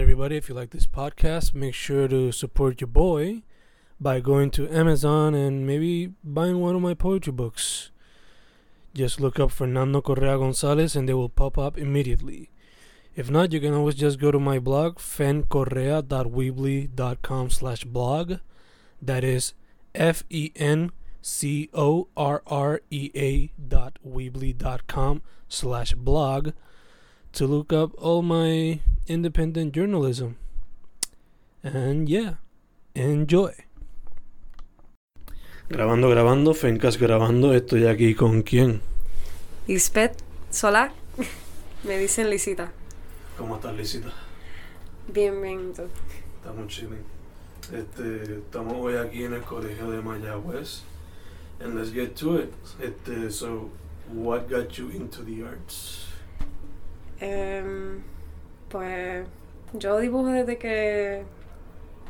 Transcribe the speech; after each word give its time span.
everybody. 0.00 0.36
If 0.36 0.48
you 0.48 0.54
like 0.54 0.70
this 0.70 0.86
podcast, 0.86 1.54
make 1.54 1.74
sure 1.74 2.08
to 2.08 2.32
support 2.32 2.80
your 2.80 2.88
boy 2.88 3.42
by 4.00 4.20
going 4.20 4.50
to 4.52 4.68
Amazon 4.68 5.34
and 5.34 5.66
maybe 5.66 6.12
buying 6.24 6.60
one 6.60 6.74
of 6.74 6.80
my 6.82 6.94
poetry 6.94 7.32
books. 7.32 7.90
Just 8.92 9.20
look 9.20 9.38
up 9.38 9.50
Fernando 9.50 10.00
Correa 10.00 10.38
Gonzalez 10.38 10.96
and 10.96 11.06
they 11.08 11.14
will 11.14 11.28
pop 11.28 11.58
up 11.58 11.78
immediately. 11.78 12.50
If 13.14 13.30
not, 13.30 13.52
you 13.52 13.60
can 13.60 13.74
always 13.74 13.94
just 13.94 14.18
go 14.18 14.30
to 14.30 14.40
my 14.40 14.58
blog, 14.58 14.98
fencorrea.weebly.com 14.98 17.50
slash 17.50 17.84
blog. 17.84 18.34
That 19.00 19.22
is 19.22 19.54
F-E-N-C-O-R-R-E-A 19.94 20.90
dot 23.68 23.98
weebly 24.06 24.58
dot 24.58 24.86
com 24.86 25.22
slash 25.48 25.94
blog 25.94 26.50
to 27.34 27.46
look 27.46 27.72
up 27.72 27.90
all 27.98 28.22
my 28.22 28.78
independent 29.08 29.72
journalism. 29.74 30.36
And 31.62 32.08
yeah, 32.08 32.34
enjoy. 32.94 33.54
Grabando, 35.68 36.10
grabando, 36.10 36.54
Fencas 36.54 36.98
grabando, 36.98 37.54
estoy 37.54 37.86
aquí 37.86 38.14
con 38.14 38.42
quién. 38.42 38.80
Lisbeth 39.66 40.22
Solá. 40.50 40.92
Me 41.84 41.98
dicen 41.98 42.30
Lisita. 42.30 42.70
¿Cómo 43.36 43.56
estás, 43.56 43.74
Lisita? 43.74 44.12
Bien, 45.08 45.40
bien. 45.42 45.72
¿tú? 45.74 45.82
Estamos 46.36 46.68
chilling. 46.68 47.04
Este, 47.72 48.38
estamos 48.38 48.74
hoy 48.76 48.96
aquí 48.96 49.24
en 49.24 49.32
el 49.32 49.42
colegio 49.42 49.90
de 49.90 50.00
Mayagüez. 50.00 50.82
And 51.60 51.74
let's 51.74 51.92
get 51.92 52.14
to 52.16 52.36
it. 52.36 52.52
Este, 52.80 53.30
so, 53.30 53.70
what 54.12 54.48
got 54.48 54.76
you 54.76 54.90
into 54.90 55.22
the 55.22 55.42
arts? 55.42 56.13
Em, 57.20 58.02
pues 58.68 59.26
yo 59.74 59.98
dibujo 60.00 60.28
desde 60.28 60.58
que 60.58 61.22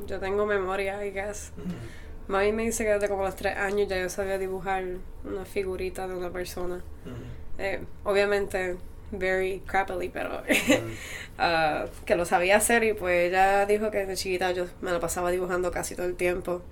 yo 0.06 0.18
tengo 0.20 0.46
memoria, 0.46 1.04
I 1.04 1.10
guess. 1.12 1.52
Mm, 1.56 2.32
Mami 2.32 2.52
me 2.52 2.64
dice 2.64 2.84
que 2.84 2.90
desde 2.92 3.08
como 3.08 3.24
los 3.24 3.36
tres 3.36 3.56
años 3.56 3.88
ya 3.88 3.98
yo 4.00 4.08
sabía 4.08 4.38
dibujar 4.38 4.84
una 5.24 5.44
figurita 5.44 6.08
de 6.08 6.14
una 6.16 6.30
persona. 6.30 6.82
mm, 7.04 7.44
Eh, 7.58 7.80
obviamente, 8.04 8.76
very 9.12 9.60
crappily, 9.66 10.08
pero 10.08 10.42
mm. 10.76 10.98
ah, 11.38 11.86
que 12.06 12.16
lo 12.16 12.24
sabía 12.24 12.56
hacer 12.56 12.84
y 12.84 12.94
pues 12.94 13.28
ella 13.30 13.66
dijo 13.66 13.90
que 13.90 14.06
de 14.06 14.16
chiquita 14.16 14.52
yo 14.52 14.66
me 14.80 14.90
la 14.92 15.00
pasaba 15.00 15.30
dibujando 15.30 15.70
casi 15.70 15.94
todo 15.96 16.06
el 16.06 16.16
tiempo. 16.16 16.62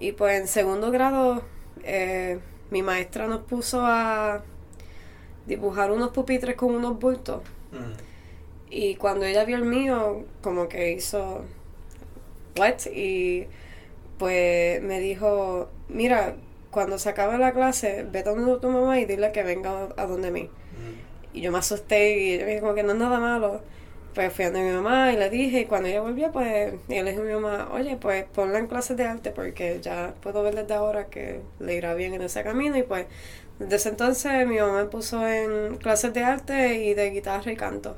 Y 0.00 0.12
pues 0.12 0.40
en 0.40 0.48
segundo 0.48 0.90
grado 0.90 1.42
eh, 1.84 2.38
mi 2.70 2.82
maestra 2.82 3.26
nos 3.28 3.42
puso 3.42 3.82
a 3.86 4.42
dibujar 5.46 5.90
unos 5.90 6.10
pupitres 6.10 6.56
con 6.56 6.74
unos 6.74 6.98
bultos. 6.98 7.42
Mm, 7.72 7.92
Y 8.70 8.96
cuando 8.96 9.24
ella 9.26 9.44
vio 9.44 9.56
el 9.56 9.64
mío, 9.64 10.24
como 10.42 10.68
que 10.68 10.92
hizo 10.92 11.44
what 12.56 12.86
y 12.92 13.46
pues 14.18 14.82
me 14.82 15.00
dijo, 15.00 15.70
mira, 15.88 16.36
cuando 16.70 16.98
se 16.98 17.10
acabe 17.10 17.38
la 17.38 17.52
clase, 17.52 18.06
vete 18.10 18.30
a 18.30 18.34
donde 18.34 18.60
tu 18.60 18.68
mamá 18.70 19.00
y 19.00 19.06
dile 19.06 19.32
que 19.32 19.42
venga 19.44 19.88
a 19.96 20.06
donde 20.06 20.30
mí. 20.30 20.50
mm. 20.72 21.08
Y 21.32 21.42
yo 21.42 21.52
me 21.52 21.58
asusté 21.58 22.18
y 22.20 22.34
ella 22.34 22.46
me 22.46 22.52
dijo 22.52 22.62
como 22.62 22.74
que 22.74 22.82
no 22.84 22.92
es 22.92 22.98
nada 22.98 23.20
malo. 23.20 23.62
Pues 24.14 24.32
fui 24.32 24.44
a 24.46 24.50
donde 24.50 24.68
mi 24.68 24.74
mamá 24.76 25.12
y 25.12 25.16
le 25.18 25.30
dije, 25.30 25.60
y 25.62 25.66
cuando 25.66 25.88
ella 25.88 26.00
volvió, 26.02 26.32
pues, 26.32 26.74
y 26.88 26.94
le 27.02 27.04
dije 27.12 27.22
a 27.22 27.24
mi 27.24 27.32
mamá, 27.34 27.70
oye, 27.72 27.96
pues 27.96 28.24
ponla 28.26 28.58
en 28.58 28.66
clases 28.68 28.96
de 28.96 29.04
arte 29.04 29.30
porque 29.32 29.80
ya 29.82 30.14
puedo 30.22 30.42
ver 30.42 30.54
desde 30.56 30.74
ahora 30.74 31.06
que 31.08 31.42
le 31.60 31.74
irá 31.76 31.94
bien 31.94 32.14
en 32.14 32.22
ese 32.22 32.42
camino. 32.44 32.76
Y 32.78 32.82
pues, 32.84 33.06
desde 33.58 33.76
ese 33.76 33.88
entonces 33.90 34.46
mi 34.46 34.58
mamá 34.58 34.82
me 34.82 34.84
puso 34.88 35.26
en 35.26 35.76
clases 35.78 36.12
de 36.14 36.22
arte 36.24 36.84
y 36.84 36.94
de 36.94 37.10
guitarra 37.10 37.50
y 37.52 37.56
canto. 37.56 37.96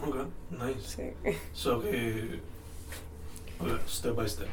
Okay, 0.00 0.26
nice. 0.50 0.80
Sí. 1.24 1.36
So 1.52 1.80
que, 1.82 2.40
okay, 3.60 3.76
step 3.86 4.14
by 4.16 4.28
step. 4.28 4.48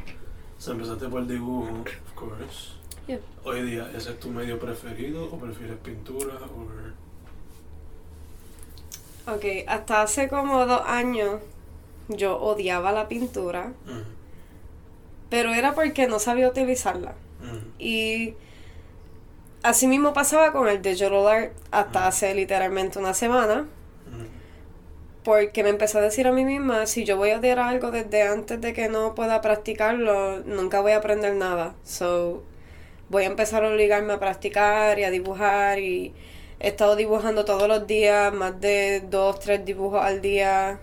So 0.57 0.71
empezaste 0.73 1.07
por 1.07 1.21
el 1.21 1.27
dibujo, 1.27 1.69
of 1.71 2.13
course. 2.15 2.73
Yeah. 3.07 3.19
Hoy 3.43 3.63
día, 3.63 3.89
¿ese 3.95 4.11
es 4.11 4.19
tu 4.19 4.29
medio 4.29 4.59
preferido 4.59 5.25
o 5.25 5.39
prefieres 5.39 5.77
pintura 5.77 6.35
o 6.35 6.89
Ok, 9.33 9.45
hasta 9.67 10.01
hace 10.01 10.27
como 10.27 10.65
dos 10.65 10.81
años 10.85 11.39
yo 12.07 12.37
odiaba 12.39 12.91
la 12.91 13.07
pintura, 13.07 13.73
Mm, 13.85 14.01
pero 15.29 15.53
era 15.53 15.73
porque 15.75 16.07
no 16.07 16.19
sabía 16.19 16.49
utilizarla. 16.49 17.13
mm, 17.41 17.57
Y 17.79 18.33
así 19.63 19.87
mismo 19.87 20.13
pasaba 20.13 20.51
con 20.51 20.67
el 20.67 20.81
digital 20.81 21.27
art 21.27 21.51
hasta 21.71 22.07
hace 22.07 22.33
literalmente 22.33 22.99
una 22.99 23.13
semana, 23.13 23.67
porque 25.23 25.63
me 25.63 25.69
empecé 25.69 25.97
a 25.97 26.01
decir 26.01 26.27
a 26.27 26.31
mí 26.31 26.45
misma, 26.45 26.85
si 26.85 27.03
yo 27.03 27.17
voy 27.17 27.31
a 27.31 27.37
odiar 27.39 27.59
algo 27.59 27.91
desde 27.91 28.23
antes 28.23 28.59
de 28.61 28.73
que 28.73 28.89
no 28.89 29.15
pueda 29.15 29.41
practicarlo, 29.41 30.39
nunca 30.39 30.81
voy 30.81 30.93
a 30.93 30.97
aprender 30.97 31.35
nada. 31.35 31.75
So, 31.83 32.43
voy 33.09 33.23
a 33.23 33.27
empezar 33.27 33.63
a 33.63 33.69
obligarme 33.69 34.13
a 34.13 34.19
practicar 34.19 34.97
y 34.97 35.03
a 35.03 35.11
dibujar 35.11 35.79
y 35.79 36.13
he 36.59 36.69
estado 36.69 36.95
dibujando 36.95 37.45
todos 37.45 37.67
los 37.67 37.85
días, 37.85 38.33
más 38.33 38.59
de 38.61 39.01
dos, 39.01 39.39
tres 39.39 39.65
dibujos 39.65 40.01
al 40.03 40.21
día. 40.21 40.79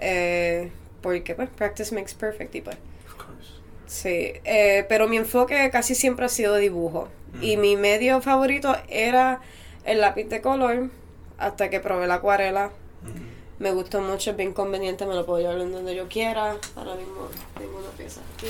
Eh, 0.00 0.70
porque 1.00 1.34
pues 1.34 1.48
practice 1.50 1.94
makes 1.94 2.14
perfect 2.14 2.54
y 2.54 2.60
pues. 2.60 2.76
Sí 3.92 4.32
eh, 4.44 4.86
pero 4.88 5.06
mi 5.06 5.18
enfoque 5.18 5.68
casi 5.70 5.94
siempre 5.94 6.24
ha 6.26 6.28
sido 6.28 6.56
dibujo. 6.56 7.08
Y 7.40 7.56
mi 7.56 7.76
medio 7.76 8.20
favorito 8.20 8.76
era 8.88 9.40
el 9.84 10.00
lápiz 10.00 10.24
de 10.24 10.40
color 10.40 10.90
hasta 11.38 11.70
que 11.70 11.80
probé 11.80 12.06
la 12.06 12.14
acuarela. 12.14 12.70
Mm, 13.02 13.62
me 13.62 13.72
gustó 13.72 14.00
mucho 14.00 14.30
es 14.30 14.36
bien 14.36 14.52
conveniente 14.52 15.06
me 15.06 15.14
lo 15.14 15.24
puedo 15.26 15.40
llevar 15.40 15.58
donde 15.70 15.94
yo 15.94 16.08
quiera. 16.08 16.56
Ahora 16.76 16.94
mismo 16.94 17.28
tengo 17.58 17.78
una 17.78 17.88
pieza 17.90 18.20
aquí 18.34 18.46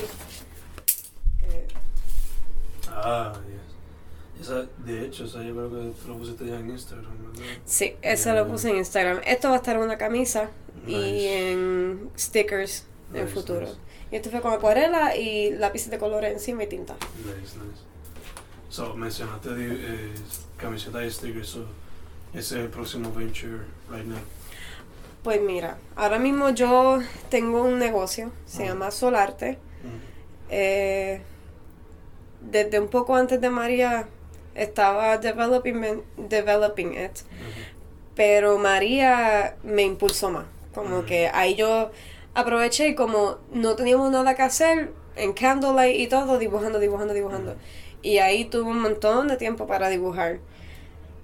Ah, 2.89 3.33
yes. 3.47 4.47
Esa, 4.47 4.65
de 4.85 5.05
hecho, 5.05 5.25
esa 5.25 5.41
yo 5.43 5.53
creo 5.53 5.69
que 5.69 5.93
tú 6.01 6.07
lo 6.09 6.17
pusiste 6.17 6.45
ya 6.45 6.59
en 6.59 6.69
Instagram, 6.69 7.33
¿verdad? 7.33 7.45
sí 7.65 7.95
ese 8.01 8.29
Ya, 8.29 8.35
lo 8.35 8.47
puse 8.47 8.69
en 8.69 8.77
Instagram. 8.77 9.21
Esto 9.25 9.49
va 9.49 9.55
a 9.55 9.57
estar 9.57 9.75
en 9.75 9.81
una 9.81 9.97
camisa 9.97 10.49
y 10.87 11.25
en 11.27 12.09
stickers 12.17 12.85
en 13.13 13.25
Nice, 13.25 13.33
futuro 13.35 13.61
nice. 13.61 13.75
y 14.11 14.15
esto 14.17 14.29
fue 14.29 14.41
con 14.41 14.53
acuarela 14.53 15.15
y 15.15 15.51
lápices 15.51 15.89
de 15.89 15.97
color 15.99 16.25
encima 16.25 16.63
y 16.63 16.67
tinta 16.67 16.93
Nice, 17.25 17.57
nice. 17.57 17.81
So, 18.69 18.95
mencionaste 18.95 19.49
eh, 19.51 20.11
camiseta 20.57 21.03
y 21.05 21.11
stickers, 21.11 21.47
so, 21.49 21.65
ese 22.33 22.39
es 22.39 22.51
el 22.63 22.69
próximo 22.69 23.11
venture 23.13 23.59
right 23.91 24.05
now. 24.05 24.17
Pues 25.23 25.39
mira, 25.41 25.77
ahora 25.95 26.17
mismo 26.19 26.49
yo 26.49 26.99
tengo 27.29 27.61
un 27.63 27.77
negocio, 27.79 28.31
se 28.45 28.63
Ah. 28.63 28.67
llama 28.69 28.91
Solarte. 28.91 29.53
Mm, 29.83 30.13
Eh, 30.49 31.21
desde 32.41 32.79
un 32.79 32.87
poco 32.89 33.15
antes 33.15 33.39
de 33.39 33.49
María 33.49 34.07
estaba 34.53 35.17
developing, 35.17 36.01
developing 36.17 36.93
it, 36.93 37.11
pero 38.15 38.57
María 38.59 39.55
me 39.63 39.83
impulsó 39.83 40.29
más. 40.29 40.45
Como 40.75 41.05
que 41.05 41.27
ahí 41.33 41.55
yo 41.55 41.91
aproveché 42.33 42.87
y 42.89 42.95
como 42.95 43.37
no 43.51 43.75
teníamos 43.75 44.11
nada 44.11 44.35
que 44.35 44.41
hacer, 44.41 44.91
en 45.15 45.33
Candlelight 45.33 45.99
y 45.99 46.07
todo, 46.07 46.37
dibujando, 46.39 46.79
dibujando, 46.79 47.13
dibujando. 47.13 47.55
Y 48.01 48.17
ahí 48.17 48.45
tuve 48.45 48.63
un 48.63 48.81
montón 48.81 49.27
de 49.27 49.37
tiempo 49.37 49.67
para 49.67 49.89
dibujar. 49.89 50.39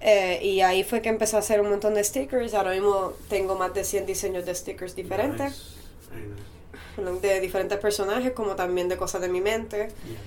Eh, 0.02 0.40
y 0.42 0.62
ahí 0.62 0.84
fue 0.84 1.02
que 1.02 1.10
empecé 1.10 1.36
a 1.36 1.40
hacer 1.40 1.60
un 1.60 1.70
montón 1.70 1.94
de 1.94 2.04
stickers. 2.04 2.54
Ahora 2.54 2.72
mismo 2.72 3.14
tengo 3.28 3.56
más 3.56 3.74
de 3.74 3.84
100 3.84 4.06
diseños 4.06 4.46
de 4.46 4.56
stickers 4.56 4.96
diferentes. 4.96 5.76
Nice. 6.12 6.98
Very 6.98 7.12
nice. 7.12 7.28
de 7.28 7.40
diferentes 7.42 7.78
personajes 7.80 8.32
como 8.32 8.56
también 8.56 8.88
de 8.88 8.96
cosas 8.98 9.22
de 9.22 9.28
mi 9.28 9.42
mente. 9.42 9.90
Yeah. 10.06 10.18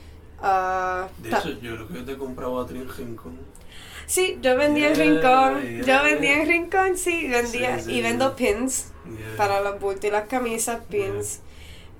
Ah, 0.42 1.09
De 1.19 1.31
hecho, 1.31 1.48
yo 1.60 1.75
creo 1.76 1.88
que 1.88 1.94
yo 1.94 2.04
te 2.04 2.19
compraba 2.19 2.65
a 2.65 2.66
ti 2.66 2.75
en 2.75 2.88
Rincón. 2.88 3.38
sí, 4.06 4.38
yo 4.42 4.56
vendía 4.56 4.88
en 4.88 4.94
Yeah, 4.94 5.04
Rincón, 5.04 5.62
yeah, 5.62 5.82
yo 5.98 6.03
vendía 6.03 6.42
en 6.42 6.48
Rincón, 6.48 6.98
sí, 6.98 7.28
vendía 7.28 7.78
Sí, 7.78 7.84
sí, 7.84 7.92
y 7.92 8.03
vendo 8.03 8.34
pins 8.34 8.91
Yeah. 9.05 9.37
para 9.37 9.61
los 9.61 9.81
bultos 9.81 10.05
y 10.05 10.11
las 10.11 10.29
camisas, 10.29 10.84
pins. 10.89 11.41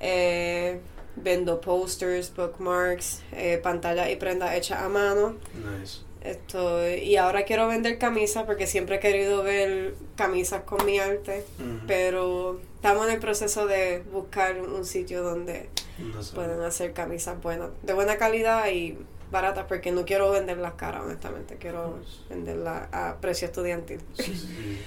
Eh, 0.01 0.81
vendo 1.17 1.61
posters, 1.61 2.35
bookmarks, 2.35 3.23
eh, 3.33 3.59
pantallas 3.63 4.11
y 4.11 4.17
prendas 4.17 4.55
hechas 4.55 4.81
a 4.83 4.89
mano. 4.89 5.37
Nice. 5.55 6.01
Esto, 6.23 6.89
y 6.89 7.17
ahora 7.17 7.43
quiero 7.45 7.67
vender 7.67 7.99
camisas 7.99 8.45
porque 8.45 8.67
siempre 8.69 8.97
he 8.97 9.01
querido 9.01 9.43
ver 9.43 9.95
camisas 10.17 10.63
con 10.63 10.85
mi 10.87 11.01
arte, 11.01 11.45
Ujú. 11.59 11.81
pero 11.89 12.61
estamos 12.77 13.07
en 13.09 13.15
el 13.15 13.19
proceso 13.21 13.67
de 13.67 14.05
buscar 14.13 14.61
un 14.61 14.85
sitio 14.85 15.25
donde 15.25 15.69
No 15.99 16.23
sé. 16.23 16.33
pueden 16.35 16.61
hacer 16.63 16.93
camisas 16.93 17.43
buenas, 17.43 17.71
de 17.83 17.93
buena 17.93 18.19
calidad 18.19 18.69
y 18.71 18.97
baratas, 19.33 19.65
porque 19.67 19.91
no 19.91 20.05
quiero 20.05 20.31
venderlas 20.31 20.75
caras, 20.75 21.03
honestamente, 21.03 21.57
quiero 21.57 21.99
venderlas 22.31 22.89
a 22.93 23.17
precio 23.21 23.47
estudiantil. 23.47 24.01
Sí, 24.15 24.23
sí, 24.23 24.37
sí. 24.37 24.79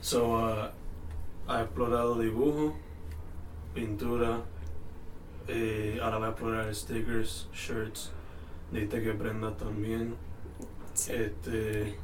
So, 0.00 0.30
uh, 0.30 0.68
ha 1.50 1.62
explorado 1.62 2.18
dibujo, 2.18 2.74
pintura, 3.74 4.40
eh, 5.48 5.98
ahora 6.02 6.18
va 6.18 6.26
a 6.26 6.30
explorar 6.30 6.74
stickers, 6.74 7.48
shirts. 7.52 8.12
Dijiste 8.72 9.02
que 9.02 9.12
Brenda 9.12 9.56
también. 9.56 10.14
Sí. 10.94 11.12
Este, 11.12 11.94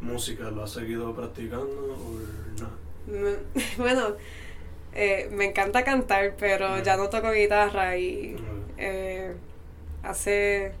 música, 0.00 0.50
¿lo 0.50 0.64
has 0.64 0.70
seguido 0.70 1.14
practicando 1.14 1.66
o 1.66 2.18
no? 2.60 2.68
Mm, 3.30 3.36
Bueno, 3.78 4.16
eh, 4.92 5.28
me 5.32 5.44
encanta 5.46 5.84
cantar, 5.84 6.34
pero 6.38 6.76
Mm. 6.78 6.82
ya 6.82 6.96
no 6.96 7.08
toco 7.08 7.30
guitarra 7.32 7.96
y 7.96 8.34
Mm. 8.34 8.72
eh, 8.78 9.34
hace, 10.02 10.72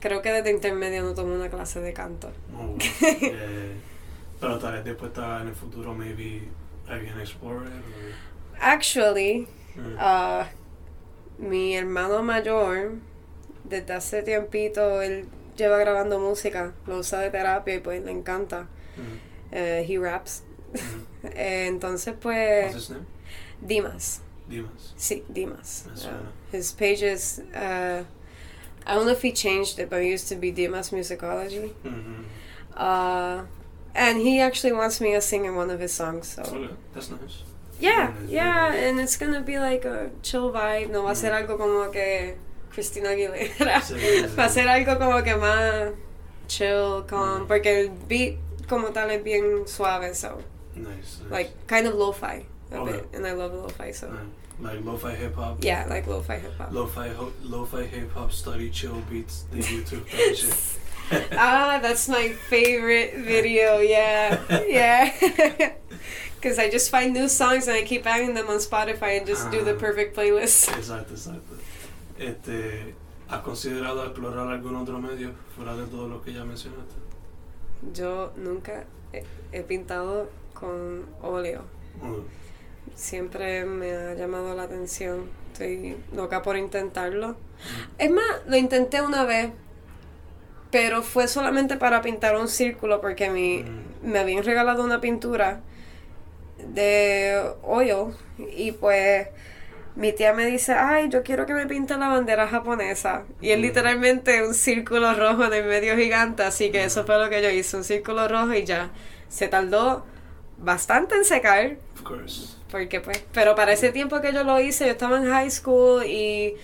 creo 0.00 0.20
que 0.22 0.32
desde 0.32 0.50
intermedio 0.50 1.02
no 1.02 1.14
tomo 1.14 1.34
una 1.34 1.48
clase 1.48 1.80
de 1.80 1.92
canto. 1.92 2.30
Oh, 2.54 2.66
wow. 2.66 2.78
Eh, 3.22 3.72
pero 4.40 4.58
tal 4.58 4.74
vez 4.74 4.84
después 4.84 5.10
está 5.12 5.40
en 5.40 5.48
el 5.48 5.54
futuro, 5.54 5.94
maybe 5.94 6.42
alguien 6.88 7.18
explore 7.20 7.64
it, 7.64 7.72
or- 7.72 8.14
Actually, 8.60 9.46
Mm. 9.76 9.96
ah, 9.98 10.48
mi 11.38 11.74
hermano 11.76 12.22
mayor, 12.22 12.92
desde 13.68 13.92
hace 13.94 14.22
tiempito, 14.22 15.02
él 15.02 15.26
lleva 15.56 15.78
grabando 15.78 16.18
música, 16.20 16.72
lo 16.86 16.98
usa 16.98 17.20
de 17.20 17.30
terapia 17.30 17.74
y 17.74 17.80
pues 17.80 18.02
le 18.04 18.12
encanta. 18.12 18.68
Mm. 18.96 19.18
Eh, 19.52 19.84
he 19.88 19.98
raps. 19.98 20.42
Mm. 20.72 21.26
Entonces, 21.36 22.14
What's 22.14 22.22
pues, 22.22 22.74
his 22.74 22.90
name? 22.90 23.06
Dimas. 23.60 24.20
Dimas. 24.48 24.92
Sí, 24.96 25.22
Dimas. 25.32 25.86
Uh, 26.04 26.26
his 26.52 26.72
page 26.72 27.02
is, 27.02 27.40
uh, 27.54 28.04
I 28.86 28.94
don't 28.94 29.06
know 29.06 29.12
if 29.12 29.22
he 29.22 29.32
changed 29.32 29.78
it, 29.78 29.88
but 29.88 30.00
it 30.02 30.06
used 30.12 30.28
to 30.28 30.36
be 30.36 30.50
Dimas 30.52 30.90
Musicology. 30.90 31.72
Mhm. 31.82 32.24
Uh, 32.76 33.44
and 33.94 34.18
he 34.18 34.40
actually 34.40 34.72
wants 34.72 35.00
me 35.00 35.12
to 35.12 35.20
sing 35.20 35.44
in 35.44 35.54
one 35.54 35.70
of 35.70 35.80
his 35.80 35.92
songs, 35.92 36.28
so. 36.28 36.42
Okay, 36.42 36.68
that's 36.94 37.10
nice. 37.10 37.42
Yeah, 37.80 38.10
Very 38.12 38.20
nice, 38.22 38.30
yeah, 38.30 38.68
nice. 38.70 38.82
and 38.84 39.00
it's 39.00 39.16
gonna 39.16 39.40
be 39.40 39.58
like 39.58 39.84
a 39.84 40.10
chill 40.22 40.52
vibe. 40.52 40.90
No 40.90 41.02
va 41.02 41.10
a 41.10 41.14
ser 41.14 41.30
Mm. 41.32 41.46
algo 41.46 41.58
como 41.58 41.90
que 41.90 42.36
Christina 42.72 43.10
Aguilera. 43.10 43.80
Va 44.36 44.44
a 44.44 44.48
ser 44.48 44.68
algo 44.68 44.98
como 44.98 45.22
que 45.22 45.34
más 45.36 45.92
chill, 46.48 47.04
calm, 47.06 47.42
Mm. 47.42 47.46
porque 47.48 47.66
el 47.80 47.90
beat 48.08 48.36
como 48.68 48.88
tal 48.92 49.10
es 49.10 49.22
bien 49.22 49.66
suave, 49.66 50.14
so 50.14 50.40
Nice. 50.76 50.86
nice. 51.22 51.30
like 51.30 51.50
kind 51.66 51.86
of 51.86 51.94
lo-fi 51.94 52.46
a 52.72 52.78
Okay. 52.80 52.92
bit, 52.92 53.06
and 53.14 53.26
I 53.26 53.32
love 53.32 53.52
lo-fi, 53.54 53.92
so 53.92 54.08
Uh, 54.08 54.62
like 54.62 54.84
lo-fi 54.84 55.12
hip 55.14 55.34
hop. 55.34 55.62
yeah, 55.64 55.84
like 55.88 56.06
lo-fi 56.06 56.38
hip 56.38 56.56
hop. 56.58 56.72
Lo-fi 56.72 57.08
ho- 57.08 57.32
lo-fi 57.42 57.82
hip 57.84 58.12
hop 58.14 58.30
study 58.32 58.70
chill 58.70 59.02
beats 59.10 59.44
the 59.52 59.58
YouTube 59.58 60.04
that 60.10 60.36
shit. 60.36 60.78
ah, 61.32 61.78
that's 61.82 62.08
my 62.08 62.28
favorite 62.48 63.16
video. 63.18 63.78
Yeah, 63.80 64.38
yeah. 64.68 65.12
Because 66.40 66.58
I 66.58 66.68
just 66.68 66.90
find 66.90 67.14
new 67.14 67.26
songs 67.28 67.68
and 67.68 67.76
I 67.76 67.82
keep 67.84 68.06
adding 68.06 68.34
them 68.34 68.48
on 68.50 68.58
Spotify 68.58 69.16
and 69.16 69.26
just 69.26 69.50
do 69.50 69.64
the 69.64 69.74
Ah. 69.74 69.78
perfect 69.78 70.14
playlist. 70.14 70.68
Exacto, 70.76 71.14
exacto. 71.14 71.56
Este, 72.18 72.94
¿has 73.30 73.40
considerado 73.42 74.04
explorar 74.04 74.48
algún 74.48 74.76
otro 74.76 74.98
medio 75.00 75.30
fuera 75.56 75.74
de 75.74 75.86
todo 75.86 76.06
lo 76.06 76.20
que 76.22 76.34
ya 76.34 76.44
mencionaste? 76.44 76.94
Yo 77.94 78.32
nunca 78.36 78.84
he, 79.14 79.24
he 79.52 79.62
pintado 79.62 80.28
con 80.52 81.06
óleo. 81.22 81.62
Oh, 82.02 82.22
Siempre 82.94 83.64
me 83.64 83.92
ha 83.92 84.14
llamado 84.14 84.54
la 84.54 84.64
atención. 84.64 85.30
Estoy 85.52 85.96
loca 86.14 86.42
por 86.42 86.56
intentarlo. 86.58 87.28
mm, 87.30 87.36
Es 87.98 88.10
más, 88.10 88.42
lo 88.46 88.56
intenté 88.56 89.00
una 89.00 89.24
vez, 89.24 89.50
pero 90.74 91.02
fue 91.04 91.28
solamente 91.28 91.76
para 91.76 92.02
pintar 92.02 92.34
un 92.36 92.48
círculo 92.48 93.00
porque 93.00 93.30
mi, 93.30 93.62
mm, 93.62 94.10
me 94.10 94.18
habían 94.18 94.42
regalado 94.42 94.82
una 94.82 95.00
pintura 95.00 95.60
de 96.58 97.40
oil 97.62 98.14
y 98.56 98.72
pues 98.72 99.28
mi 99.94 100.12
tía 100.12 100.32
me 100.32 100.46
dice, 100.46 100.72
ay, 100.72 101.08
yo 101.10 101.22
quiero 101.22 101.46
que 101.46 101.54
me 101.54 101.66
pinte 101.68 101.96
la 101.96 102.08
bandera 102.08 102.48
japonesa. 102.48 103.22
Y 103.40 103.50
es 103.52 103.58
Mm. 103.58 103.62
literalmente 103.62 104.44
un 104.44 104.52
círculo 104.52 105.14
rojo 105.14 105.44
en 105.44 105.52
el 105.52 105.64
medio 105.66 105.96
gigante, 105.96 106.42
así 106.42 106.72
que 106.72 106.82
eso 106.82 107.04
fue 107.04 107.18
lo 107.18 107.30
que 107.30 107.40
yo 107.40 107.50
hice, 107.50 107.76
un 107.76 107.84
círculo 107.84 108.26
rojo 108.26 108.52
y 108.54 108.64
ya. 108.64 108.90
Se 109.28 109.46
tardó 109.46 110.04
bastante 110.58 111.14
en 111.14 111.24
secar, 111.24 111.76
Of 111.94 112.02
course. 112.02 112.56
porque 112.72 113.00
pues, 113.00 113.22
pero 113.32 113.54
para 113.54 113.72
ese 113.72 113.92
tiempo 113.92 114.20
que 114.20 114.32
yo 114.32 114.42
lo 114.42 114.58
hice, 114.58 114.86
yo 114.86 114.90
estaba 114.92 115.18
en 115.18 115.26
high 115.30 115.50
school 115.52 116.02
y 116.04 116.56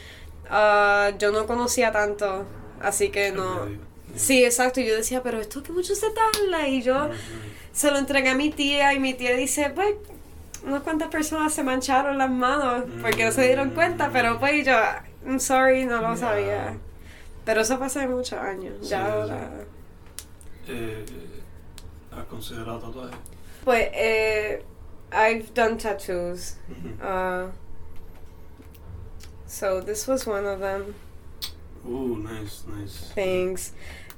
ah, 0.50 1.10
yo 1.16 1.30
no 1.30 1.46
conocía 1.46 1.92
tanto, 1.92 2.44
así 2.82 3.10
que 3.10 3.30
no... 3.30 3.88
Sí, 4.16 4.44
exacto, 4.44 4.80
y 4.80 4.86
yo 4.86 4.96
decía, 4.96 5.22
pero 5.22 5.40
esto 5.40 5.62
que 5.62 5.72
mucho 5.72 5.94
se 5.94 6.06
tarda, 6.10 6.68
y 6.68 6.82
yo 6.82 7.10
se 7.72 7.90
lo 7.90 7.98
entregué 7.98 8.30
a 8.30 8.34
mi 8.34 8.50
tía 8.50 8.92
y 8.94 9.00
mi 9.00 9.14
tía 9.14 9.36
dice, 9.36 9.70
pues, 9.74 9.94
unas 10.64 10.82
cuantas 10.82 11.08
personas 11.08 11.52
se 11.54 11.62
mancharon 11.62 12.18
las 12.18 12.30
manos 12.30 12.84
porque 13.00 13.24
no 13.24 13.32
se 13.32 13.46
dieron 13.46 13.70
cuenta, 13.70 14.10
pero 14.12 14.38
pues 14.38 14.66
yo, 14.66 14.74
I'm 15.24 15.40
sorry, 15.40 15.84
no 15.84 16.00
lo 16.00 16.16
sabía. 16.16 16.76
Pero 17.44 17.62
eso 17.62 17.78
pasó 17.78 18.00
hace 18.00 18.08
muchos 18.08 18.38
años, 18.38 18.74
Sí, 18.82 18.90
ya 18.90 19.12
ahora. 19.12 19.50
Eh, 20.68 21.04
¿Has 22.12 22.24
considerado 22.26 22.78
tatuaje? 22.78 23.14
Pues, 23.64 23.88
eh, 23.94 24.62
I've 25.12 25.52
done 25.54 25.76
tattoos. 25.76 26.56
Uh, 27.02 27.50
so 29.46 29.80
this 29.80 30.06
was 30.06 30.26
one 30.26 30.46
of 30.46 30.60
them. 30.60 30.94
Ooh, 31.86 32.18
nice, 32.18 32.64
nice. 32.68 33.12
Thanks. 33.14 33.72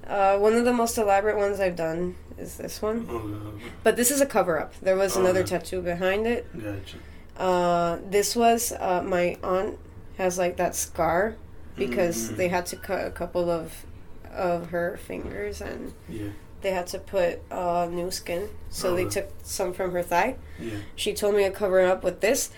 Uh, 0.07 0.37
one 0.39 0.55
of 0.55 0.65
the 0.65 0.73
most 0.73 0.99
elaborate 0.99 1.37
ones 1.37 1.61
I've 1.61 1.77
done 1.77 2.17
is 2.39 2.57
this 2.57 2.83
one. 2.83 3.07
Oh, 3.09 3.19
God. 3.19 3.61
But 3.83 3.97
this 3.97 4.11
is 4.11 4.21
a 4.21 4.27
cover 4.27 4.61
up. 4.61 4.75
There 4.83 4.97
was 4.97 5.17
Oh, 5.17 5.21
another 5.21 5.41
yeah. 5.41 5.47
tattoo 5.47 5.81
behind 5.83 6.27
it. 6.27 6.47
Gotcha. 6.55 6.97
Uh, 7.37 7.99
this 8.09 8.35
was 8.37 8.73
uh, 8.79 9.03
my 9.03 9.37
aunt 9.43 9.79
has 10.19 10.39
like 10.39 10.57
that 10.57 10.75
scar 10.75 11.37
because 11.77 12.31
Mhm. 12.31 12.37
they 12.37 12.49
had 12.49 12.67
to 12.67 12.77
cut 12.77 13.07
a 13.07 13.11
couple 13.11 13.49
of 13.51 13.87
of 14.35 14.71
her 14.71 14.97
fingers 14.97 15.61
and 15.61 15.93
Yeah, 16.09 16.29
they 16.63 16.71
had 16.71 16.87
to 16.89 16.99
put 16.99 17.41
uh, 17.51 17.87
new 17.91 18.11
skin. 18.11 18.49
So 18.71 18.95
they 18.97 19.05
Oh. 19.05 19.11
took 19.11 19.29
some 19.43 19.73
from 19.75 19.93
her 19.93 20.03
thigh. 20.03 20.37
yeah. 20.59 20.77
She 20.97 21.13
told 21.15 21.35
me 21.35 21.45
to 21.45 21.51
cover 21.51 21.81
it 21.81 21.87
up 21.89 22.03
with 22.03 22.21
this. 22.21 22.51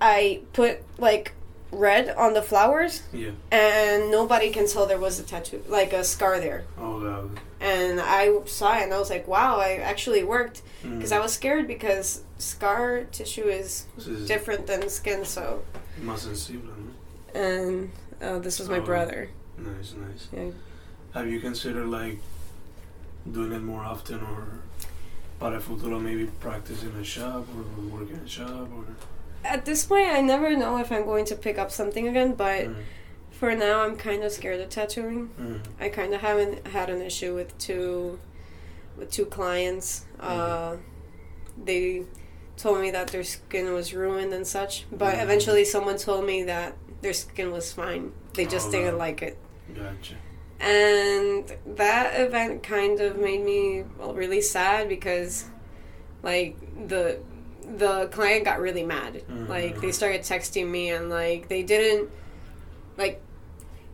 I 0.00 0.40
put 0.52 0.82
like 0.98 1.32
red 1.72 2.10
on 2.16 2.34
the 2.34 2.42
flowers 2.42 3.02
Yeah. 3.12 3.30
and 3.50 4.10
nobody 4.10 4.50
can 4.50 4.68
tell 4.68 4.84
there 4.86 4.98
was 5.00 5.18
a 5.18 5.22
tattoo 5.22 5.62
like 5.68 5.92
a 5.94 6.04
scar 6.04 6.38
there. 6.38 6.64
Oh, 6.78 7.00
God. 7.00 7.40
And 7.60 8.00
I 8.00 8.30
saw 8.46 8.76
it 8.76 8.82
and 8.82 8.92
I 8.92 8.98
was 8.98 9.08
like, 9.10 9.26
wow, 9.26 9.56
I 9.58 9.76
actually 9.76 10.22
worked 10.22 10.62
Mm. 10.84 10.96
because 10.98 11.12
I 11.12 11.18
was 11.20 11.32
scared 11.32 11.66
because 11.66 12.22
scar 12.38 13.04
tissue 13.12 13.44
is 13.48 13.86
sí. 13.98 14.26
different 14.26 14.66
than 14.66 14.88
skin 14.90 15.24
so 15.24 15.62
Más 16.02 16.18
sensible, 16.18 16.72
¿no? 16.76 17.40
and 17.40 17.90
uh, 18.20 18.38
this 18.40 18.58
was 18.58 18.68
my 18.68 18.78
Oh. 18.78 18.84
brother. 18.84 19.30
Nice, 19.56 19.94
nice. 19.94 20.26
Yeah. 20.32 20.50
Have 21.14 21.28
you 21.28 21.40
considered 21.40 21.86
like 21.88 22.18
doing 23.30 23.52
it 23.52 23.62
more 23.62 23.82
often 23.84 24.16
or 24.20 24.58
para 25.38 25.60
futuro 25.60 25.98
maybe 26.00 26.26
practice 26.40 26.82
in 26.82 26.90
a 27.00 27.04
shop 27.04 27.46
or 27.56 27.62
work 27.96 28.10
in 28.10 28.16
a 28.18 28.28
shop 28.28 28.68
or 28.76 28.84
At 29.44 29.64
this 29.64 29.84
point, 29.84 30.08
I 30.08 30.20
never 30.20 30.56
know 30.56 30.78
if 30.78 30.90
I'm 30.92 31.04
going 31.04 31.24
to 31.26 31.34
pick 31.36 31.58
up 31.58 31.70
something 31.70 32.06
again, 32.08 32.34
but 32.34 32.66
Mm, 32.66 32.76
for 33.30 33.54
now, 33.56 33.80
I'm 33.82 33.96
kind 33.96 34.22
of 34.22 34.30
scared 34.32 34.60
of 34.60 34.68
tattooing. 34.68 35.30
mm, 35.40 35.60
I 35.80 35.88
kind 35.88 36.14
of 36.14 36.20
haven't 36.20 36.66
had 36.68 36.88
an 36.90 37.02
issue 37.02 37.34
with 37.34 37.56
two, 37.58 38.18
with 38.96 39.10
two 39.10 39.26
clients. 39.26 40.04
Uh, 40.20 40.76
they 41.62 42.04
told 42.56 42.80
me 42.80 42.90
that 42.92 43.08
their 43.08 43.24
skin 43.24 43.72
was 43.72 43.92
ruined 43.92 44.32
and 44.32 44.46
such, 44.46 44.86
but 44.92 45.16
Mhm. 45.16 45.22
eventually, 45.24 45.64
someone 45.64 45.96
told 45.96 46.24
me 46.24 46.44
that 46.44 46.74
their 47.00 47.12
skin 47.12 47.50
was 47.50 47.72
fine. 47.72 48.12
They 48.34 48.46
just 48.46 48.68
Oh, 48.68 48.72
didn't 48.72 48.98
like 48.98 49.22
it. 49.22 49.36
gotcha. 49.74 50.14
and 50.60 51.56
that 51.66 52.20
event 52.20 52.62
kind 52.62 53.00
of 53.00 53.16
made 53.18 53.44
me 53.44 53.82
well, 53.98 54.14
really 54.14 54.40
sad 54.40 54.88
because 54.88 55.46
like 56.22 56.56
the 56.86 57.18
the 57.78 58.06
client 58.12 58.44
got 58.44 58.60
really 58.60 58.84
mad 58.84 59.22
like 59.48 59.80
they 59.80 59.92
started 59.92 60.22
texting 60.22 60.68
me 60.68 60.90
and 60.90 61.08
like 61.10 61.48
they 61.48 61.62
didn't 61.62 62.10
like 62.96 63.20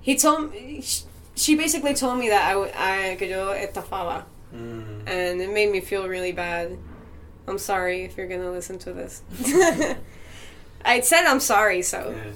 he 0.00 0.16
told 0.16 0.50
me 0.50 0.80
sh- 0.82 1.02
she 1.34 1.54
basically 1.54 1.94
told 1.94 2.18
me 2.18 2.28
that 2.30 2.44
I, 2.48 2.52
w- 2.54 2.72
I 2.74 3.16
que 3.18 3.28
yo 3.28 3.48
estafaba 3.54 4.24
Mm. 4.54 5.02
and 5.06 5.40
it 5.42 5.52
made 5.52 5.70
me 5.70 5.80
feel 5.80 6.08
really 6.08 6.32
bad 6.32 6.78
i'm 7.46 7.58
sorry 7.58 8.04
if 8.04 8.16
you're 8.16 8.26
gonna 8.28 8.50
listen 8.50 8.78
to 8.78 8.94
this 8.94 9.20
i 10.84 11.00
said 11.00 11.26
i'm 11.26 11.40
sorry 11.40 11.82
so 11.82 12.14
Yeah. 12.16 12.32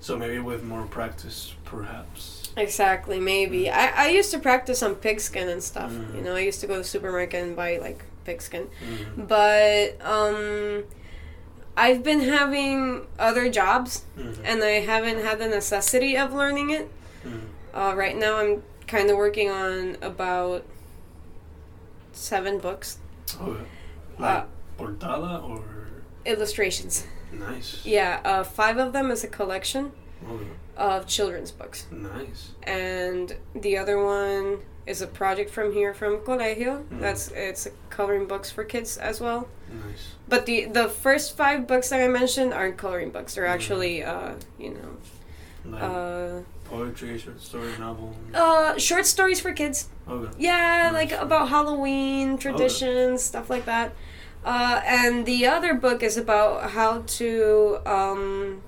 So 0.00 0.18
maybe 0.18 0.38
with 0.38 0.62
more 0.62 0.82
practice, 0.84 1.54
perhaps. 1.64 2.52
Exactly, 2.58 3.18
maybe. 3.18 3.70
I, 3.70 3.86
I 4.04 4.08
used 4.10 4.30
to 4.32 4.38
practice 4.38 4.82
on 4.82 4.96
pigskin 4.96 5.48
and 5.48 5.62
stuff. 5.62 5.90
Mm. 5.92 6.16
You 6.16 6.20
know, 6.20 6.36
I 6.36 6.40
used 6.40 6.60
to 6.60 6.66
go 6.66 6.74
to 6.74 6.80
the 6.80 6.84
supermarket 6.84 7.42
and 7.42 7.56
buy 7.56 7.78
like 7.78 8.04
pigskin. 8.24 8.68
Mm, 8.84 9.28
But 9.28 9.98
um 10.04 10.84
I've 11.76 12.02
been 12.04 12.20
having 12.20 13.06
other 13.18 13.50
jobs 13.50 14.04
mm, 14.16 14.36
and 14.44 14.62
I 14.62 14.80
haven't 14.80 15.20
had 15.24 15.38
the 15.38 15.48
necessity 15.48 16.16
of 16.16 16.32
learning 16.32 16.70
it. 16.70 16.88
mm. 17.26 17.40
Uh, 17.74 17.92
right 17.96 18.16
now 18.16 18.36
I'm 18.38 18.62
kind 18.86 19.10
of 19.10 19.16
working 19.16 19.50
on 19.50 19.96
about 20.00 20.64
seven 22.12 22.58
books. 22.58 22.98
Okay. 23.40 23.60
Like 24.18 24.38
Uh, 24.42 24.44
portada 24.78 25.42
or 25.42 25.62
Illustrations. 26.24 27.04
nice. 27.32 27.84
Yeah, 27.84 28.20
uh, 28.24 28.44
five 28.44 28.78
of 28.78 28.92
them 28.92 29.10
is 29.10 29.24
a 29.24 29.28
collection. 29.28 29.92
Okay. 30.26 30.46
of 30.76 31.06
children's 31.06 31.50
books. 31.52 31.86
Nice. 31.92 32.52
And 32.62 33.36
the 33.54 33.76
other 33.76 34.02
one 34.02 34.58
is 34.86 35.00
a 35.02 35.06
project 35.06 35.50
from 35.50 35.72
here 35.72 35.94
from 35.94 36.18
Colegio. 36.18 36.84
Mm. 36.84 37.00
That's 37.00 37.30
it's 37.32 37.66
coloring 37.90 38.26
books 38.26 38.50
for 38.50 38.64
kids 38.64 38.98
as 38.98 39.20
well. 39.20 39.48
Nice. 39.72 40.14
But 40.28 40.46
the 40.46 40.66
the 40.66 40.88
first 40.88 41.36
five 41.36 41.66
books 41.66 41.88
that 41.90 42.00
I 42.00 42.08
mentioned 42.08 42.52
aren't 42.52 42.76
coloring 42.76 43.10
books. 43.10 43.34
They're 43.34 43.46
Mm. 43.48 43.54
actually 43.56 44.02
uh, 44.04 44.34
you 44.58 44.70
know 44.76 44.90
Like 45.64 45.82
uh, 45.82 46.40
poetry, 46.68 47.16
short 47.18 47.40
story, 47.40 47.72
novel. 47.80 48.12
uh, 48.34 48.76
short 48.76 49.06
stories 49.06 49.40
for 49.40 49.52
kids. 49.52 49.88
Okay. 50.08 50.28
Yeah, 50.38 50.90
Nice. 50.92 51.10
like 51.10 51.12
about 51.16 51.48
Halloween 51.48 52.36
traditions, 52.36 53.22
stuff 53.24 53.48
like 53.48 53.64
that. 53.64 53.92
Uh, 54.44 54.82
and 54.84 55.24
the 55.24 55.46
other 55.48 55.72
book 55.72 56.02
is 56.02 56.18
about 56.20 56.70
how 56.76 57.00
to 57.16 57.80
um, 57.88 58.60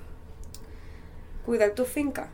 cuidar 1.44 1.75
tu 1.76 1.85
finca 1.85 2.28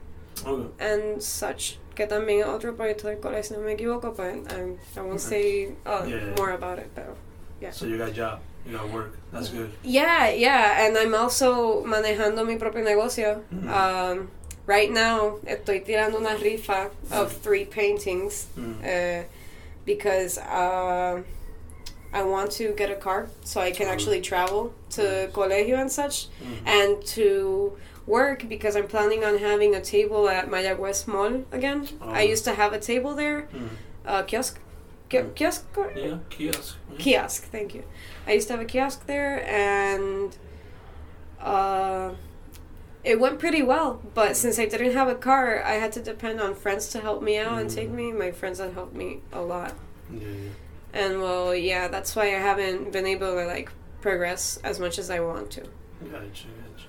Okay. 0.46 0.68
and 0.78 1.22
such. 1.22 1.78
Que 2.02 2.08
también 2.08 2.40
es 2.40 2.46
otro 2.46 2.74
proyecto 2.74 3.06
del 3.06 3.20
colegio, 3.20 3.44
si 3.44 3.54
no 3.54 3.60
me 3.60 3.74
equivoco, 3.74 4.12
but 4.16 4.26
I, 4.52 4.74
I 4.98 5.00
won't 5.02 5.20
say 5.20 5.68
uh, 5.86 6.02
Yeah, 6.04 6.16
yeah. 6.16 6.34
more 6.36 6.50
about 6.50 6.80
it. 6.80 6.90
Pero. 6.96 7.14
Yeah. 7.60 7.70
So 7.70 7.86
you 7.86 7.96
got 7.96 8.08
a 8.08 8.12
job, 8.12 8.40
you 8.66 8.76
got 8.76 8.90
work. 8.90 9.12
That's 9.32 9.50
good. 9.50 9.70
Yeah, 9.84 10.30
yeah, 10.30 10.84
and 10.84 10.98
I'm 10.98 11.14
also 11.14 11.84
manejando 11.84 12.44
mi 12.44 12.56
propio 12.56 12.82
negocio. 12.82 13.44
Mhm. 13.54 13.68
Um, 13.70 14.30
right 14.66 14.90
now, 14.90 15.38
estoy 15.46 15.84
tirando 15.84 16.18
una 16.18 16.34
rifa 16.36 16.90
of 17.12 17.32
three 17.40 17.64
paintings 17.66 18.46
Mm. 18.58 18.82
uh, 18.82 19.24
because 19.86 20.38
uh, 20.38 21.22
I 22.12 22.22
want 22.24 22.50
to 22.58 22.72
get 22.76 22.90
a 22.90 22.96
car 22.96 23.28
so 23.44 23.60
I 23.60 23.70
can 23.70 23.86
actually 23.86 24.20
travel 24.20 24.72
to 24.96 25.02
Nice. 25.02 25.32
colegio 25.32 25.78
and 25.80 25.90
such, 25.92 26.26
Mm. 26.42 26.66
and 26.66 27.06
to 27.14 27.76
work 28.06 28.48
because 28.48 28.74
I'm 28.76 28.88
planning 28.88 29.24
on 29.24 29.38
having 29.38 29.74
a 29.74 29.80
table 29.80 30.28
at 30.28 30.48
Mayagüez 30.48 31.06
Mall 31.06 31.44
again. 31.52 31.88
I 32.00 32.24
Oh. 32.24 32.28
used 32.28 32.44
to 32.44 32.54
have 32.54 32.72
a 32.72 32.78
table 32.80 33.14
there, 33.14 33.42
Mm. 33.52 33.68
uh, 34.06 34.22
kiosk, 34.24 34.58
ki- 35.08 35.18
Mm. 35.18 35.34
kiosk, 35.34 35.64
Yeah, 35.96 36.18
kiosk. 36.30 36.76
Yeah. 36.90 36.98
kiosk. 36.98 37.42
Thank 37.50 37.74
you. 37.74 37.84
I 38.26 38.32
used 38.32 38.48
to 38.48 38.54
have 38.54 38.62
a 38.62 38.64
kiosk 38.66 39.06
there, 39.06 39.44
and 39.48 40.36
uh, 41.40 42.10
it 43.04 43.18
went 43.18 43.38
pretty 43.38 43.62
well. 43.62 44.00
But 44.14 44.36
since 44.36 44.58
I 44.58 44.66
didn't 44.66 44.92
have 44.92 45.08
a 45.08 45.14
car, 45.14 45.62
I 45.64 45.72
had 45.72 45.92
to 45.92 46.00
depend 46.00 46.40
on 46.40 46.54
friends 46.54 46.88
to 46.90 47.00
help 47.00 47.22
me 47.22 47.36
out 47.38 47.58
and 47.60 47.68
take 47.70 47.88
Mm. 47.90 47.94
me. 47.94 48.12
My 48.12 48.30
friends 48.32 48.58
have 48.58 48.74
helped 48.74 48.94
me 48.94 49.20
a 49.32 49.40
lot, 49.42 49.74
Yeah, 50.12 50.20
yeah. 50.28 51.00
and 51.00 51.20
well, 51.22 51.54
yeah, 51.54 51.88
that's 51.88 52.14
why 52.16 52.24
I 52.26 52.38
haven't 52.38 52.92
been 52.92 53.06
able 53.06 53.34
to 53.34 53.46
like 53.46 53.70
progress 54.00 54.58
as 54.64 54.78
much 54.80 54.98
as 54.98 55.08
I 55.10 55.20
want 55.20 55.50
to. 55.52 55.60
Gotcha, 55.60 56.46
gotcha. 56.60 56.88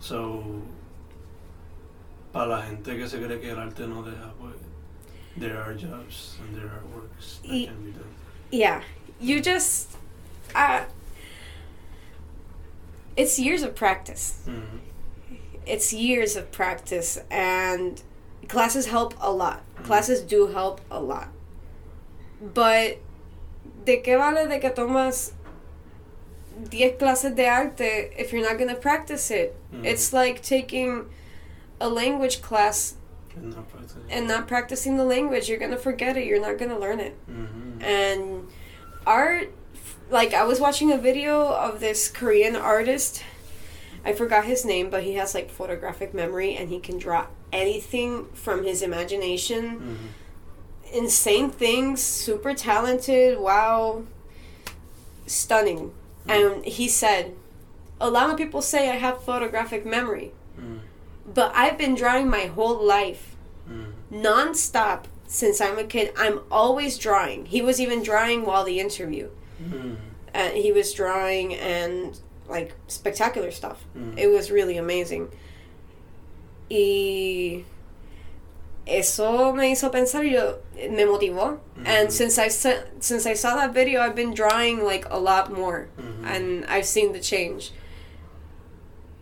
So, 0.00 0.42
para 2.32 2.46
la 2.46 2.62
gente 2.62 2.96
que 2.96 3.08
se 3.08 3.18
cree 3.18 3.40
que 3.40 3.50
el 3.50 3.58
arte 3.58 3.86
no 3.86 4.02
deja, 4.02 4.32
pues, 4.40 4.54
there 5.36 5.56
are 5.58 5.74
jobs 5.74 6.36
and 6.40 6.56
there 6.56 6.66
are 6.68 6.82
works 6.94 7.38
that 7.42 7.50
Y- 7.50 7.66
can 7.66 7.82
be 7.84 7.90
done. 7.92 8.04
Yeah, 8.50 8.82
you 9.20 9.40
just, 9.40 9.96
uh, 10.54 10.84
it's 13.16 13.38
years 13.38 13.62
of 13.62 13.74
practice. 13.74 14.42
Mhm. 14.46 14.80
it's 15.66 15.92
years 15.92 16.34
of 16.34 16.50
practice 16.50 17.18
and 17.30 18.02
classes 18.48 18.86
help 18.86 19.12
a 19.20 19.30
lot 19.30 19.60
Mhm. 19.76 19.84
classes 19.84 20.22
do 20.22 20.46
help 20.46 20.80
a 20.90 20.98
lot 20.98 21.28
but 22.40 22.96
de 23.84 24.00
qué 24.00 24.16
vale 24.16 24.48
de 24.48 24.58
que 24.60 24.70
tomas 24.70 25.32
10 26.70 26.98
clases 26.98 27.34
de 27.34 27.46
arte 27.46 28.10
if 28.18 28.32
you're 28.32 28.42
not 28.42 28.58
going 28.58 28.68
to 28.68 28.80
practice 28.80 29.30
it 29.30 29.54
Mhm. 29.72 29.84
it's 29.84 30.12
like 30.12 30.42
taking 30.42 31.06
a 31.80 31.88
language 31.88 32.42
class 32.42 32.94
And 33.36 33.54
not 33.54 33.66
and 34.10 34.26
not 34.26 34.48
practicing 34.48 34.96
the 34.96 35.04
language 35.04 35.48
you're 35.48 35.58
going 35.58 35.70
to 35.70 35.76
forget 35.78 36.16
it 36.16 36.26
you're 36.26 36.40
not 36.40 36.58
going 36.58 36.70
to 36.70 36.78
learn 36.78 36.98
it 37.00 37.14
Mhm. 37.30 37.82
and 37.82 38.48
art 39.06 39.50
like 40.10 40.34
i 40.34 40.42
was 40.44 40.58
watching 40.60 40.90
a 40.92 40.98
video 40.98 41.46
of 41.66 41.78
this 41.80 42.08
korean 42.08 42.56
artist 42.56 43.22
i 44.04 44.12
forgot 44.12 44.44
his 44.44 44.64
name 44.64 44.90
but 44.90 45.02
he 45.04 45.14
has 45.14 45.34
like 45.34 45.50
photographic 45.50 46.12
memory 46.14 46.56
and 46.56 46.68
he 46.70 46.80
can 46.80 46.98
draw 46.98 47.26
anything 47.52 48.26
from 48.34 48.64
his 48.64 48.82
imagination 48.82 49.62
Mhm. 49.80 50.96
insane 51.02 51.50
things 51.50 52.02
super 52.02 52.54
talented 52.54 53.38
wow 53.38 54.02
stunning 55.26 55.78
Mm. 55.90 55.90
And 56.28 56.64
he 56.64 56.88
said 56.88 57.34
a 58.00 58.10
lot 58.10 58.30
of 58.30 58.36
people 58.36 58.62
say 58.62 58.90
i 58.90 58.96
have 58.96 59.22
photographic 59.24 59.84
memory 59.86 60.32
Mhm. 60.60 60.80
but 61.34 61.50
i've 61.54 61.76
been 61.78 61.94
drawing 61.94 62.28
my 62.28 62.46
whole 62.46 62.76
life 62.84 63.34
Mhm. 63.68 63.92
nonstop 64.10 65.04
since 65.26 65.60
i'm 65.60 65.78
a 65.78 65.84
kid 65.84 66.12
i'm 66.16 66.40
always 66.50 66.96
drawing 66.98 67.46
he 67.46 67.60
was 67.62 67.80
even 67.80 68.02
drawing 68.02 68.44
while 68.44 68.64
the 68.64 68.78
interview 68.80 69.28
Mhm. 69.62 69.96
and 70.34 70.56
he 70.56 70.70
was 70.72 70.92
drawing 70.92 71.54
and 71.54 72.18
like 72.48 72.72
spectacular 72.86 73.50
stuff. 73.50 73.84
Mhm. 73.94 74.16
It 74.18 74.28
was 74.28 74.50
really 74.50 74.78
amazing. 74.78 75.28
Y 76.70 77.64
eso 78.88 79.52
me 79.52 79.70
hizo 79.70 79.90
pensar 79.90 80.22
y 80.24 80.30
yo 80.32 80.58
me 80.90 81.04
motivó. 81.04 81.58
And 81.84 82.08
Mhm. 82.08 82.12
since 82.12 82.38
I 82.38 82.48
since 82.48 83.26
I 83.26 83.34
saw 83.34 83.54
that 83.56 83.72
video, 83.72 84.00
I've 84.00 84.14
been 84.14 84.32
drawing 84.34 84.82
like 84.84 85.06
a 85.10 85.18
lot 85.18 85.52
more, 85.52 85.88
Mhm. 85.98 86.24
and 86.26 86.64
I've 86.66 86.86
seen 86.86 87.12
the 87.12 87.20
change. 87.20 87.72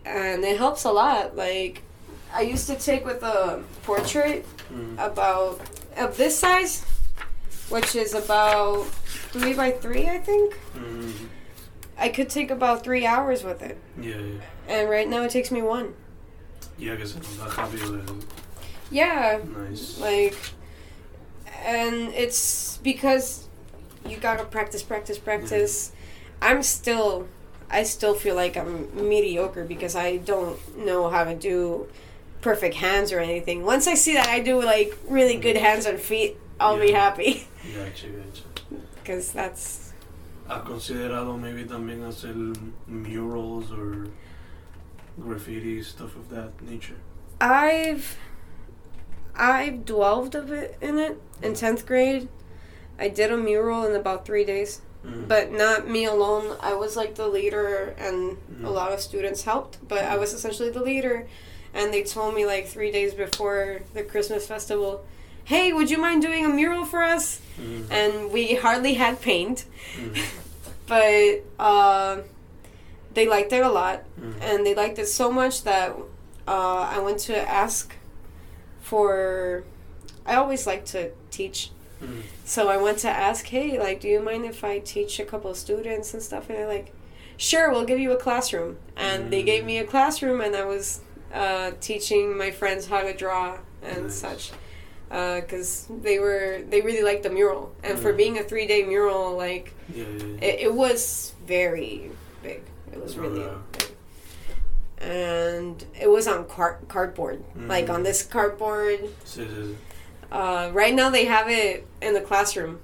And 0.05 0.43
it 0.45 0.57
helps 0.57 0.85
a 0.85 0.91
lot. 0.91 1.35
Like 1.35 1.81
I 2.33 2.41
used 2.41 2.67
to 2.67 2.75
take 2.75 3.05
with 3.05 3.23
a 3.23 3.61
portrait 3.83 4.45
Mhm. 4.71 4.97
about 4.97 5.59
of 5.97 6.15
this 6.17 6.37
size, 6.39 6.83
which 7.69 7.95
is 7.95 8.13
about 8.13 8.85
three 9.31 9.53
by 9.53 9.71
three, 9.71 10.07
I 10.07 10.19
think. 10.19 10.55
Mhm. 10.75 11.27
I 11.97 12.09
could 12.09 12.29
take 12.29 12.51
about 12.51 12.83
three 12.83 13.05
hours 13.05 13.43
with 13.43 13.61
it, 13.63 13.77
Yeah, 13.99 14.15
yeah. 14.15 14.41
and 14.67 14.89
right 14.89 15.07
now 15.09 15.23
it 15.23 15.31
takes 15.31 15.49
me 15.51 15.61
one. 15.63 15.93
Yeah, 16.77 16.95
que 16.95 17.07
se 17.07 17.17
nos 17.17 17.37
da 17.37 17.47
rápido 17.49 17.99
el- 18.07 18.23
Yeah, 18.91 19.39
Nice. 19.57 19.99
like, 19.99 20.35
and 21.65 22.13
it's 22.13 22.77
because 22.77 23.47
you 24.05 24.17
gotta 24.17 24.45
practice, 24.45 24.83
practice, 24.83 25.17
practice. 25.17 25.89
Mm-hmm. 25.89 26.43
I'm 26.43 26.63
still, 26.63 27.27
I 27.69 27.83
still 27.83 28.13
feel 28.13 28.35
like 28.35 28.55
I'm 28.55 29.09
mediocre 29.09 29.65
because 29.65 29.95
I 29.95 30.17
don't 30.17 30.57
know 30.85 31.09
how 31.09 31.23
to 31.25 31.35
do 31.35 31.87
perfect 32.41 32.75
hands 32.75 33.11
or 33.11 33.19
anything. 33.19 33.63
Once 33.65 33.87
I 33.87 33.95
see 33.95 34.13
that 34.13 34.27
I 34.27 34.39
do 34.39 34.61
like 34.61 34.97
really 35.09 35.33
mm-hmm. 35.33 35.41
good 35.41 35.57
hands 35.57 35.85
and 35.85 35.99
feet, 35.99 36.37
I'll 36.59 36.79
be 36.79 36.87
Yeah. 36.91 36.99
happy 37.09 37.47
Gotcha, 37.75 38.07
gotcha. 38.07 38.43
because 38.95 39.31
that's 39.31 39.91
¿Has 40.47 40.63
considerado 40.63 41.37
maybe 41.37 41.65
también 41.65 42.05
hacer 42.05 42.33
murals 42.87 43.69
or 43.71 44.07
graffiti, 45.19 45.83
stuff 45.83 46.15
of 46.15 46.29
that 46.29 46.61
nature? 46.61 46.95
I've 47.41 48.17
I've 49.37 49.85
dwelled 49.85 50.33
a 50.35 50.41
bit 50.41 50.77
in 50.81 50.97
it 50.97 51.21
in 51.41 51.53
tenth 51.53 51.85
grade. 51.85 52.27
I 52.99 53.09
did 53.09 53.31
a 53.31 53.37
mural 53.37 53.85
in 53.85 53.95
about 53.95 54.25
three 54.25 54.43
days, 54.43 54.81
Mhm. 55.05 55.27
but 55.27 55.51
not 55.51 55.87
me 55.87 56.05
alone. 56.05 56.57
I 56.59 56.73
was 56.73 56.95
like 56.95 57.15
the 57.15 57.27
leader, 57.27 57.93
and 57.99 58.37
a 58.63 58.65
Mhm. 58.67 58.73
lot 58.73 58.91
of 58.91 58.99
students 58.99 59.43
helped. 59.43 59.77
But 59.87 60.03
I 60.05 60.17
was 60.17 60.33
essentially 60.33 60.71
the 60.71 60.81
leader, 60.81 61.27
and 61.73 61.93
they 61.93 62.01
told 62.03 62.33
me 62.33 62.45
like 62.45 62.67
three 62.67 62.91
days 62.91 63.13
before 63.13 63.81
the 63.93 64.01
Christmas 64.03 64.47
festival, 64.47 65.05
"Hey, 65.43 65.71
would 65.71 65.91
you 65.91 65.99
mind 65.99 66.23
doing 66.23 66.43
a 66.43 66.49
mural 66.49 66.85
for 66.85 67.03
us?" 67.03 67.39
Mhm. 67.61 67.85
And 67.91 68.31
we 68.31 68.55
hardly 68.55 68.95
had 68.95 69.21
paint, 69.21 69.65
Mhm. 69.95 70.15
but 70.87 71.43
uh, 71.63 72.17
they 73.13 73.27
liked 73.27 73.53
it 73.53 73.63
a 73.63 73.69
lot. 73.69 74.03
Mhm. 74.19 74.33
and 74.41 74.65
they 74.65 74.73
liked 74.73 74.97
it 74.97 75.07
so 75.07 75.31
much 75.31 75.63
that 75.63 75.93
uh, 76.47 76.87
I 76.95 76.99
went 76.99 77.19
to 77.19 77.35
ask 77.37 77.93
for. 78.91 79.63
I 80.25 80.35
always 80.35 80.67
like 80.67 80.83
to 80.87 81.11
teach, 81.31 81.71
Mhm. 82.03 82.21
so 82.43 82.67
I 82.67 82.77
went 82.77 82.97
to 82.99 83.09
ask, 83.09 83.45
hey, 83.47 83.79
like, 83.79 84.01
do 84.01 84.07
you 84.09 84.19
mind 84.21 84.43
if 84.45 84.63
I 84.63 84.79
teach 84.79 85.19
a 85.19 85.25
couple 85.25 85.49
of 85.49 85.57
students 85.57 86.13
and 86.13 86.21
stuff? 86.21 86.49
And 86.49 86.57
they're 86.57 86.67
like, 86.67 86.91
sure, 87.37 87.71
we'll 87.71 87.85
give 87.85 87.99
you 87.99 88.11
a 88.11 88.17
classroom. 88.17 88.77
And 88.97 89.31
they 89.31 89.43
gave 89.43 89.63
me 89.63 89.77
a 89.77 89.85
classroom, 89.85 90.41
and 90.41 90.55
I 90.55 90.65
was 90.65 91.01
uh, 91.33 91.71
teaching 91.81 92.37
my 92.37 92.51
friends 92.51 92.87
how 92.87 93.01
to 93.01 93.13
draw 93.13 93.57
and 93.83 94.03
Nice. 94.03 94.15
such. 94.15 94.51
Because 95.09 95.85
they 96.03 96.19
were, 96.19 96.61
they 96.69 96.81
really 96.81 97.03
liked 97.03 97.23
the 97.23 97.29
mural, 97.29 97.71
and 97.83 97.97
for 97.97 98.11
Mhm. 98.13 98.17
being 98.17 98.37
a 98.39 98.43
three 98.43 98.67
day 98.67 98.83
mural, 98.83 99.35
like 99.37 99.73
Yeah, 99.93 100.03
yeah, 100.03 100.25
yeah. 100.41 100.45
it, 100.49 100.59
it 100.67 100.73
was 100.73 101.33
very 101.47 102.11
big. 102.43 102.61
It 102.91 103.01
was 103.01 103.17
really 103.17 103.45
big. 103.71 103.86
And 104.99 105.83
it 105.99 106.09
was 106.09 106.27
on 106.27 106.45
car- 106.47 106.79
cardboard. 106.87 107.43
Like 107.55 107.89
on 107.89 108.01
Mhm. 108.01 108.05
this 108.05 108.23
cardboard. 108.23 109.09
Uh, 110.31 110.69
right 110.73 110.93
now 110.93 111.09
they 111.09 111.25
have 111.25 111.47
it 111.49 111.85
in 112.01 112.13
the 112.13 112.21
classroom 112.21 112.79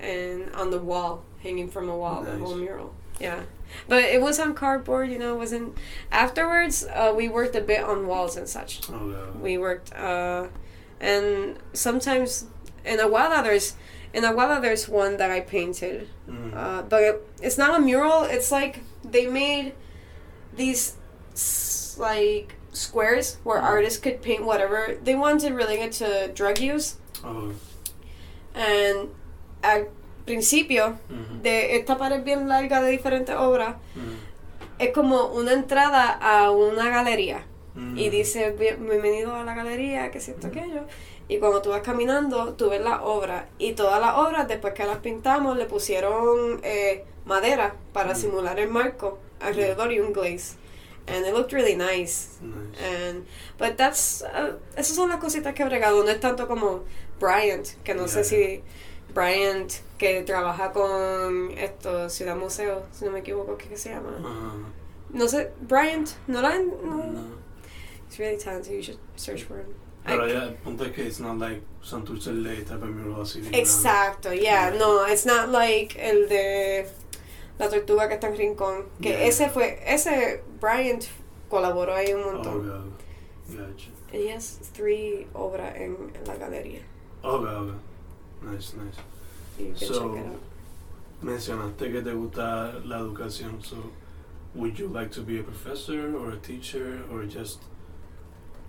and 0.00 0.50
on 0.54 0.70
the 0.70 0.78
wall, 0.78 1.24
hanging 1.42 1.68
from 1.68 1.88
a 1.88 1.96
wall, 1.96 2.22
the 2.22 2.36
whole 2.38 2.54
mural. 2.54 2.94
Yeah. 3.18 3.40
But 3.86 4.04
it 4.04 4.22
was 4.22 4.38
on 4.38 4.54
cardboard, 4.54 5.10
you 5.10 5.18
know, 5.18 5.34
it 5.34 5.38
wasn't. 5.38 5.76
Afterwards, 6.10 6.86
uh, 6.86 7.12
we 7.14 7.28
worked 7.28 7.54
a 7.54 7.60
bit 7.60 7.82
on 7.84 8.06
walls 8.06 8.36
and 8.36 8.48
such. 8.48 8.80
Oh, 8.90 9.10
yeah. 9.10 9.40
We 9.42 9.58
worked, 9.58 9.92
uh, 9.94 10.46
and 11.00 11.58
sometimes 11.74 12.46
in 12.84 12.98
Aguada, 12.98 13.42
there's. 13.42 13.74
In 14.14 14.22
Aguada, 14.24 14.62
there's 14.62 14.88
one 14.88 15.18
that 15.18 15.30
I 15.30 15.40
painted. 15.40 16.08
Mm. 16.26 16.56
Uh, 16.56 16.80
but 16.82 17.02
it, 17.02 17.26
it's 17.42 17.58
not 17.58 17.76
a 17.78 17.80
mural, 17.82 18.22
it's 18.22 18.50
like 18.50 18.80
they 19.04 19.26
made 19.26 19.74
these 20.56 20.94
like 21.98 22.54
squares 22.72 23.38
where 23.44 23.60
Mhm. 23.60 23.66
artists 23.68 23.98
could 24.00 24.20
paint 24.20 24.42
whatever 24.44 24.98
they 25.04 25.14
wanted 25.14 25.52
related 25.54 25.90
to 25.92 26.32
drug 26.34 26.58
use. 26.60 26.96
oh. 27.24 27.52
And 28.54 29.08
al 29.62 29.88
principio 30.24 30.98
Mhm. 31.08 31.42
de 31.42 31.76
esta 31.76 31.96
pared 31.96 32.22
bien 32.22 32.48
larga 32.48 32.80
de 32.82 32.90
diferentes 32.90 33.34
obras, 33.34 33.76
es 34.78 34.92
como 34.92 35.26
una 35.26 35.52
entrada 35.52 36.10
a 36.20 36.50
una 36.50 36.88
galería. 36.90 37.44
Y 37.94 38.08
dice, 38.10 38.50
"Bien- 38.58 38.84
bienvenido 38.88 39.36
a 39.36 39.44
la 39.44 39.54
galería, 39.54 40.10
que 40.10 40.18
siento 40.20 40.48
aquello. 40.48 40.82
Y 41.28 41.38
cuando 41.38 41.62
tú 41.62 41.70
vas 41.70 41.82
caminando, 41.82 42.54
tú 42.54 42.70
ves 42.70 42.80
las 42.80 43.00
obras. 43.02 43.44
Y 43.58 43.74
todas 43.74 44.00
las 44.00 44.14
obras, 44.16 44.48
después 44.48 44.74
que 44.74 44.84
las 44.84 44.98
pintamos, 44.98 45.56
le 45.56 45.64
pusieron 45.66 46.58
eh, 46.64 47.04
madera 47.24 47.76
para 47.92 48.16
simular 48.16 48.58
el 48.58 48.68
marco 48.68 49.18
alrededor 49.40 49.92
y 49.92 50.00
un 50.00 50.12
glaze. 50.12 50.56
And 51.10 51.24
it 51.26 51.32
looked 51.34 51.52
really 51.52 51.74
nice. 51.76 52.38
Nice. 52.42 52.80
And, 52.82 53.26
but 53.56 53.76
that's, 53.76 54.22
uh, 54.22 54.52
esas 54.76 54.94
son 54.96 55.08
las 55.08 55.18
cositas 55.20 55.54
que 55.54 55.64
he 55.64 55.68
bregado. 55.68 56.04
No 56.04 56.10
es 56.10 56.20
tanto 56.20 56.46
como 56.46 56.84
Bryant, 57.18 57.74
que 57.84 57.94
no 57.94 58.04
sé 58.06 58.22
Yeah. 58.22 58.24
si 58.24 58.62
Bryant, 59.14 59.80
que 59.98 60.22
trabaja 60.22 60.72
con 60.72 61.50
esto, 61.56 62.08
Ciudad 62.10 62.36
Museo, 62.36 62.82
si 62.92 63.04
no 63.06 63.10
me 63.12 63.20
equivoco, 63.20 63.56
¿qué 63.56 63.76
se 63.76 63.90
llama? 63.90 64.10
Uh, 64.20 65.16
No 65.16 65.26
sé, 65.26 65.50
Bryant, 65.62 66.10
no 66.26 66.42
la... 66.42 66.58
No. 66.58 66.96
no. 67.10 67.24
He's 68.08 68.18
really 68.18 68.36
talented. 68.36 68.72
You 68.74 68.82
should 68.82 68.98
search 69.16 69.44
for 69.44 69.56
him. 69.58 69.74
Pero 70.04 70.24
I- 70.26 70.32
ya, 70.32 70.42
el 70.44 70.54
punto 70.62 70.84
es 70.84 70.92
que 70.92 71.04
it's 71.04 71.18
not 71.20 71.38
like 71.38 71.62
Santurce 71.82 72.28
Ley 72.32 72.62
type 72.64 72.82
of 72.82 72.90
mural 72.90 73.22
así. 73.22 73.40
Exacto, 73.52 74.30
yeah. 74.32 74.70
Yeah. 74.70 74.78
No, 74.78 75.04
it's 75.06 75.24
not 75.26 75.48
like 75.50 75.96
el 75.98 76.28
de 76.28 76.86
la 77.58 77.68
tortuga 77.68 78.08
que 78.08 78.14
está 78.14 78.28
en 78.28 78.36
Rincón. 78.36 78.84
Que 79.00 79.10
Yeah. 79.10 79.26
ese 79.26 79.48
fue, 79.50 79.80
ese 79.86 80.42
Bryant 80.60 81.04
colaboró 81.48 81.94
ahí 81.94 82.12
un 82.12 82.22
Oh, 82.22 82.32
montón. 82.32 82.92
Gotcha. 83.48 83.90
And 84.12 84.22
he 84.22 84.28
has 84.30 84.58
three 84.74 85.26
obras 85.34 85.74
en, 85.76 85.96
en 86.14 86.24
la 86.26 86.36
galería. 86.36 86.80
Oh, 87.22 87.38
God, 87.40 87.66
God. 87.72 88.52
Nice, 88.52 88.74
nice. 88.74 88.98
You 89.58 89.66
can 89.74 89.76
So, 89.76 90.14
check 90.14 90.22
it 90.24 90.26
out. 90.28 90.40
mencionaste 91.22 91.90
que 91.92 92.02
te 92.02 92.12
gusta 92.12 92.74
la 92.84 92.98
educación. 93.00 93.62
So, 93.64 93.76
would 94.54 94.78
you 94.78 94.88
like 94.88 95.10
to 95.12 95.22
be 95.22 95.40
a 95.40 95.42
professor 95.42 96.14
or 96.16 96.30
a 96.32 96.36
teacher 96.36 97.02
or 97.10 97.24
just 97.26 97.60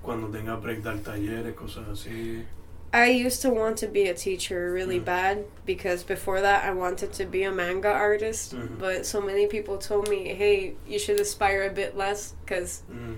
cuando 0.02 0.28
tenga 0.36 0.58
break 0.58 0.82
dar 0.84 0.98
talleres, 1.04 1.54
cosas 1.56 1.88
así? 1.90 2.44
I 2.92 3.06
used 3.06 3.42
to 3.44 3.50
want 3.52 3.78
to 3.78 3.88
be 3.88 4.08
a 4.08 4.14
teacher 4.16 4.72
really 4.72 5.00
Mm. 5.00 5.06
bad 5.06 5.46
because 5.66 6.04
before 6.04 6.42
that 6.42 6.64
I 6.66 6.72
wanted 6.74 7.14
to 7.14 7.26
be 7.26 7.44
a 7.44 7.52
manga 7.52 7.90
artist. 7.92 8.56
Mhm. 8.56 8.80
But 8.80 9.06
so 9.06 9.22
many 9.22 9.46
people 9.48 9.78
told 9.78 10.10
me, 10.10 10.34
hey, 10.34 10.74
you 10.88 10.98
should 10.98 11.20
aspire 11.20 11.64
a 11.64 11.70
bit 11.70 11.96
less 11.96 12.34
because 12.44 12.82
Mm. 12.92 13.18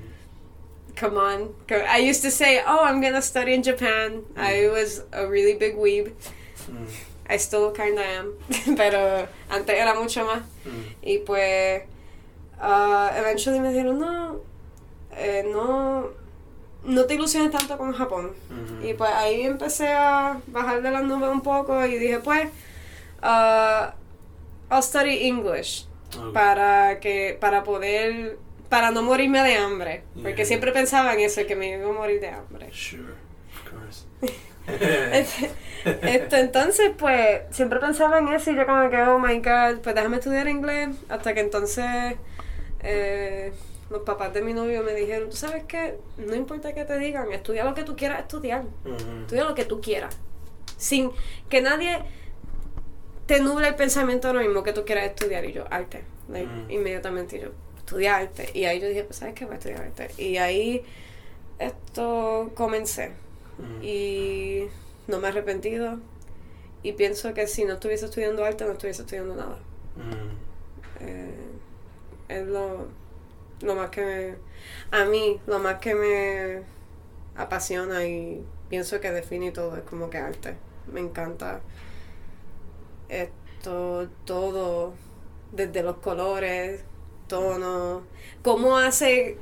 come 0.96 1.18
on. 1.18 1.54
I 1.72 2.00
used 2.00 2.22
to 2.24 2.32
say, 2.32 2.62
oh, 2.68 2.84
I'm 2.84 3.00
gonna 3.02 3.22
study 3.22 3.54
in 3.54 3.64
Japan. 3.64 4.24
I 4.36 4.54
Mm. 4.68 4.74
was 4.74 5.04
a 5.14 5.26
really 5.26 5.54
big 5.56 5.78
weeb. 5.78 6.12
Mm. 6.70 6.88
I 7.30 7.38
still 7.38 7.72
kinda 7.72 8.02
am. 8.04 8.34
Pero 8.76 9.28
antes 9.50 9.74
era 9.74 9.94
mucho 9.96 10.26
más. 10.26 10.42
Mm. 10.66 10.84
Y 11.02 11.18
pues, 11.26 11.84
uh, 12.62 13.10
eventually 13.16 13.60
me 13.60 13.70
dijeron, 13.72 13.98
no, 14.00 14.42
eh, 15.16 15.44
no, 15.44 16.10
no 16.84 17.06
te 17.06 17.14
ilusiones 17.16 17.52
tanto 17.52 17.78
con 17.78 17.94
Japón. 17.94 18.32
Y 18.84 18.94
pues 18.94 19.12
ahí 19.14 19.42
empecé 19.44 19.90
a 19.90 20.40
bajar 20.48 20.82
de 20.82 20.92
las 20.92 21.04
nubes 21.04 21.30
un 21.30 21.42
poco 21.42 21.86
y 21.86 21.98
dije, 21.98 22.20
pues, 22.20 22.48
uh, 23.24 23.92
I'll 24.74 24.84
study 24.84 25.28
English 25.28 25.88
Okay. 26.14 26.34
para 26.34 27.00
que 27.00 27.38
para 27.40 27.64
poder 27.64 28.38
para 28.68 28.92
no 28.92 29.02
morirme 29.02 29.42
de 29.44 29.56
hambre 29.56 30.04
porque 30.22 30.44
siempre 30.44 30.74
pensaba 30.74 31.14
en 31.14 31.22
eso 31.22 31.48
que 31.48 31.56
me 31.56 31.70
iba 31.70 31.90
a 31.90 31.94
morir 31.94 32.20
de 32.20 32.28
hambre 32.28 32.70
Sure, 32.74 33.14
of 33.54 33.72
course. 33.72 34.06
Esto, 35.86 36.36
entonces 36.36 36.92
pues 36.98 37.44
siempre 37.52 37.80
pensaba 37.80 38.20
en 38.20 38.28
eso 38.28 38.52
y 38.52 38.56
yo 38.58 38.66
como 38.66 38.90
que 38.90 39.02
oh 39.04 39.20
my 39.20 39.38
god 39.40 39.80
pues 39.82 39.96
déjame 39.96 40.18
estudiar 40.18 40.50
inglés 40.50 40.90
hasta 41.08 41.34
que 41.34 41.40
entonces 41.40 42.16
eh, 42.82 43.54
los 43.92 44.04
papás 44.04 44.34
de 44.34 44.42
mi 44.42 44.54
novio 44.54 44.82
me 44.84 44.94
dijeron 44.94 45.30
tú 45.30 45.36
sabes 45.36 45.66
qué 45.66 46.00
no 46.18 46.34
importa 46.34 46.74
que 46.74 46.86
te 46.86 46.98
digan 46.98 47.32
estudia 47.32 47.66
lo 47.66 47.74
que 47.74 47.84
tú 47.84 47.96
quieras 47.96 48.22
estudiar. 48.22 48.64
Estudia 49.22 49.44
lo 49.44 49.54
que 49.54 49.66
tú 49.66 49.82
quieras 49.82 50.18
sin 50.78 51.12
que 51.50 51.62
nadie 51.62 52.00
te 53.28 53.40
nuble 53.40 53.68
el 53.68 53.76
pensamiento 53.76 54.30
de 54.30 54.34
lo 54.34 54.40
mismo 54.40 54.64
que 54.64 54.74
tú 54.74 54.84
quieras 54.84 55.06
estudiar. 55.06 55.46
Y 55.46 55.52
yo 55.52 55.66
arte 55.70 56.04
like, 56.30 56.50
inmediatamente 56.70 57.40
yo 57.40 57.50
estudia 57.78 58.18
arte 58.18 58.50
y 58.54 58.66
ahí 58.66 58.80
yo 58.80 58.88
dije 58.88 59.04
pues 59.04 59.18
sabes 59.18 59.36
qué 59.36 59.46
voy 59.46 59.56
a 59.56 59.58
estudiar 59.58 59.82
arte 59.82 60.10
y 60.18 60.38
ahí 60.38 60.84
esto 61.60 62.52
comencé. 62.56 63.12
Y 63.84 64.64
no 65.08 65.20
me 65.20 65.28
he 65.28 65.30
arrepentido. 65.30 66.00
Y 66.82 66.94
pienso 66.94 67.32
que 67.36 67.46
si 67.46 67.64
no 67.64 67.74
estuviese 67.74 68.06
estudiando 68.06 68.44
arte 68.44 68.66
no 68.66 68.72
estuviese 68.72 69.04
estudiando 69.04 69.36
nada. 69.36 69.60
Eh, 71.00 71.36
es 72.30 72.48
lo, 72.48 72.88
lo 73.64 73.76
más 73.76 73.90
que 73.90 74.04
me, 74.04 74.36
a 74.98 75.06
mí 75.06 75.40
lo 75.48 75.60
más 75.60 75.80
que 75.80 75.96
me 75.96 76.64
apasiona 77.36 78.06
y 78.06 78.44
pienso 78.70 79.00
que 79.00 79.12
define 79.12 79.52
todo 79.52 79.78
es 79.78 79.84
como 79.84 80.10
que 80.10 80.18
arte. 80.18 80.56
Me 80.92 81.00
encanta 81.00 81.62
esto 83.10 84.10
todo 84.26 84.94
desde 85.52 85.84
los 85.84 85.98
colores 85.98 86.84
tonos 87.28 88.04
cómo 88.42 88.78
hace 88.78 89.38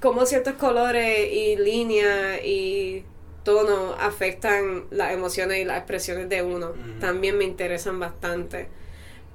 cómo 0.00 0.26
ciertos 0.26 0.54
colores 0.54 1.32
y 1.32 1.56
líneas 1.56 2.40
y 2.44 3.04
tonos 3.44 3.96
afectan 4.00 4.84
las 4.90 5.12
emociones 5.12 5.58
y 5.58 5.64
las 5.64 5.78
expresiones 5.78 6.28
de 6.28 6.42
uno. 6.42 6.72
También 7.00 7.38
me 7.38 7.44
interesan 7.44 7.98
bastante 7.98 8.68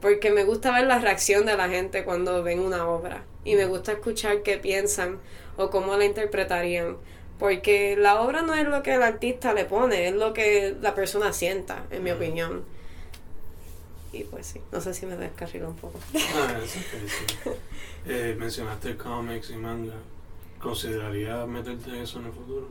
porque 0.01 0.31
me 0.31 0.43
gusta 0.43 0.71
ver 0.71 0.87
la 0.87 0.99
reacción 0.99 1.45
de 1.45 1.57
la 1.57 1.69
gente 1.69 2.03
cuando 2.03 2.41
ven 2.43 2.59
una 2.59 2.87
obra 2.87 3.23
y 3.43 3.55
me 3.55 3.65
gusta 3.65 3.91
escuchar 3.93 4.43
qué 4.43 4.57
piensan 4.57 5.19
o 5.57 5.69
cómo 5.69 5.95
la 5.97 6.05
interpretarían 6.05 6.97
porque 7.37 7.95
la 7.97 8.21
obra 8.21 8.41
no 8.41 8.53
es 8.53 8.67
lo 8.67 8.83
que 8.83 8.95
el 8.95 9.03
artista 9.03 9.53
le 9.53 9.65
pone 9.65 10.07
es 10.07 10.13
lo 10.13 10.33
que 10.33 10.75
la 10.81 10.93
persona 10.95 11.31
sienta 11.33 11.85
en 11.91 12.03
mi 12.03 12.11
opinión 12.11 12.63
y 14.11 14.23
pues 14.23 14.47
sí 14.47 14.61
no 14.71 14.81
sé 14.81 14.93
si 14.93 15.05
me 15.05 15.15
descarrilo 15.15 15.69
un 15.69 15.75
poco 15.75 15.99
Ah, 16.15 16.59
es. 16.63 16.75
Eh, 18.07 18.35
mencionaste 18.39 18.95
cómics 18.97 19.49
y 19.51 19.55
manga. 19.57 19.93
¿Considerarías 20.59 21.47
meterte 21.47 21.89
en 21.91 21.95
eso 21.97 22.19
en 22.19 22.25
el 22.27 22.31
futuro? 22.33 22.67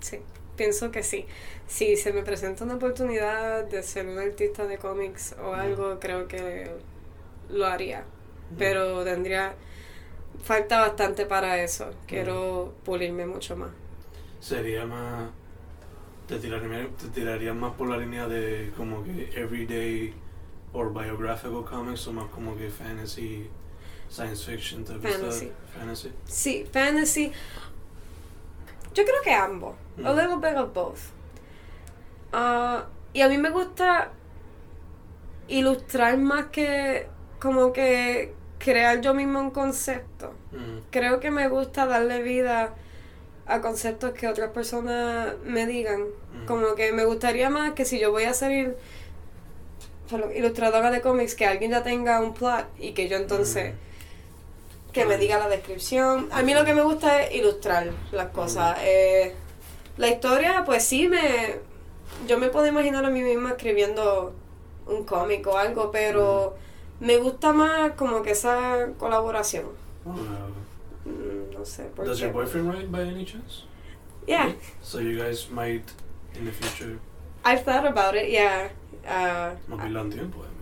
Sí, 0.00 0.18
pienso 0.56 0.90
que 0.90 1.02
sí. 1.02 1.26
Si 1.66 1.96
se 1.96 2.12
me 2.12 2.22
presenta 2.22 2.64
una 2.64 2.74
oportunidad 2.76 3.64
de 3.64 3.82
ser 3.82 4.06
un 4.06 4.18
artista 4.18 4.66
de 4.66 4.78
cómics 4.78 5.34
o 5.42 5.54
algo, 5.54 5.98
creo 6.00 6.28
que 6.28 6.70
lo 7.50 7.66
haría. 7.66 8.04
Pero 8.58 9.04
tendría. 9.04 9.54
Falta 10.42 10.80
bastante 10.80 11.26
para 11.26 11.62
eso. 11.62 11.90
Quiero 12.06 12.74
pulirme 12.84 13.26
mucho 13.26 13.56
más. 13.56 13.70
Sería 14.40 14.84
más. 14.86 15.30
Te 16.26 16.38
tiraría, 16.38 16.88
te 16.96 17.08
tirarías 17.08 17.54
más 17.54 17.74
por 17.74 17.88
la 17.88 17.98
línea 17.98 18.26
de 18.26 18.72
como 18.76 19.04
que 19.04 19.30
everyday 19.34 20.14
or 20.72 20.92
biographical 20.92 21.64
comics 21.64 22.06
o 22.08 22.12
más 22.12 22.26
como 22.30 22.56
que 22.56 22.70
fantasy, 22.70 23.48
science 24.08 24.44
fiction 24.44 24.84
type 24.84 25.06
of 25.06 25.12
Fantasy. 25.12 25.46
stuff? 25.46 25.76
Fantasy. 25.78 26.12
Sí, 26.26 26.66
fantasy. 26.72 27.32
Yo 28.94 29.04
creo 29.04 29.20
que 29.22 29.32
ambos. 29.32 29.74
A 30.04 30.12
Mm. 30.12 30.16
little 30.16 30.36
bit 30.36 30.56
of 30.58 30.72
both. 30.72 30.98
Ah, 32.32 32.86
y 33.12 33.20
a 33.20 33.28
mí 33.28 33.38
me 33.38 33.50
gusta 33.50 34.10
ilustrar 35.48 36.16
más 36.18 36.46
que 36.46 37.06
como 37.40 37.72
que 37.72 38.32
crear 38.58 39.00
yo 39.00 39.14
mismo 39.14 39.40
un 39.40 39.50
concepto. 39.50 40.32
Mm, 40.52 40.78
Creo 40.90 41.20
que 41.20 41.30
me 41.30 41.48
gusta 41.48 41.86
darle 41.86 42.22
vida 42.22 42.74
a 43.46 43.60
conceptos 43.60 44.12
que 44.12 44.26
otras 44.26 44.50
personas 44.50 45.34
me 45.44 45.66
digan. 45.66 46.02
Mm. 46.02 46.46
Como 46.46 46.74
que 46.74 46.92
me 46.92 47.04
gustaría 47.04 47.50
más 47.50 47.72
que 47.74 47.84
si 47.84 47.98
yo 48.00 48.10
voy 48.10 48.24
a 48.24 48.32
ser 48.32 48.76
perdón, 50.10 50.30
ilustradora 50.36 50.90
de 50.90 51.00
cómics, 51.00 51.34
que 51.34 51.46
alguien 51.46 51.70
ya 51.72 51.82
tenga 51.82 52.20
un 52.20 52.34
plot 52.34 52.66
y 52.78 52.92
que 52.92 53.08
yo 53.08 53.16
entonces 53.16 53.74
que 54.94 55.04
me 55.04 55.18
diga 55.18 55.38
la 55.38 55.48
descripción. 55.48 56.28
A 56.32 56.42
mí 56.42 56.54
lo 56.54 56.64
que 56.64 56.72
me 56.72 56.82
gusta 56.82 57.22
es 57.22 57.34
ilustrar 57.34 57.90
las 58.12 58.28
cosas. 58.28 58.78
Eh, 58.80 59.34
la 59.98 60.08
historia, 60.08 60.62
pues 60.64 60.84
sí, 60.84 61.08
me 61.08 61.56
yo 62.28 62.38
me 62.38 62.48
puedo 62.48 62.66
imaginar 62.66 63.04
a 63.04 63.10
mí 63.10 63.22
misma 63.22 63.50
escribiendo 63.50 64.32
un 64.86 65.04
cómic 65.04 65.46
o 65.46 65.58
algo, 65.58 65.90
pero 65.90 66.56
Me 67.00 67.16
gusta 67.18 67.52
más 67.52 67.92
como 67.96 68.22
que 68.22 68.30
esa 68.30 68.88
colaboración. 68.98 69.66
Uh, 70.06 70.12
Mm, 71.06 71.52
No 71.58 71.64
sé. 71.66 71.82
por 71.94 72.06
does 72.06 72.18
qué. 72.18 72.24
your 72.24 72.32
boyfriend 72.32 72.72
write 72.72 72.90
by 72.90 73.02
any 73.02 73.24
chance? 73.26 73.64
Yeah, 74.26 74.54
So 74.80 75.00
you 75.00 75.18
guys 75.22 75.50
might 75.50 75.84
in 76.34 76.46
the 76.46 76.52
future 76.52 76.98
I've 77.44 77.62
thought 77.62 77.84
about 77.84 78.14
it, 78.14 78.30
yeah. 78.30 78.70
Ah, 79.06 79.52
mobilan 79.68 80.08
tiempo, 80.10 80.38
mean. 80.38 80.53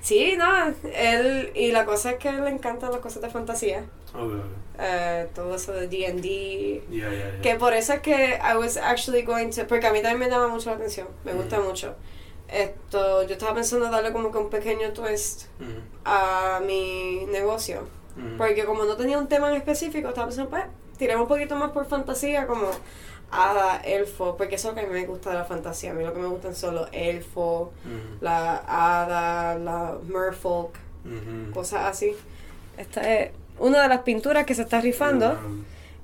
Sí, 0.00 0.34
no, 0.36 0.46
él, 0.94 1.50
y 1.54 1.72
la 1.72 1.84
cosa 1.84 2.12
es 2.12 2.18
que 2.18 2.32
le 2.32 2.50
encantan 2.50 2.90
las 2.90 3.00
cosas 3.00 3.22
de 3.22 3.30
fantasía. 3.30 3.84
Okay. 4.14 4.42
eh, 4.78 5.28
todo 5.34 5.54
eso 5.54 5.72
de 5.72 5.88
D&D. 5.88 6.84
Yeah, 6.90 7.10
yeah, 7.10 7.10
yeah. 7.10 7.40
Que 7.40 7.54
por 7.54 7.72
eso 7.72 7.94
es 7.94 8.00
que 8.00 8.38
I 8.42 8.56
was 8.56 8.76
actually 8.76 9.22
going 9.22 9.50
to... 9.50 9.66
Porque 9.66 9.86
a 9.86 9.92
mí 9.92 10.02
también 10.02 10.18
me 10.18 10.28
llama 10.28 10.48
mucho 10.48 10.70
la 10.70 10.76
atención. 10.76 11.08
Me 11.24 11.32
gusta 11.32 11.58
Ujú. 11.58 11.68
mucho. 11.68 11.94
Esto, 12.48 13.22
yo 13.22 13.32
estaba 13.32 13.54
pensando 13.54 13.90
darle 13.90 14.12
como 14.12 14.30
que 14.30 14.36
un 14.38 14.50
pequeño 14.50 14.92
twist 14.92 15.44
a 16.04 16.60
mi 16.66 17.24
negocio. 17.30 17.86
Porque 18.36 18.66
como 18.66 18.84
no 18.84 18.94
tenía 18.96 19.16
un 19.16 19.26
tema 19.28 19.48
en 19.48 19.56
específico, 19.56 20.08
estaba 20.08 20.26
pensando, 20.26 20.50
pues, 20.50 20.64
tiremos 20.98 21.22
un 21.22 21.28
poquito 21.28 21.56
más 21.56 21.70
por 21.70 21.86
fantasía, 21.86 22.46
como 22.46 22.68
hada, 23.32 23.78
elfo, 23.78 24.36
porque 24.36 24.54
eso 24.56 24.68
es 24.70 24.74
lo 24.74 24.80
que 24.80 24.86
a 24.86 24.90
mí 24.90 25.00
me 25.00 25.06
gusta 25.06 25.30
de 25.30 25.36
la 25.36 25.44
fantasía. 25.44 25.90
A 25.90 25.94
mí 25.94 26.04
lo 26.04 26.12
que 26.12 26.20
me 26.20 26.28
gustan 26.28 26.54
son 26.54 26.74
los 26.76 26.88
elfos, 26.92 27.70
Mhm. 27.84 28.18
la 28.20 28.56
hada, 28.58 29.58
la 29.58 29.98
merfolk, 30.06 30.74
cosas 31.52 31.86
así. 31.86 32.14
Esta 32.76 33.00
es 33.14 33.32
una 33.58 33.82
de 33.82 33.88
las 33.88 34.00
pinturas 34.02 34.44
que 34.46 34.54
se 34.54 34.62
está 34.62 34.80
rifando 34.80 35.36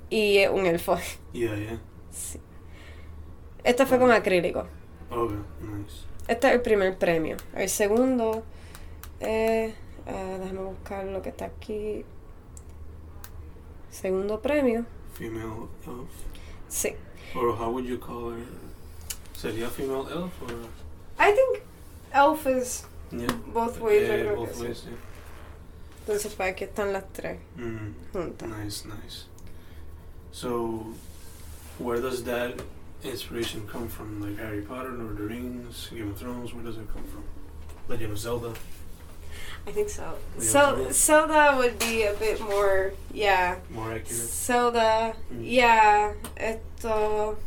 y 0.09 0.37
es 0.39 0.49
un 0.49 0.65
elfo. 0.65 0.97
yeah, 1.33 1.55
yeah. 1.55 1.79
Sí. 2.11 2.39
Este 3.63 3.85
fue 3.85 3.99
con 3.99 4.11
acrílico. 4.11 4.65
Okay, 5.11 5.37
nice. 5.61 6.05
Este 6.27 6.47
es 6.47 6.53
el 6.53 6.61
primer 6.61 6.97
premio. 6.97 7.37
El 7.55 7.69
segundo, 7.69 8.43
eh, 9.19 9.73
ah, 10.07 10.37
déjame 10.39 10.59
buscar 10.61 11.05
lo 11.05 11.21
que 11.21 11.29
está 11.29 11.45
aquí. 11.45 12.05
Segundo 13.89 14.39
premio, 14.39 14.85
Female 15.13 15.43
elf. 15.85 16.09
sí. 16.67 16.95
Or 17.35 17.55
how 17.55 17.71
would 17.71 17.85
you 17.85 17.97
call 17.97 18.31
her? 18.31 18.41
Sería 19.33 19.69
female 19.69 20.07
elf 20.11 20.33
or 20.41 20.53
I 21.17 21.31
think 21.31 21.63
elf 22.11 22.45
is 22.47 22.85
yeah. 23.11 23.27
both 23.53 23.79
ways. 23.79 24.09
creo 24.09 24.35
both 24.35 24.59
ways, 24.59 24.85
yeah. 24.85 24.95
Aquí 26.45 26.63
están 26.65 26.91
las 26.91 27.03
tres 27.13 27.37
Mm, 27.57 27.93
nice, 28.47 28.85
nice. 28.85 29.25
So, 30.31 30.93
where 31.77 32.01
does 32.01 32.23
that 32.23 32.59
inspiration 33.03 33.67
come 33.67 33.87
from? 33.87 34.19
Like 34.21 34.37
Harry 34.39 34.61
Potter, 34.61 34.91
Lord 34.91 35.11
of 35.11 35.17
the 35.17 35.23
Rings, 35.23 35.89
Game 35.93 36.09
of 36.09 36.17
Thrones? 36.17 36.53
Where 36.53 36.63
does 36.63 36.77
it 36.77 36.87
come 36.93 37.03
from? 37.03 37.23
Legend 37.87 38.11
of 38.11 38.19
Zelda. 38.19 38.53
I 39.69 39.71
think 39.71 39.89
so. 39.89 40.03
So 40.39 40.87
Zelda. 40.91 41.53
Would 41.57 41.77
be 41.77 42.03
a 42.03 42.13
bit 42.13 42.41
more, 42.41 42.91
yeah. 43.13 43.55
More 43.69 43.91
accurate. 43.93 44.07
Zelda, 44.47 45.13
Mm. 45.31 45.41
yeah. 45.45 46.13
Esto, 46.35 47.37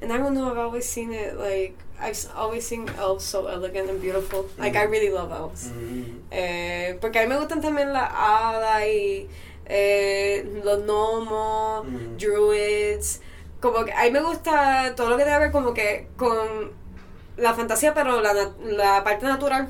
and 0.00 0.10
I 0.12 0.16
don't 0.16 0.32
know. 0.34 0.50
I've 0.50 0.58
always 0.58 0.88
seen 0.88 1.12
it 1.12 1.36
like 1.38 1.74
I've 2.00 2.16
always 2.36 2.64
seen 2.66 2.88
elves 2.98 3.24
so 3.24 3.46
elegant 3.46 3.88
and 3.90 4.00
beautiful. 4.00 4.46
Like 4.58 4.76
I 4.76 4.86
Mm. 4.86 4.90
really 4.92 5.10
love 5.10 5.30
elves. 5.32 5.68
Mm, 5.68 6.22
Eh, 6.30 6.96
porque 7.00 7.18
a 7.18 7.22
mí 7.22 7.28
me 7.28 7.36
gustan 7.38 7.60
también 7.60 7.92
las 7.92 8.10
hadas 8.12 8.82
y 8.86 9.28
eh, 9.68 10.60
los 10.64 10.82
gnomos, 10.84 11.84
mm, 11.86 12.16
druids. 12.18 13.20
Como 13.60 13.84
que 13.84 13.92
a 13.92 14.02
mí 14.04 14.10
me 14.10 14.20
gusta 14.22 14.94
todo 14.96 15.10
lo 15.10 15.16
que 15.16 15.24
tiene 15.24 15.38
que 15.38 15.44
ver 15.44 15.52
como 15.52 15.74
que 15.74 16.08
con 16.16 16.72
la 17.36 17.52
fantasía, 17.54 17.92
pero 17.94 18.20
la, 18.20 18.32
la 18.64 19.02
parte 19.04 19.26
natural. 19.26 19.68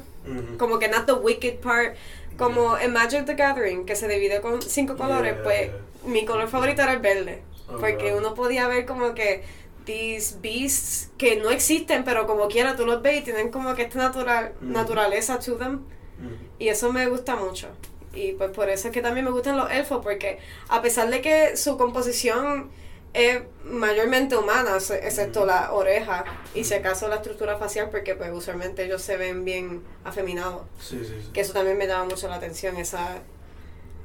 Como 0.59 0.79
que 0.79 0.89
not 0.89 1.07
the 1.07 1.13
wicked 1.15 1.61
part. 1.61 1.95
Como 2.37 2.77
en 2.77 2.93
Magic 2.93 3.25
the 3.25 3.35
Gathering, 3.35 3.87
que 3.87 3.97
se 3.97 4.09
divide 4.09 4.41
con 4.43 4.61
cinco 4.61 4.97
colores, 4.97 5.35
Yeah. 5.35 5.43
pues 5.43 5.71
mi 6.05 6.25
color 6.27 6.49
favorito 6.49 6.83
era 6.83 6.93
el 6.93 6.99
verde. 6.99 7.43
Oh, 7.69 7.79
Porque 7.79 8.11
wow. 8.11 8.19
uno 8.19 8.35
podía 8.35 8.69
ver 8.69 8.85
como 8.87 9.15
que 9.15 9.43
these 9.87 10.37
beasts 10.43 11.11
que 11.17 11.37
no 11.37 11.51
existen, 11.51 12.05
pero 12.05 12.27
como 12.27 12.49
quiera 12.49 12.77
tú 12.77 12.85
los 12.85 13.01
ves 13.03 13.21
y 13.21 13.25
tienen 13.25 13.51
como 13.51 13.75
que 13.75 13.83
esta 13.83 13.99
natural, 13.99 14.53
Mm. 14.61 14.73
naturaleza 14.73 15.39
to 15.39 15.57
them. 15.57 15.81
Mm, 16.19 16.47
Y 16.59 16.69
eso 16.69 16.93
me 16.93 17.07
gusta 17.07 17.37
mucho. 17.37 17.69
Y 18.15 18.33
pues 18.33 18.51
por 18.51 18.69
eso 18.71 18.89
es 18.89 18.95
que 18.95 19.03
también 19.03 19.25
me 19.25 19.31
gustan 19.31 19.57
los 19.57 19.71
elfos, 19.71 20.01
porque 20.03 20.39
a 20.69 20.81
pesar 20.83 21.09
de 21.11 21.21
que 21.21 21.57
su 21.57 21.77
composición 21.79 22.71
es 23.15 23.41
mayormente 23.65 24.37
humana, 24.37 24.75
ex- 24.77 24.91
excepto 24.91 25.41
Ujú. 25.41 25.49
la 25.49 25.73
oreja 25.73 26.25
y 26.55 26.65
si 26.65 26.75
acaso 26.75 27.09
la 27.09 27.17
estructura 27.17 27.57
facial, 27.57 27.89
porque 27.91 28.15
pues 28.15 28.31
usualmente 28.33 28.85
ellos 28.85 29.03
se 29.03 29.17
ven 29.17 29.45
bien 29.45 29.83
afeminados. 30.05 30.63
Sí, 30.81 30.99
sí, 31.05 31.15
sí. 31.23 31.31
Que 31.33 31.41
eso 31.41 31.53
también 31.53 31.79
me 31.79 31.87
llama 31.87 32.05
mucho 32.05 32.29
la 32.29 32.37
atención, 32.37 32.77
esa 32.77 33.19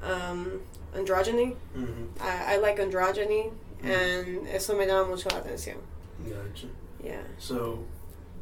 um, 0.04 0.48
androgyny. 0.96 1.56
Mhm. 1.76 2.10
I, 2.20 2.56
I 2.56 2.58
like 2.58 2.80
androgyny, 2.82 3.52
Mm. 3.84 3.90
and 3.92 4.48
eso 4.48 4.76
me 4.76 4.86
llama 4.86 5.08
mucho 5.10 5.28
la 5.30 5.38
atención. 5.40 5.78
Gotcha. 6.24 6.68
Yeah. 7.04 7.24
So, 7.40 7.80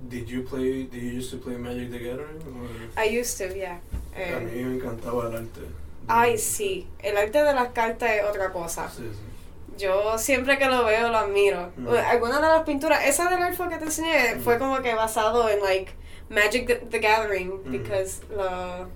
did 0.10 0.28
you 0.28 0.44
play? 0.44 0.84
Did 0.84 1.02
you 1.02 1.12
used 1.20 1.32
to 1.32 1.38
play 1.38 1.56
Magic 1.58 1.92
the 1.92 1.98
Gathering? 2.00 2.42
Or? 2.46 3.02
I 3.02 3.06
used 3.20 3.38
to, 3.38 3.56
yeah. 3.58 3.80
A 4.16 4.40
mí 4.42 4.64
me 4.64 4.76
encantaba 4.80 5.28
el 5.30 5.36
arte. 5.38 5.62
ay, 6.10 6.38
sí. 6.38 6.88
El 7.00 7.16
arte 7.18 7.42
de 7.44 7.54
las 7.54 7.70
cartas 7.72 8.10
es 8.12 8.24
otra 8.26 8.52
cosa. 8.52 8.90
Sí, 8.90 9.04
sí. 9.04 9.29
Yo 9.80 10.18
siempre 10.18 10.58
que 10.60 10.66
lo 10.68 10.84
veo 10.86 11.10
lo 11.10 11.18
admiro. 11.18 11.72
Mm. 11.78 11.88
Algunas 11.90 12.42
de 12.42 12.48
las 12.48 12.64
pinturas, 12.64 13.06
esa 13.06 13.30
del 13.30 13.42
elfo 13.42 13.68
que 13.70 13.78
te 13.78 13.86
enseñé 13.86 14.36
Mm. 14.36 14.42
fue 14.42 14.60
como 14.60 14.82
que 14.82 14.94
basado 14.94 15.48
en 15.50 15.60
like 15.62 15.92
Magic 16.30 16.68
the, 16.68 16.76
the 16.76 17.00
Gathering, 17.00 17.62
Mm. 17.66 17.72
because 17.72 18.22
lo 18.30 18.88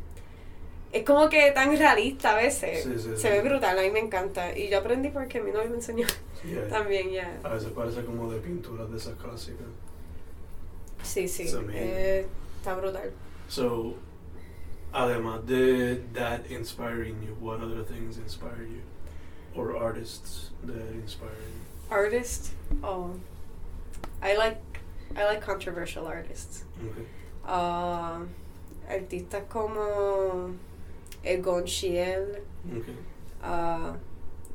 es 0.92 1.04
como 1.04 1.28
que 1.28 1.50
tan 1.52 1.76
realista 1.76 2.34
a 2.34 2.36
veces. 2.36 2.84
Sí, 2.84 2.92
sí, 3.00 3.10
Se 3.16 3.18
sí. 3.18 3.28
ve 3.30 3.42
brutal, 3.42 3.80
a 3.80 3.82
mí 3.82 3.90
me 3.90 4.00
encanta. 4.00 4.56
Y 4.56 4.70
yo 4.70 4.78
aprendí 4.78 5.10
porque 5.10 5.42
mi 5.42 5.50
novio 5.52 5.70
me 5.70 5.78
enseñó 5.78 6.06
Yeah. 6.46 6.68
también, 6.70 7.10
ya. 7.10 7.40
A 7.44 7.50
veces 7.50 7.70
parece 7.72 8.04
como 8.06 8.30
de 8.32 8.40
pinturas 8.40 8.92
de 8.92 8.98
esas 8.98 9.16
clásicas. 9.16 9.66
Sí, 11.02 11.28
sí. 11.28 11.46
Eh, 11.72 12.28
está 12.60 12.76
brutal. 12.76 13.12
So, 13.48 13.96
además 14.92 15.46
de 15.48 16.04
that 16.14 16.42
inspiring 16.52 17.20
you, 17.26 17.34
what 17.42 17.60
other 17.62 17.84
things 17.86 18.18
inspire 18.18 18.68
you? 18.68 18.82
Or 19.56 19.78
artists 19.78 20.50
that 20.64 20.76
inspire 20.94 21.30
you? 21.30 21.60
Artist, 21.96 22.52
oh, 22.84 23.12
I 24.22 24.36
like 24.36 24.62
I 25.16 25.26
like 25.26 25.42
controversial 25.42 26.08
artists. 26.08 26.64
Okay. 26.84 27.06
Ah, 27.46 28.22
artistas 28.90 29.44
como 29.50 30.56
Egon 31.24 31.66
Schiele, 31.66 32.40
Okay. 32.76 32.96
ah, 33.44 33.96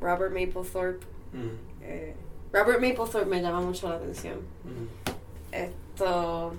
Robert 0.01 0.33
Mapplethorpe. 0.33 1.05
Mm. 1.33 1.57
eh, 1.83 2.13
Robert 2.51 2.81
Mapplethorpe 2.81 3.27
me 3.29 3.41
llama 3.41 3.61
mucho 3.61 3.87
la 3.87 3.95
atención. 3.95 4.39
Mm. 4.65 4.87
Esto, 5.53 6.55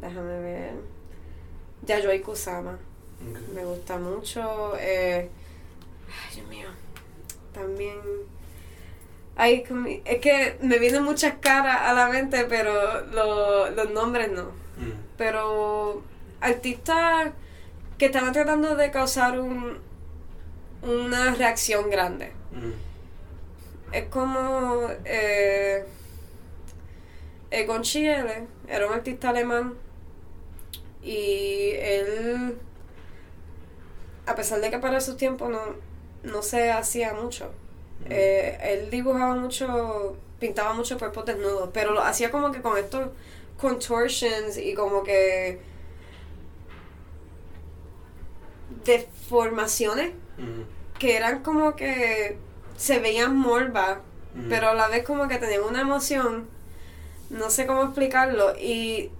déjame 0.00 0.40
ver. 0.42 0.72
Yayoi 1.86 2.20
Kusama, 2.22 2.78
Okay. 3.20 3.54
me 3.54 3.62
gusta 3.64 3.98
mucho. 3.98 4.74
Eh, 4.78 5.28
ay, 6.08 6.34
Dios 6.34 6.48
mío. 6.48 6.68
También. 7.52 7.98
Ay, 9.36 9.64
es 10.04 10.18
que 10.20 10.56
me 10.60 10.78
vienen 10.78 11.02
muchas 11.04 11.34
caras 11.40 11.78
a 11.82 11.94
la 11.94 12.08
mente, 12.08 12.44
pero 12.48 13.00
lo- 13.06 13.70
los 13.70 13.90
nombres 13.90 14.30
no. 14.30 14.44
Mm. 14.76 14.92
Pero 15.16 16.02
artistas 16.40 17.30
que 17.98 18.06
estaban 18.06 18.32
tratando 18.32 18.76
de 18.76 18.90
causar 18.90 19.38
un, 19.40 19.78
una 20.82 21.34
reacción 21.34 21.88
grande. 21.90 22.32
Mm. 22.52 23.94
Es 23.94 24.04
como 24.08 24.88
eh, 25.04 25.84
Egon 27.50 27.84
Schiele 27.84 28.46
era 28.66 28.86
un 28.86 28.94
artista 28.94 29.28
alemán 29.30 29.74
y 31.02 31.72
él, 31.76 32.56
a 34.26 34.34
pesar 34.34 34.60
de 34.60 34.70
que 34.70 34.78
para 34.78 35.00
sus 35.00 35.16
tiempos 35.16 35.50
no, 35.50 35.60
no 36.22 36.42
se 36.42 36.70
hacía 36.70 37.14
mucho, 37.14 37.46
Mm. 38.00 38.06
eh, 38.10 38.58
él 38.62 38.90
dibujaba 38.90 39.34
mucho, 39.36 40.16
pintaba 40.40 40.72
mucho 40.72 40.98
cuerpos 40.98 41.24
desnudos, 41.26 41.70
pero 41.72 41.92
lo 41.92 42.02
hacía 42.02 42.30
como 42.30 42.50
que 42.52 42.60
con 42.62 42.76
estos 42.76 43.08
contortions 43.60 44.56
y 44.58 44.74
como 44.74 45.02
que 45.04 45.60
deformaciones 48.84 50.12
Mm. 50.38 50.62
que 50.98 51.16
eran 51.16 51.42
como 51.42 51.76
que 51.76 52.36
se 52.76 52.98
veían 52.98 53.36
morbas, 53.36 53.98
Mm. 54.34 54.48
pero 54.48 54.68
a 54.70 54.74
la 54.74 54.88
vez 54.88 55.04
como 55.04 55.28
que 55.28 55.38
tenían 55.38 55.62
una 55.62 55.82
emoción, 55.82 56.48
no 57.30 57.50
sé 57.50 57.66
cómo 57.66 57.82
explicarlo, 57.84 58.56
y 58.58 59.10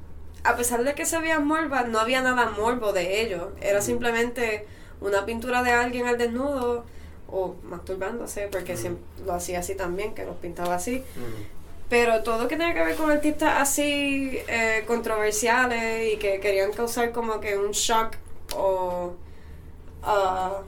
a 0.45 0.57
pesar 0.57 0.83
de 0.85 0.95
que 0.95 1.07
se 1.07 1.19
veían 1.19 1.47
morbas, 1.47 1.87
no 1.89 2.01
había 2.01 2.23
nada 2.23 2.51
morbo 2.51 2.93
de 2.93 3.21
ellos, 3.23 3.49
era 3.61 3.81
simplemente 3.81 4.67
una 5.03 5.25
pintura 5.27 5.63
de 5.63 5.71
alguien 5.73 6.07
al 6.07 6.19
desnudo 6.19 6.85
o 7.29 7.57
masturbándose, 7.65 8.49
porque 8.51 8.75
Mm. 8.75 8.77
siempre 8.79 9.05
lo 9.27 9.33
hacía 9.35 9.59
así 9.61 9.75
también, 9.75 10.15
que 10.15 10.25
los 10.25 10.37
pintaba 10.37 10.75
así, 10.75 10.99
Mm. 11.17 11.43
pero 11.89 12.23
todo 12.23 12.47
que 12.49 12.57
tenía 12.57 12.75
que 12.75 12.85
ver 12.85 12.97
con 12.97 13.11
artistas 13.11 13.55
así 13.61 14.39
eh, 14.49 14.85
controversiales 14.87 16.13
y 16.15 16.17
que 16.19 16.41
querían 16.41 16.73
causar 16.73 17.13
como 17.13 17.41
que 17.41 17.57
un 17.59 17.71
shock 17.73 18.17
o 18.55 19.15
ah, 20.03 20.61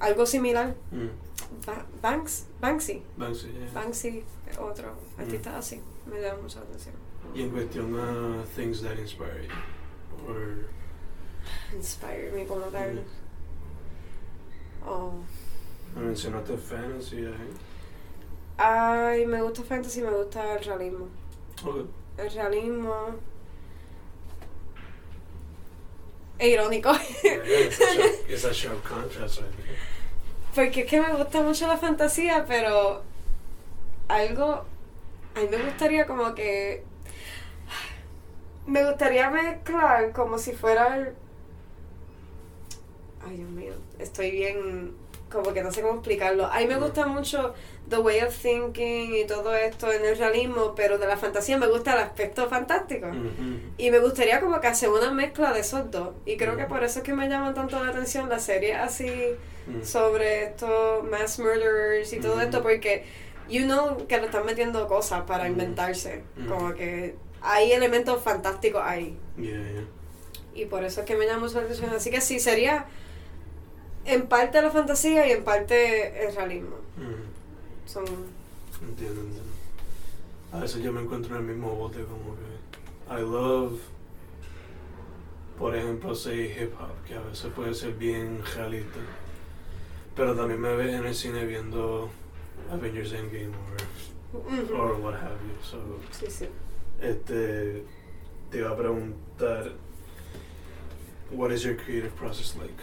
algo 0.00 0.26
similar. 0.26 0.74
Mm. 0.90 1.08
Ba- 1.66 1.86
Banks, 2.02 2.44
Banksy. 2.60 3.02
Banksy, 3.16 3.48
yeah. 3.52 3.70
Banksy, 3.74 4.24
otro 4.60 4.92
artista 5.18 5.56
así, 5.58 5.80
me 6.06 6.20
llama 6.20 6.42
mucha 6.42 6.60
atención. 6.60 6.94
Y 7.34 7.42
en 7.42 7.50
cuestión 7.50 7.98
a 7.98 8.44
things 8.56 8.82
that 8.82 8.96
inspire 8.98 9.46
you. 9.46 10.30
Or, 10.30 10.68
Inspire 11.74 12.30
me 12.34 12.44
como 12.46 12.66
tal. 12.66 13.02
Oh. 14.88 15.12
me 15.94 16.06
mencionaste 16.06 16.56
fantasy 16.56 17.18
ahí. 17.18 17.52
Ay, 18.56 19.26
me 19.26 19.42
gusta 19.42 19.62
fantasy, 19.62 20.02
me 20.02 20.10
gusta 20.10 20.54
el 20.54 20.64
realismo. 20.64 21.08
Okay. 21.62 21.86
El 22.16 22.30
realismo. 22.30 22.94
Es 26.38 26.48
irónico. 26.48 26.92
It's, 28.28 28.44
a 28.44 28.52
sharp 28.52 28.82
contrast 28.82 29.40
right. 29.40 29.50
Porque 30.54 30.80
es 30.80 30.86
que 30.86 31.00
me 31.00 31.12
gusta 31.14 31.42
mucho 31.42 31.66
la 31.66 31.76
fantasía, 31.76 32.44
pero 32.46 33.02
algo. 34.08 34.64
A 35.34 35.40
mí 35.40 35.48
me 35.50 35.62
gustaría 35.62 36.06
como 36.06 36.34
que. 36.34 36.84
Me 38.66 38.84
gustaría 38.84 39.30
mezclar 39.30 40.12
como 40.12 40.38
si 40.38 40.52
fuera 40.52 40.96
el. 40.96 41.14
Ay, 43.28 43.36
Dios 43.36 43.50
mío. 43.50 43.72
Estoy 43.98 44.30
bien. 44.30 44.92
Como 45.30 45.52
que 45.52 45.62
no 45.62 45.70
sé 45.70 45.82
cómo 45.82 45.96
explicarlo. 45.96 46.46
A 46.46 46.58
mí 46.60 46.66
me 46.66 46.76
gusta 46.76 47.06
mucho 47.06 47.52
The 47.90 47.98
Way 47.98 48.20
of 48.22 48.34
Thinking 48.34 49.14
y 49.14 49.26
todo 49.26 49.54
esto 49.54 49.92
en 49.92 50.02
el 50.04 50.16
realismo, 50.16 50.74
pero 50.74 50.96
de 50.96 51.06
la 51.06 51.18
fantasía 51.18 51.58
me 51.58 51.66
gusta 51.66 51.92
el 51.92 51.98
aspecto 51.98 52.48
fantástico. 52.48 53.08
Y 53.76 53.90
me 53.90 53.98
gustaría 53.98 54.40
como 54.40 54.58
que 54.60 54.68
hacer 54.68 54.88
una 54.88 55.10
mezcla 55.10 55.52
de 55.52 55.60
esos 55.60 55.90
dos. 55.90 56.14
Y 56.24 56.38
creo 56.38 56.56
que 56.56 56.64
por 56.64 56.82
eso 56.82 57.00
es 57.00 57.04
que 57.04 57.12
me 57.12 57.28
llaman 57.28 57.54
tanto 57.54 57.82
la 57.82 57.90
atención 57.90 58.28
las 58.30 58.44
series 58.44 58.76
así 58.76 59.10
sobre 59.82 60.44
estos 60.44 61.04
mass 61.04 61.38
murderers 61.38 62.10
y 62.14 62.20
todo 62.20 62.40
esto 62.40 62.62
porque 62.62 63.04
you 63.50 63.64
know 63.64 64.06
que 64.06 64.16
le 64.16 64.24
están 64.24 64.46
metiendo 64.46 64.88
cosas 64.88 65.24
para 65.24 65.46
inventarse. 65.46 66.22
Como 66.48 66.72
que 66.72 67.16
hay 67.42 67.72
elementos 67.72 68.22
fantásticos 68.22 68.80
ahí. 68.82 69.18
Yeah, 69.36 69.60
yeah. 69.72 69.84
Y 70.54 70.64
por 70.64 70.84
eso 70.84 71.00
es 71.00 71.06
que 71.06 71.14
me 71.16 71.26
llama 71.26 71.40
mucho 71.40 71.60
la 71.60 71.66
atención. 71.66 71.90
Así 71.90 72.10
que 72.10 72.20
sí, 72.20 72.40
sería 72.40 72.86
en 74.14 74.26
parte 74.26 74.60
la 74.62 74.70
fantasía 74.70 75.26
y 75.28 75.32
en 75.32 75.44
parte 75.44 76.26
el 76.26 76.34
realismo. 76.34 76.76
Mm. 76.96 77.88
Son... 77.88 78.04
Entiendo, 78.82 79.20
entiendo. 79.20 79.52
A 80.52 80.60
veces 80.60 80.82
yo 80.82 80.92
me 80.92 81.00
encuentro 81.02 81.36
en 81.36 81.42
el 81.42 81.48
mismo 81.48 81.74
bote 81.74 82.04
como 82.04 82.34
que 82.36 83.14
I 83.14 83.20
love, 83.22 83.80
por 85.58 85.74
ejemplo, 85.76 86.14
say 86.14 86.54
hip 86.58 86.72
hop, 86.80 87.04
que 87.06 87.14
a 87.14 87.20
veces 87.20 87.52
puede 87.54 87.74
ser 87.74 87.92
bien 87.94 88.40
realista. 88.54 88.98
Pero 90.14 90.34
también 90.34 90.60
me 90.60 90.74
ves 90.74 90.94
en 90.94 91.06
el 91.06 91.14
cine 91.14 91.44
viendo 91.44 92.10
Avengers 92.70 93.12
Endgame 93.12 93.48
or, 94.34 94.40
Ujú. 94.40 94.74
or 94.74 95.00
what 95.00 95.14
have 95.14 95.36
you. 95.46 95.62
So, 95.62 95.78
Sí, 96.10 96.26
sí. 96.30 96.48
este, 97.00 97.84
te 98.50 98.58
iba 98.58 98.70
a 98.70 98.76
preguntar, 98.76 99.72
what 101.30 101.50
is 101.52 101.62
your 101.62 101.76
creative 101.76 102.10
process 102.16 102.56
like? 102.56 102.74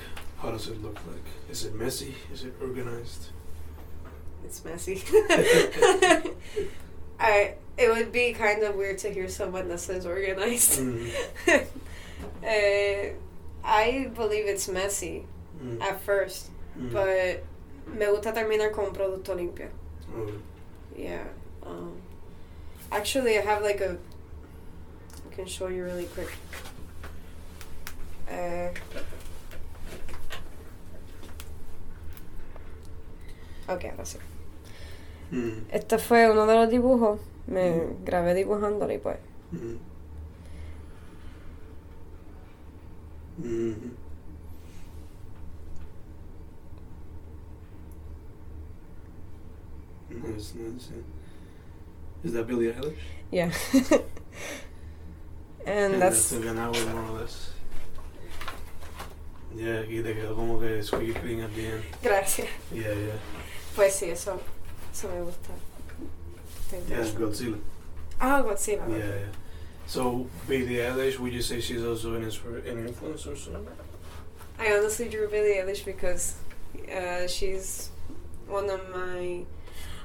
How 0.46 0.52
does 0.52 0.68
it 0.68 0.80
look 0.84 0.94
like? 1.08 1.26
Is 1.50 1.66
it 1.66 1.74
messy? 1.74 2.14
Is 2.32 2.44
it 2.44 2.54
organized? 2.62 3.30
It's 4.44 4.64
messy. 4.64 5.02
I 7.20 7.56
it 7.76 7.90
would 7.90 8.12
be 8.12 8.32
kind 8.34 8.62
of 8.62 8.76
weird 8.76 9.00
to 9.00 9.10
hear 9.10 9.28
someone 9.28 9.68
that 9.70 9.80
says 9.80 10.06
organized. 10.06 10.82
Mm, 10.82 11.10
uh, 11.48 13.16
I 13.68 14.12
believe 14.14 14.46
it's 14.46 14.68
messy 14.70 15.26
mm, 15.60 15.82
at 15.82 16.00
first, 16.02 16.52
mm. 16.80 16.94
but 16.94 17.44
me 17.92 18.06
gusta 18.06 18.32
terminar 18.32 18.72
con 18.72 18.86
un 18.86 18.94
producto 18.94 19.36
limpio. 19.36 19.70
Oh, 20.16 20.32
Yeah. 20.96 21.24
Um, 21.66 21.94
actually, 22.92 23.40
I 23.40 23.42
have 23.42 23.64
like 23.64 23.82
a. 23.82 23.98
I 23.98 25.34
can 25.34 25.48
show 25.48 25.70
you 25.70 25.84
really 25.84 26.06
quick. 26.06 26.32
Uh, 28.30 28.70
ok, 33.76 33.86
ahora 33.92 34.06
sí. 34.06 34.18
mm. 35.32 35.68
Este 35.72 35.98
fue 35.98 36.32
uno 36.32 36.46
de 36.46 36.56
los 36.56 36.70
dibujos. 36.70 37.20
Me 37.48 37.84
grabé 38.04 38.34
dibujándolo 38.34 38.92
y 38.94 38.98
pues. 38.98 39.18
Mm. 39.52 39.76
Mm. 43.38 43.96
Nice, 50.10 50.56
nice. 50.56 50.90
yeah. 50.90 51.04
Is 52.24 52.34
that 52.34 52.48
Billie 52.48 52.72
Eilish? 52.72 52.96
Yeah. 53.32 53.52
and 55.68 56.02
that's 56.02 56.30
that's. 56.30 56.30
the 56.30 56.38
Ganao 56.38 56.72
more 56.94 57.04
or 57.04 57.20
less. 57.22 57.52
Yeah, 59.56 59.84
y 59.88 60.02
te 60.02 60.14
quedó 60.14 60.36
como 60.36 60.60
que 60.60 60.80
at 60.80 61.56
the 61.56 61.68
end. 61.68 61.84
Gracias. 62.04 62.48
Yeah, 62.74 62.94
yeah. 62.94 63.20
Pues 63.76 63.96
sí, 64.00 64.10
eso. 64.12 64.40
Eso 64.94 65.08
me 65.10 65.22
gusta. 65.22 65.52
Yeah. 66.90 67.04
Godzilla. 67.18 67.58
Ah, 68.20 68.42
Godzilla. 68.42 68.88
Yeah, 68.90 68.98
yeah. 68.98 69.32
So, 69.88 70.28
Billie 70.48 70.78
Eilish, 70.78 71.20
would 71.20 71.34
you 71.34 71.42
say 71.42 71.60
she's 71.62 71.84
also 71.84 72.16
an, 72.16 72.24
inspir- 72.26 72.66
an 72.70 72.88
influence 72.88 73.28
or 73.28 73.36
something? 73.36 73.68
I 74.58 74.74
honestly 74.74 75.10
drew 75.10 75.28
Billie 75.30 75.56
Eilish 75.58 75.86
because 75.86 76.36
uh, 76.92 77.28
she's 77.28 77.90
one 78.48 78.70
of 78.70 78.82
my 78.96 79.44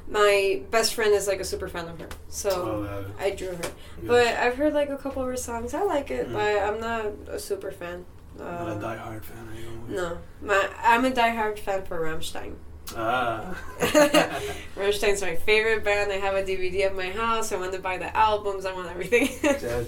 my 0.09 0.61
best 0.73 0.95
friend 0.95 1.15
is 1.15 1.29
like 1.29 1.39
a 1.41 1.45
super 1.45 1.69
fan 1.69 1.87
of 1.87 1.99
her, 2.01 2.09
so 2.29 2.51
Oh, 2.51 2.83
uh, 2.83 3.23
I 3.23 3.31
drew 3.31 3.49
her. 3.49 3.55
yeah. 3.63 4.09
But 4.09 4.27
I've 4.27 4.57
heard 4.57 4.75
like 4.75 4.89
a 4.91 4.97
couple 4.97 5.23
of 5.23 5.29
her 5.29 5.37
songs. 5.37 5.73
I 5.73 5.83
like 5.85 6.11
it, 6.11 6.29
Mm. 6.29 6.33
but 6.33 6.59
I'm 6.63 6.81
not 6.81 7.07
a 7.29 7.39
super 7.39 7.71
fan. 7.71 8.05
Not 8.37 8.69
a 8.69 8.73
Uh, 8.73 8.79
die-hard 8.81 9.25
fan, 9.25 9.47
no, 9.89 10.19
my 10.43 10.69
I'm 10.83 11.05
a 11.05 11.11
diehard 11.11 11.59
fan 11.61 11.85
for 11.85 12.01
Rammstein. 12.01 12.55
Ah. 12.97 13.55
Rammstein's 14.77 15.23
my 15.23 15.37
favorite 15.37 15.85
band. 15.85 16.11
I 16.13 16.17
have 16.17 16.35
a 16.35 16.43
DVD 16.43 16.87
at 16.87 16.97
my 16.97 17.11
house. 17.11 17.53
I 17.53 17.57
want 17.57 17.73
to 17.73 17.79
buy 17.81 17.99
the 17.99 18.15
albums. 18.17 18.65
I 18.67 18.73
want 18.73 18.91
everything. 18.91 19.29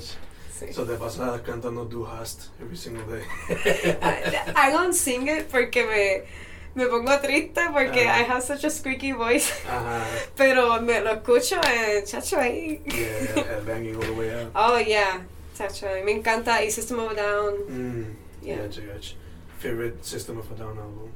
So 0.71 0.85
te 0.85 0.93
pasas 0.95 1.41
cantando 1.43 1.91
Du 1.91 2.05
hast 2.05 2.51
every 2.61 2.77
single 2.77 3.03
day. 3.11 3.25
I, 4.01 4.53
I 4.55 4.71
don't 4.71 4.93
sing 4.93 5.27
it 5.27 5.51
porque 5.51 5.75
me 5.85 6.23
me 6.77 6.85
pongo 6.89 7.19
triste 7.21 7.59
porque 7.73 8.07
Ah. 8.07 8.21
I 8.21 8.23
have 8.23 8.45
such 8.45 8.63
a 8.63 8.71
squeaky 8.71 9.11
voice. 9.11 9.51
Ajá. 9.67 10.05
Pero 10.37 10.81
me 10.81 11.01
lo 11.01 11.17
escucho 11.17 11.57
en 11.65 12.05
chacho 12.07 12.39
ahí. 12.39 12.81
Yeah, 12.87 13.43
headbanging 13.43 13.97
all 13.97 14.03
the 14.03 14.13
way 14.15 14.31
out. 14.33 14.53
Oh 14.55 14.79
yeah, 14.79 15.23
chacho. 15.59 15.89
Me 16.05 16.13
encanta 16.23 16.63
y 16.65 16.69
System 16.71 17.01
of 17.01 17.11
a 17.11 17.15
Down. 17.17 17.55
Mm. 17.69 18.15
Yeah. 18.43 18.59
Gotcha, 18.59 18.83
gotcha. 18.83 19.15
Favorite 19.59 20.05
System 20.07 20.39
of 20.39 20.49
a 20.53 20.55
Down 20.55 20.79
album? 20.79 21.11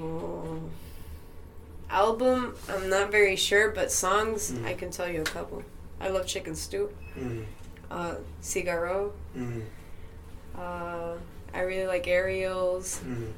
Oh. 0.00 0.60
Album, 1.90 2.54
I'm 2.68 2.88
not 2.88 3.10
very 3.10 3.36
sure, 3.36 3.70
but 3.70 3.92
songs, 3.92 4.52
Mm. 4.52 4.64
I 4.66 4.74
can 4.74 4.90
tell 4.90 5.08
you 5.08 5.20
a 5.20 5.24
couple. 5.24 5.62
I 6.00 6.08
love 6.08 6.26
Chicken 6.26 6.54
Stew, 6.54 6.88
Mm. 7.18 7.44
uh, 7.90 8.14
Cigaro. 8.40 9.12
Mm. 9.36 9.62
Uh, 10.56 11.14
I 11.54 11.60
really 11.60 11.86
like 11.86 12.06
Ariels, 12.08 13.00
Mm. 13.04 13.32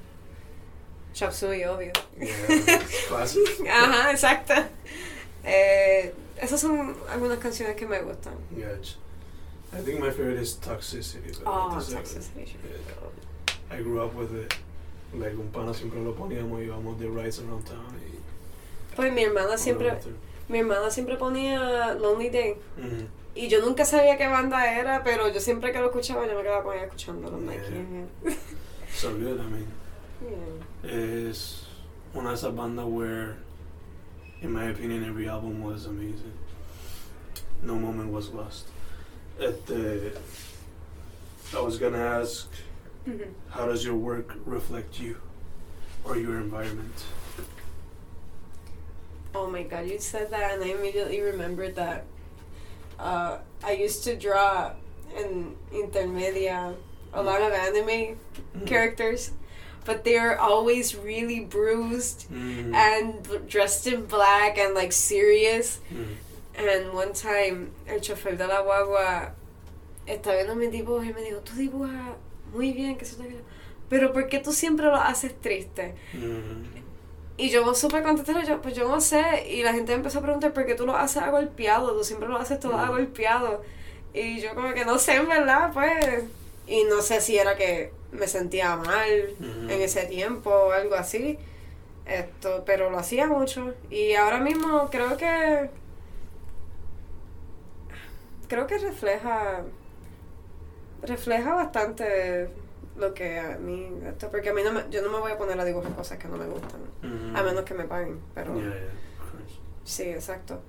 Chop 1.14 1.32
Suey, 1.32 1.62
obvio. 1.64 1.92
Yeah, 2.18 2.78
classic. 3.08 3.42
Ajá, 3.68 4.12
exacto. 4.12 4.64
Eh, 5.44 6.12
esas 6.40 6.60
son 6.60 6.94
algunas 7.10 7.38
canciones 7.38 7.76
que 7.76 7.86
me 7.86 7.98
gustan. 8.00 8.34
Gotcha. 8.54 8.96
I 9.72 9.78
think 9.82 9.98
my 10.00 10.10
favorite 10.10 10.38
is 10.40 10.54
Toxicity. 10.54 11.36
but 11.38 11.46
Oh, 11.46 11.70
Toxicity. 11.74 12.46
yeah. 12.46 13.76
I 13.76 13.82
grew 13.82 14.00
up 14.00 14.14
with 14.14 14.32
it. 14.34 14.54
Like 15.18 15.36
un 15.36 15.48
pana 15.50 15.72
siempre 15.72 16.02
lo 16.02 16.14
poníamos 16.14 16.60
y 16.60 16.64
íbamos 16.64 16.98
de 16.98 17.06
rides 17.08 17.38
around 17.40 17.64
town. 17.64 17.78
Y 18.06 18.94
Pues 18.96 19.12
mi 19.12 19.22
hermana 19.24 19.56
siempre, 19.56 19.92
mi 20.48 20.58
hermana 20.58 20.90
siempre 20.90 21.16
ponía 21.16 21.94
Lonely 21.94 22.30
Day. 22.30 22.54
Mm. 22.76 23.04
Y 23.36 23.48
yo 23.48 23.60
nunca 23.64 23.84
sabía 23.84 24.16
qué 24.16 24.28
banda 24.28 24.78
era, 24.78 25.02
pero 25.02 25.28
yo 25.32 25.40
siempre 25.40 25.72
que 25.72 25.78
lo 25.80 25.86
escuchaba, 25.86 26.26
yo 26.26 26.36
me 26.36 26.42
quedaba 26.42 26.62
con 26.62 26.74
ella 26.76 26.84
escuchándolo. 26.86 27.36
I'm 27.36 27.46
like, 27.46 27.60
Yeah. 27.68 28.06
yeah, 28.24 28.36
So 28.94 29.10
good, 29.12 29.40
I 29.40 29.44
mean. 29.50 29.66
yeah. 30.22 30.90
Es 30.90 31.66
una 32.14 32.30
de 32.30 32.34
esas 32.36 32.54
bandas 32.54 32.86
where, 32.86 33.34
in 34.40 34.52
my 34.52 34.70
opinion, 34.70 35.02
every 35.04 35.28
album 35.28 35.62
was 35.64 35.86
amazing. 35.86 36.32
No 37.62 37.74
moment 37.76 38.12
was 38.12 38.30
lost. 38.30 38.66
Este, 39.40 40.12
I 41.56 41.60
was 41.60 41.78
gonna 41.78 42.20
ask, 42.20 42.48
Mhm. 43.06 43.32
how 43.50 43.66
does 43.66 43.84
your 43.84 43.94
work 43.96 44.34
reflect 44.46 44.98
you 44.98 45.16
or 46.04 46.16
your 46.16 46.36
environment? 46.38 47.04
Oh 49.34 49.48
my 49.50 49.62
god, 49.64 49.86
you 49.88 49.98
said 49.98 50.30
that, 50.30 50.52
and 50.54 50.62
I 50.64 50.68
immediately 50.68 51.20
remembered 51.20 51.74
that 51.76 52.04
uh, 52.98 53.38
I 53.64 53.72
used 53.72 54.04
to 54.04 54.14
draw 54.16 54.70
in 55.18 55.56
intermedia 55.72 56.74
a 57.12 57.22
lot 57.22 57.42
of 57.42 57.52
anime 57.52 58.16
Mm. 58.56 58.66
characters, 58.66 59.32
but 59.84 60.04
they're 60.04 60.38
always 60.40 60.94
really 60.94 61.40
bruised 61.40 62.26
Mm. 62.30 62.72
and 62.74 63.48
dressed 63.48 63.86
in 63.88 64.06
black 64.06 64.56
and 64.58 64.74
like 64.74 64.92
serious. 64.92 65.80
Mm. 65.92 66.14
And 66.56 66.92
one 66.94 67.12
time, 67.12 67.72
el 67.88 67.98
chofer 67.98 68.36
de 68.38 68.46
la 68.46 68.62
guagua 68.62 69.32
estaba 70.06 70.36
viendo 70.38 70.54
mis 70.56 70.70
dibujos 70.70 71.04
y 71.04 71.12
me 71.12 71.22
dijo, 71.28 71.40
tú 71.42 71.54
dibujas 71.56 72.14
muy 72.54 72.72
bien, 72.72 72.96
que 72.96 73.04
se 73.04 73.16
te 73.16 73.24
pero 73.88 74.12
¿por 74.12 74.26
qué 74.28 74.38
tú 74.38 74.52
siempre 74.52 74.86
lo 74.86 74.96
haces 74.96 75.38
triste? 75.40 75.94
Mm. 76.14 76.82
Y 77.36 77.50
yo 77.50 77.64
no 77.66 77.74
supe 77.74 78.02
contestar, 78.02 78.44
yo, 78.46 78.62
pues 78.62 78.74
yo 78.74 78.88
no 78.88 79.00
sé. 79.00 79.46
Y 79.50 79.62
la 79.62 79.72
gente 79.74 79.92
empezó 79.92 80.20
a 80.20 80.22
preguntar, 80.22 80.52
¿por 80.52 80.64
qué 80.66 80.74
tú 80.74 80.86
lo 80.86 80.96
haces 80.96 81.22
agolpeado? 81.22 81.92
Tú 81.96 82.02
siempre 82.04 82.28
lo 82.28 82.36
haces 82.38 82.58
todo 82.60 82.72
Mm. 82.74 82.80
agolpeado. 82.80 83.62
Y 84.14 84.40
yo 84.40 84.54
como 84.54 84.72
que 84.72 84.84
no 84.84 84.98
sé, 84.98 85.16
en 85.16 85.28
verdad, 85.28 85.70
pues. 85.72 86.24
Y 86.66 86.84
no 86.84 87.02
sé 87.02 87.20
si 87.20 87.36
era 87.36 87.56
que 87.56 87.92
me 88.12 88.26
sentía 88.28 88.76
mal 88.76 89.34
Mm. 89.38 89.70
en 89.70 89.82
ese 89.82 90.06
tiempo 90.06 90.50
o 90.50 90.72
algo 90.72 90.94
así. 90.94 91.38
Esto, 92.06 92.62
pero 92.64 92.90
lo 92.90 92.98
hacía 92.98 93.26
mucho. 93.26 93.74
Y 93.90 94.14
ahora 94.14 94.38
mismo 94.40 94.88
creo 94.90 95.16
que. 95.16 95.68
Creo 98.48 98.66
que 98.66 98.78
refleja. 98.78 99.62
Refleja 101.06 101.54
bastante 101.54 102.48
lo 102.96 103.12
que 103.14 103.38
a 103.38 103.58
mí. 103.58 103.88
Esto, 104.06 104.30
porque 104.30 104.50
a 104.50 104.54
mí 104.54 104.62
no 104.62 104.72
me, 104.72 104.84
yo 104.90 105.02
no 105.02 105.10
me 105.10 105.18
voy 105.18 105.32
a 105.32 105.38
poner 105.38 105.58
a 105.58 105.64
dibujar 105.64 105.92
cosas 105.94 106.18
que 106.18 106.28
no 106.28 106.36
me 106.36 106.46
gustan. 106.46 106.80
A 107.36 107.42
menos 107.42 107.64
que 107.64 107.74
me 107.74 107.84
paguen. 107.84 108.20
Pero. 108.34 108.54
Yeah, 108.54 108.70
yeah. 108.70 108.90
Sí, 109.84 110.04
exacto. 110.04 110.60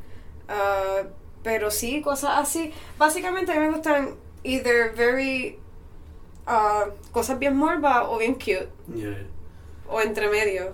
Ah, 0.49 1.03
pero 1.43 1.71
sí, 1.71 2.01
cosas 2.01 2.31
así. 2.37 2.73
Básicamente 2.97 3.51
a 3.51 3.55
mí 3.55 3.61
me 3.67 3.71
gustan 3.71 4.15
either 4.43 4.93
very. 4.95 5.59
ah, 6.47 6.85
cosas 7.11 7.39
bien 7.39 7.55
morbas 7.55 8.05
o 8.09 8.17
bien 8.17 8.33
cute. 8.33 8.69
Yeah. 8.93 9.25
O 9.87 10.01
entre 10.01 10.29
medio. 10.29 10.73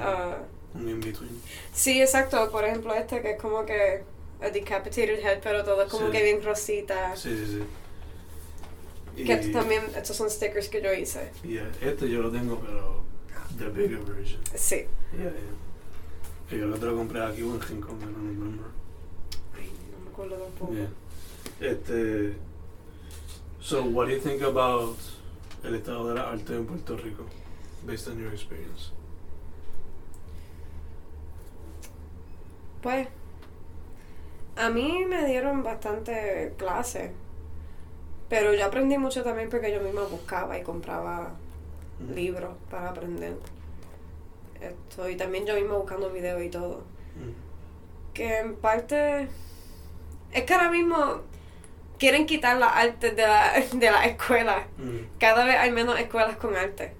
Ah, 0.00 0.36
Un 0.74 0.88
in 0.88 1.00
between. 1.00 1.38
sí, 1.74 2.00
exacto. 2.00 2.50
Por 2.50 2.64
ejemplo, 2.64 2.94
este 2.94 3.20
que 3.20 3.32
es 3.32 3.40
como 3.40 3.64
que. 3.66 4.04
A 4.40 4.50
decapitated 4.50 5.20
head, 5.20 5.38
pero 5.40 5.62
todo 5.62 5.82
es 5.82 5.88
como 5.88 6.06
Sí. 6.06 6.12
que 6.12 6.22
bien 6.24 6.42
rosita. 6.42 7.14
Sí, 7.14 7.30
sí, 7.36 7.46
sí. 7.46 7.62
Que 9.16 9.36
también. 9.52 9.82
Estos 9.96 10.16
son 10.16 10.30
stickers 10.30 10.68
que 10.68 10.82
yo 10.82 10.92
hice. 10.92 11.30
Yeah, 11.42 11.70
este 11.80 12.08
yo 12.08 12.22
lo 12.22 12.30
tengo, 12.30 12.58
pero 12.60 13.02
the 13.58 13.68
bigger 13.68 14.00
version. 14.00 14.40
Sí. 14.54 14.86
Yeah, 15.12 15.30
yeah. 15.30 15.30
Que 16.48 16.58
yo 16.58 16.66
lo 16.66 16.76
otro 16.76 16.96
compré 16.96 17.22
aquí 17.22 17.42
en 17.42 17.60
Rincón, 17.60 17.98
I 18.00 18.04
don't 18.04 18.16
remember. 18.16 18.66
Ay, 19.54 19.70
no 19.92 20.04
me 20.04 20.10
acuerdo 20.10 20.36
tampoco. 20.36 20.72
Yeah. 20.72 20.90
Este. 21.60 22.36
So, 23.60 23.84
what 23.84 24.06
do 24.06 24.12
you 24.12 24.20
think 24.20 24.42
about 24.42 24.98
el 25.62 25.74
estado 25.74 26.08
de 26.08 26.14
la 26.14 26.30
arte 26.30 26.54
en 26.54 26.66
Puerto 26.66 26.96
Rico, 26.96 27.26
based 27.86 28.08
on 28.08 28.18
your 28.18 28.32
experience? 28.32 28.90
Pues, 32.82 33.06
a 34.56 34.68
mí 34.70 35.04
me 35.06 35.24
dieron 35.26 35.62
bastante 35.62 36.54
clase, 36.58 37.12
pero 38.32 38.54
yo 38.54 38.64
aprendí 38.64 38.96
mucho 38.96 39.22
también 39.22 39.50
porque 39.50 39.70
yo 39.70 39.82
misma 39.82 40.04
buscaba 40.04 40.56
y 40.58 40.62
compraba 40.62 41.34
Mm. 42.02 42.14
libros 42.14 42.54
para 42.70 42.88
aprender. 42.90 43.34
Esto, 44.60 45.08
y 45.08 45.16
también 45.16 45.44
yo 45.44 45.54
misma 45.54 45.76
buscando 45.76 46.10
videos 46.10 46.42
y 46.42 46.48
todo. 46.48 46.84
Mm. 47.16 48.14
Que 48.14 48.38
en 48.38 48.56
parte, 48.56 49.28
es 50.32 50.44
que 50.44 50.54
ahora 50.54 50.70
mismo 50.70 51.22
quieren 51.98 52.26
quitar 52.26 52.56
las 52.56 52.72
artes 52.72 53.16
de 53.16 53.22
la, 53.22 53.52
de 53.72 53.90
la 53.90 54.04
escuela. 54.06 54.66
Mm. 54.78 55.18
Cada 55.18 55.44
vez 55.44 55.56
hay 55.56 55.70
menos 55.70 55.98
escuelas 55.98 56.36
con 56.36 56.56
arte. 56.56 56.94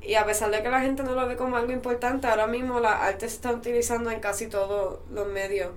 Y 0.00 0.14
a 0.14 0.26
pesar 0.26 0.50
de 0.50 0.64
que 0.64 0.68
la 0.68 0.80
gente 0.80 1.04
no 1.04 1.14
lo 1.14 1.28
ve 1.28 1.36
como 1.36 1.56
algo 1.56 1.70
importante, 1.70 2.26
ahora 2.26 2.48
mismo 2.48 2.80
la 2.80 3.04
arte 3.06 3.28
se 3.28 3.36
está 3.36 3.52
utilizando 3.52 4.10
en 4.10 4.18
casi 4.18 4.48
todos 4.48 4.98
los 5.12 5.28
medios. 5.28 5.70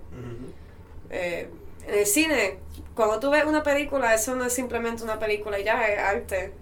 Eh, 1.12 1.47
en 1.88 2.00
el 2.00 2.06
cine, 2.06 2.60
cuando 2.95 3.19
tú 3.19 3.30
ves 3.30 3.45
una 3.45 3.63
película, 3.63 4.13
eso 4.13 4.36
no 4.36 4.45
es 4.45 4.54
simplemente 4.54 5.04
una 5.04 5.19
película, 5.19 5.60
ya 5.60 5.86
es 5.88 6.00
arte. 6.00 6.54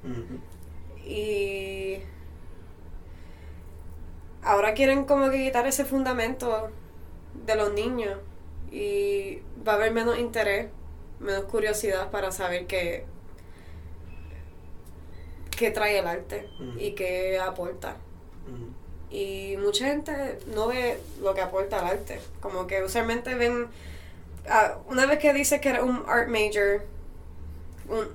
Y 1.05 1.99
ahora 4.41 4.73
quieren 4.73 5.05
como 5.05 5.29
que 5.29 5.43
quitar 5.43 5.67
ese 5.67 5.85
fundamento 5.85 6.69
de 7.45 7.55
los 7.55 7.73
niños 7.73 8.19
y 8.71 9.39
va 9.67 9.73
a 9.73 9.75
haber 9.75 9.91
menos 9.91 10.17
interés, 10.17 10.69
menos 11.19 11.43
curiosidad 11.43 12.09
para 12.09 12.31
saber 12.31 12.65
qué, 12.67 13.05
qué 15.57 15.71
trae 15.71 15.99
el 15.99 16.07
arte 16.07 16.49
y 16.77 16.91
qué 16.91 17.39
aporta. 17.39 17.97
Y 19.09 19.55
mucha 19.57 19.85
gente 19.85 20.39
no 20.55 20.67
ve 20.67 20.99
lo 21.21 21.35
que 21.35 21.41
aporta 21.41 21.79
el 21.79 21.85
arte. 21.85 22.19
Como 22.39 22.65
que 22.65 22.83
usualmente 22.83 23.35
ven. 23.35 23.67
Ah, 24.49 24.77
una 24.87 25.05
vez 25.05 25.19
que 25.19 25.33
dice 25.33 25.59
que 25.59 25.69
era 25.69 25.83
un 25.83 26.03
art 26.07 26.27
major, 26.27 26.85
un, 27.87 28.07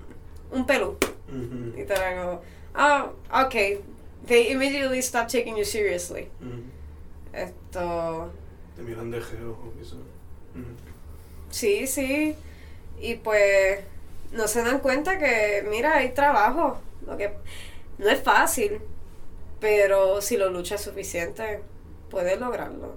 un 0.51 0.67
pelú. 0.67 0.97
Mhm. 1.29 1.79
Y 1.79 1.85
te 1.85 1.95
digo, 1.95 2.43
ah, 2.75 3.11
ok. 3.33 3.55
They 4.27 4.51
immediately 4.53 4.99
stop 4.99 5.29
taking 5.29 5.57
you 5.57 5.65
seriously. 5.65 6.29
Esto. 7.33 8.31
Te 8.77 8.83
miran 8.83 9.11
de 9.11 9.21
geojo, 9.21 9.73
quizás. 9.79 9.95
Mhm. 10.55 10.77
Sí, 11.51 11.87
sí. 11.87 12.35
Y 13.01 13.15
pues. 13.17 13.81
No 14.33 14.47
se 14.47 14.63
dan 14.63 14.81
cuenta 14.81 15.19
que, 15.19 15.65
mira, 15.71 15.97
hay 15.97 16.11
trabajo. 16.11 16.79
Lo 17.07 17.17
que. 17.17 17.33
No 17.99 18.09
es 18.09 18.23
fácil. 18.23 18.81
Pero 19.61 20.21
si 20.21 20.37
lo 20.37 20.51
luchas 20.51 20.83
suficiente, 20.83 21.61
puedes 22.11 22.39
lograrlo. 22.39 22.97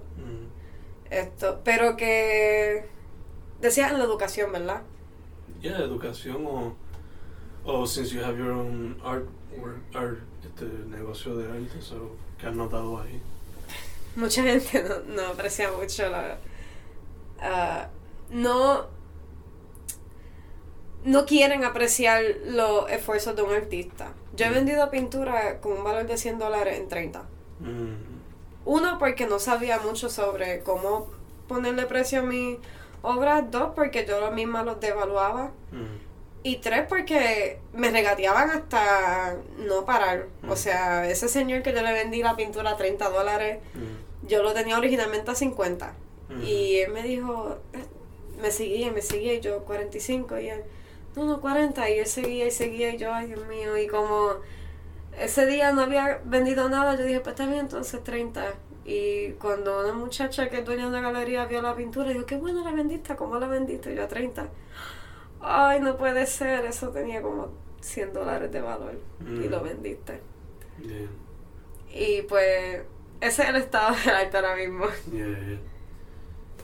Esto, 1.10 1.60
pero 1.62 1.96
que 1.96 2.86
decías 3.62 3.90
en 3.92 3.98
la 3.98 4.04
educación, 4.04 4.52
¿verdad? 4.52 4.82
Yeah, 5.62 5.78
educación 5.78 6.44
o, 6.46 6.74
o 7.64 7.86
since 7.86 8.12
you 8.14 8.22
have 8.22 8.36
your 8.36 8.50
own 8.50 9.00
art, 9.04 9.26
work, 9.56 9.78
art 9.94 10.18
este 10.44 10.64
negocio 10.88 11.36
de 11.36 11.50
arte, 11.50 11.80
so, 11.80 12.10
que 12.38 12.46
has 12.48 12.54
notado 12.54 13.00
ahí. 13.00 13.20
Mucha 14.16 14.42
gente 14.42 14.82
no, 14.82 15.14
no 15.14 15.28
aprecia 15.28 15.70
mucho 15.70 16.08
la... 16.10 16.36
ah, 17.40 17.88
no... 18.30 18.86
No 21.04 21.26
quieren 21.26 21.64
apreciar 21.64 22.22
los 22.46 22.88
esfuerzos 22.90 23.34
de 23.34 23.42
un 23.42 23.52
artista. 23.52 24.12
Yo 24.36 24.46
he 24.46 24.50
Mm. 24.50 24.54
vendido 24.54 24.88
pintura 24.90 25.60
con 25.60 25.72
un 25.72 25.82
valor 25.84 26.06
de 26.06 26.16
100 26.16 26.38
dólares 26.38 26.78
en 26.78 26.88
30. 26.88 27.24
Mhm. 27.60 27.96
Uno, 28.64 28.98
porque 29.00 29.26
no 29.26 29.40
sabía 29.40 29.78
mucho 29.80 30.08
sobre 30.08 30.60
cómo 30.60 31.08
ponerle 31.48 31.86
precio 31.86 32.20
a 32.20 32.22
mis 32.22 32.58
obras. 33.02 33.50
Dos, 33.50 33.72
porque 33.74 34.06
yo 34.06 34.30
misma 34.30 34.62
los 34.62 34.80
devaluaba. 34.80 35.52
Y 36.44 36.56
tres, 36.56 36.86
porque 36.88 37.60
me 37.72 37.90
regateaban 37.90 38.50
hasta 38.50 39.36
no 39.58 39.84
parar. 39.84 40.26
O 40.48 40.56
sea, 40.56 41.08
ese 41.08 41.28
señor 41.28 41.62
que 41.62 41.72
yo 41.72 41.82
le 41.82 41.92
vendí 41.92 42.22
la 42.22 42.34
pintura 42.34 42.70
a 42.70 42.76
30 42.76 43.08
dólares, 43.10 43.58
yo 44.26 44.42
lo 44.42 44.52
tenía 44.52 44.76
originalmente 44.76 45.30
a 45.30 45.34
50. 45.34 45.94
Mhm. 46.28 46.42
Y 46.42 46.76
él 46.78 46.92
me 46.92 47.02
dijo, 47.02 47.58
eh, 47.72 47.84
me 48.40 48.50
seguía 48.50 48.88
y 48.88 48.90
me 48.90 49.02
seguía, 49.02 49.34
y 49.34 49.40
yo 49.40 49.64
45, 49.64 50.38
y 50.40 50.48
él, 50.48 50.62
no, 51.14 51.24
no, 51.24 51.40
40, 51.40 51.88
y 51.90 51.98
él 51.98 52.06
seguía 52.06 52.46
y 52.46 52.50
seguía, 52.50 52.94
y 52.94 52.96
yo, 52.96 53.12
ay 53.12 53.26
Dios 53.26 53.46
mío, 53.46 53.76
y 53.76 53.86
como 53.86 54.36
ese 55.18 55.46
día 55.46 55.72
no 55.72 55.82
había 55.82 56.20
vendido 56.24 56.68
nada, 56.68 56.96
yo 56.96 57.04
dije, 57.04 57.20
pues 57.20 57.34
está 57.34 57.46
bien, 57.46 57.60
entonces 57.60 58.02
30. 58.02 58.54
Y 58.84 59.32
cuando 59.34 59.80
una 59.80 59.92
muchacha 59.94 60.48
que 60.50 60.58
es 60.58 60.64
dueña 60.64 60.84
de 60.84 60.88
una 60.90 61.00
galería 61.00 61.46
vio 61.46 61.62
la 61.62 61.76
pintura, 61.76 62.10
dijo, 62.10 62.26
qué 62.26 62.36
buena 62.36 62.64
la 62.64 62.72
vendiste, 62.72 63.16
¿cómo 63.16 63.38
la 63.38 63.46
vendiste? 63.48 63.92
Y 63.92 63.96
yo 63.96 64.04
a 64.04 64.08
30. 64.08 64.48
Ay, 65.40 65.80
no 65.80 65.96
puede 65.96 66.26
ser, 66.26 66.64
eso 66.66 66.90
tenía 66.90 67.22
como 67.22 67.52
100 67.80 68.12
dólares 68.12 68.50
de 68.52 68.60
valor, 68.60 68.94
y 69.36 69.48
Mm. 69.48 69.48
lo 69.48 69.62
vendiste. 69.62 70.20
Yeah, 70.78 71.08
Y 71.94 72.22
pues, 72.22 72.82
ese 73.20 73.42
es 73.42 73.48
el 73.50 73.56
estado 73.56 73.94
del 74.04 74.14
arte 74.14 74.36
ahora 74.36 74.56
mismo. 74.56 74.86
yeah, 75.12 75.26
yeah. 75.26 75.60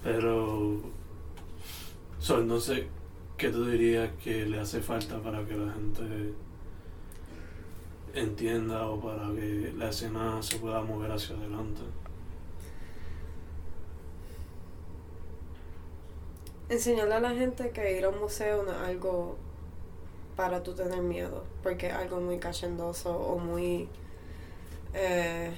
Pero, 0.03 0.81
so, 2.19 2.41
entonces, 2.41 2.87
¿qué 3.37 3.51
tú 3.51 3.65
dirías 3.67 4.11
que 4.23 4.47
le 4.47 4.61
hace 4.61 4.81
falta 4.81 5.21
para 5.23 5.45
que 5.47 5.57
la 5.57 5.73
gente 5.73 6.35
entienda 8.15 8.87
o 8.87 9.01
para 9.01 9.33
que 9.35 9.73
la 9.77 9.89
escena 9.91 10.43
se 10.43 10.59
pueda 10.59 10.83
mover 10.83 11.13
hacia 11.13 11.37
adelante? 11.37 11.81
Enseñarle 16.69 17.15
a 17.15 17.21
la 17.21 17.31
gente 17.31 17.71
que 17.71 17.97
ir 17.97 18.05
a 18.05 18.11
un 18.11 18.19
museo 18.21 18.63
no 18.63 18.73
es 18.73 18.79
algo 18.79 19.37
para 20.37 20.63
tú 20.63 20.75
tener 20.75 21.01
miedo, 21.01 21.45
porque 21.63 21.89
es 21.89 21.95
algo 21.95 22.21
muy 22.21 22.39
cachendoso 22.39 23.11
o 23.17 23.39
muy... 23.39 23.89
Eh, 24.95 25.51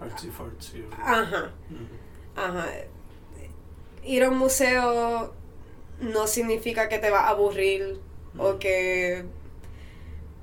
Artsy 0.00 0.28
fartsy. 0.30 0.84
ajá, 0.98 1.50
ajá. 2.34 2.66
Ir 4.04 4.24
a 4.24 4.30
un 4.30 4.38
museo 4.38 5.32
no 6.00 6.26
significa 6.26 6.88
que 6.88 6.98
te 6.98 7.10
vas 7.10 7.24
a 7.24 7.28
aburrir 7.28 8.00
o 8.38 8.54
Mm. 8.54 8.58
que 8.58 9.24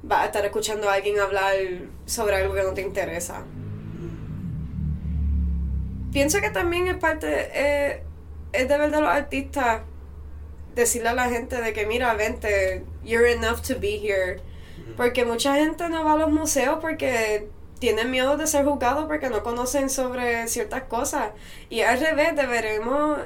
vas 0.03 0.19
a 0.21 0.25
estar 0.27 0.45
escuchando 0.45 0.87
a 0.89 0.93
alguien 0.93 1.19
hablar 1.19 1.55
sobre 2.05 2.35
algo 2.37 2.53
que 2.53 2.63
no 2.63 2.73
te 2.73 2.81
interesa. 2.81 3.43
Pienso 6.13 6.39
que 6.41 6.49
también 6.49 6.87
es 6.87 6.97
parte, 6.97 7.49
eh, 7.53 8.03
es 8.53 8.67
deber 8.67 8.91
de 8.91 9.01
los 9.01 9.09
artistas 9.09 9.81
decirle 10.75 11.09
a 11.09 11.13
la 11.13 11.29
gente 11.29 11.61
de 11.61 11.73
que 11.73 11.85
mira, 11.85 12.13
vente, 12.13 12.83
you're 13.03 13.31
enough 13.31 13.61
to 13.61 13.79
be 13.79 13.97
here. 13.97 14.41
Porque 14.97 15.25
mucha 15.25 15.55
gente 15.55 15.87
no 15.89 16.03
va 16.03 16.13
a 16.13 16.17
los 16.17 16.31
museos 16.31 16.79
porque 16.81 17.47
tienen 17.79 18.11
miedo 18.11 18.37
de 18.37 18.47
ser 18.47 18.65
juzgados 18.65 19.05
porque 19.05 19.29
no 19.29 19.43
conocen 19.43 19.89
sobre 19.89 20.47
ciertas 20.47 20.83
cosas. 20.83 21.31
Y 21.69 21.81
al 21.81 21.99
revés, 21.99 22.35
deberemos 22.35 23.19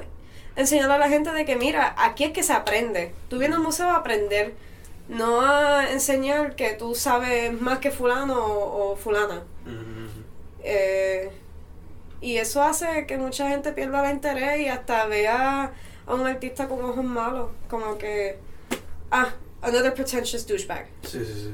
enseñarle 0.56 0.94
a 0.94 0.98
la 0.98 1.08
gente 1.08 1.32
de 1.32 1.44
que 1.44 1.56
mira, 1.56 1.94
aquí 1.98 2.24
es 2.24 2.32
que 2.32 2.42
se 2.42 2.52
aprende. 2.52 3.12
Tú 3.28 3.38
vienes 3.38 3.56
al 3.56 3.64
museo 3.64 3.88
a 3.88 3.96
aprender, 3.96 4.54
no 5.08 5.40
a 5.40 5.90
enseñar 5.90 6.54
que 6.54 6.74
tú 6.74 6.94
sabes 6.94 7.60
más 7.60 7.78
que 7.78 7.90
fulano 7.90 8.38
o, 8.44 8.92
o 8.92 8.96
fulana. 8.96 9.42
Eh, 10.62 11.30
y 12.24 12.38
eso 12.38 12.62
hace 12.62 13.04
que 13.06 13.18
mucha 13.18 13.50
gente 13.50 13.72
pierda 13.72 14.08
el 14.08 14.14
interés 14.16 14.58
y 14.60 14.68
hasta 14.68 15.04
vea 15.04 15.74
a 16.06 16.14
un 16.14 16.26
artista 16.26 16.66
con 16.68 16.82
ojos 16.82 17.04
malos. 17.04 17.50
Como 17.68 17.98
que, 17.98 18.38
ah, 19.10 19.34
another 19.60 19.92
pretentious 19.92 20.46
douchebag. 20.46 20.86
Sí, 21.02 21.22
sí, 21.22 21.34
sí. 21.34 21.52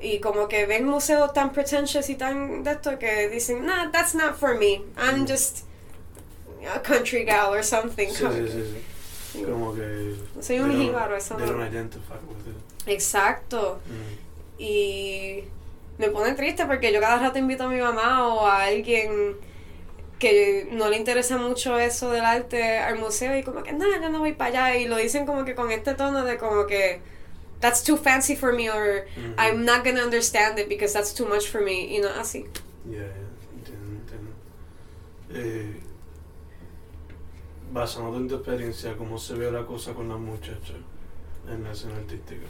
Y 0.00 0.18
como 0.20 0.48
que 0.48 0.64
ven 0.64 0.86
museos 0.86 1.34
tan 1.34 1.52
pretentious 1.52 2.08
y 2.08 2.14
tan 2.14 2.62
de 2.62 2.70
esto 2.70 2.98
que 2.98 3.28
dicen, 3.28 3.66
nah, 3.66 3.90
that's 3.90 4.14
not 4.14 4.34
for 4.38 4.54
me. 4.56 4.82
I'm 4.96 5.26
just 5.26 5.64
a 6.74 6.80
country 6.80 7.24
gal 7.24 7.52
or 7.52 7.62
something. 7.62 8.08
Sí, 8.08 8.24
sí, 8.24 8.48
sí, 8.48 8.82
sí. 9.34 9.44
Como 9.44 9.74
que. 9.74 10.14
Soy 10.40 10.60
un 10.60 10.72
jíbaro, 10.72 11.16
eso 11.16 11.36
They 11.36 11.44
no. 11.44 11.52
don't 11.52 11.70
identify 11.70 12.14
with 12.26 12.48
it. 12.48 12.88
Exacto. 12.90 13.80
Mm. 13.86 14.62
Y 14.62 15.44
me 15.98 16.08
pone 16.08 16.32
triste 16.32 16.64
porque 16.64 16.94
yo 16.94 17.00
cada 17.00 17.18
rato 17.18 17.38
invito 17.38 17.64
a 17.64 17.68
mi 17.68 17.78
mamá 17.78 18.26
o 18.26 18.46
a 18.46 18.62
alguien 18.64 19.36
que 20.18 20.68
no 20.72 20.88
le 20.88 20.96
interesa 20.96 21.36
mucho 21.38 21.78
eso 21.78 22.10
del 22.10 22.24
arte 22.24 22.78
al 22.78 22.98
museo 22.98 23.36
y 23.36 23.42
como 23.42 23.62
que, 23.62 23.72
no, 23.72 23.86
yo 24.00 24.08
no 24.10 24.18
voy 24.18 24.32
para 24.32 24.68
allá. 24.70 24.76
Y 24.78 24.88
lo 24.88 24.96
dicen 24.96 25.26
como 25.26 25.44
que 25.44 25.54
con 25.54 25.70
este 25.70 25.94
tono 25.94 26.24
de 26.24 26.36
como 26.38 26.66
que, 26.66 27.00
that's 27.60 27.82
too 27.84 27.96
fancy 27.96 28.34
for 28.36 28.52
me 28.52 28.68
or 28.70 29.06
Mhm. 29.16 29.34
I'm 29.38 29.64
not 29.64 29.84
gonna 29.84 30.02
understand 30.02 30.58
it 30.58 30.68
because 30.68 30.92
that's 30.92 31.12
too 31.14 31.26
much 31.26 31.48
for 31.48 31.60
me. 31.60 31.96
Y 31.96 32.00
no 32.00 32.08
así. 32.08 32.44
Ya, 32.90 32.98
entiendo, 33.56 34.00
entiendo. 34.00 34.30
Eh, 35.30 35.80
basándote 37.72 38.16
en 38.18 38.28
tu 38.28 38.34
experiencia, 38.36 38.96
¿cómo 38.96 39.18
se 39.18 39.34
ve 39.34 39.50
la 39.52 39.64
cosa 39.66 39.92
con 39.92 40.08
las 40.08 40.18
muchachas 40.18 40.76
en 41.48 41.62
la 41.64 41.72
escena 41.72 41.96
artística? 41.96 42.46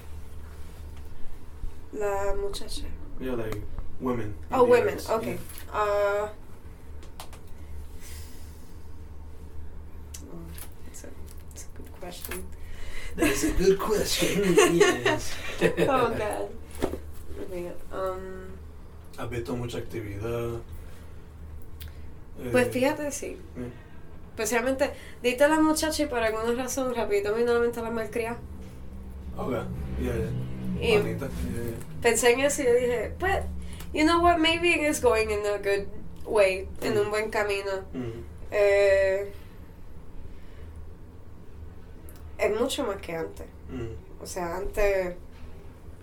La 1.93 2.35
muchacha. 2.35 2.83
Yeah, 3.21 3.33
like 3.35 3.61
women. 4.01 4.35
Oh, 4.53 4.65
women, 4.65 4.95
arts. 4.95 5.09
okay. 5.11 5.39
Uh, 5.73 6.29
oh, 10.23 10.39
that's 10.87 11.05
a, 11.05 11.09
that's 11.51 11.65
a 11.65 11.77
good 11.77 11.88
question. 12.01 12.45
That 13.17 13.27
is 13.29 13.45
a 13.45 13.51
good 13.53 13.79
question. 13.79 14.55
yes. 14.75 15.33
Oh, 15.89 16.11
God. 16.15 16.49
Um, 17.93 18.47
¿Has 19.17 19.31
visto 19.31 19.57
mucha 19.57 19.79
actividad? 19.79 20.61
Eh, 22.41 22.49
pues 22.53 22.69
fíjate, 22.71 23.11
sí. 23.11 23.37
mm, 23.57 23.71
Especialmente, 24.31 24.93
diste 25.23 25.43
a 25.45 25.49
la 25.49 25.59
muchacha 25.61 26.03
y 26.05 26.07
por 26.07 26.21
alguna 26.21 26.53
razón, 26.63 26.95
rapidito 26.95 27.33
me 27.33 27.39
vino 27.39 27.51
a 27.51 27.55
la 27.55 27.61
mente 27.61 27.83
la 27.83 27.91
malcriada. 27.91 28.39
Ok, 29.37 29.51
yeah, 30.01 30.15
yeah. 30.15 30.31
Y 30.81 30.97
Bonita, 30.99 31.27
yeah, 31.27 31.75
pensé 32.01 32.33
en 32.33 32.41
eso 32.41 32.63
y 32.63 32.67
yo 32.67 32.75
dije, 32.75 33.13
pues, 33.19 33.45
you 33.93 34.05
know 34.05 34.21
what, 34.23 34.39
maybe 34.39 34.71
it 34.75 34.83
is 34.89 35.01
going 35.01 35.31
in 35.31 35.41
a 35.47 35.59
good 35.59 35.89
way, 36.25 36.69
en 36.83 36.97
un 36.99 37.11
buen 37.11 37.31
camino. 37.31 37.83
Mm, 37.93 38.23
Eh, 38.51 39.31
es 42.39 42.61
mucho 42.61 42.85
más 42.87 42.97
que 42.99 43.15
antes. 43.17 43.47
mm, 43.71 44.23
O 44.23 44.27
sea, 44.27 44.57
antes 44.57 45.15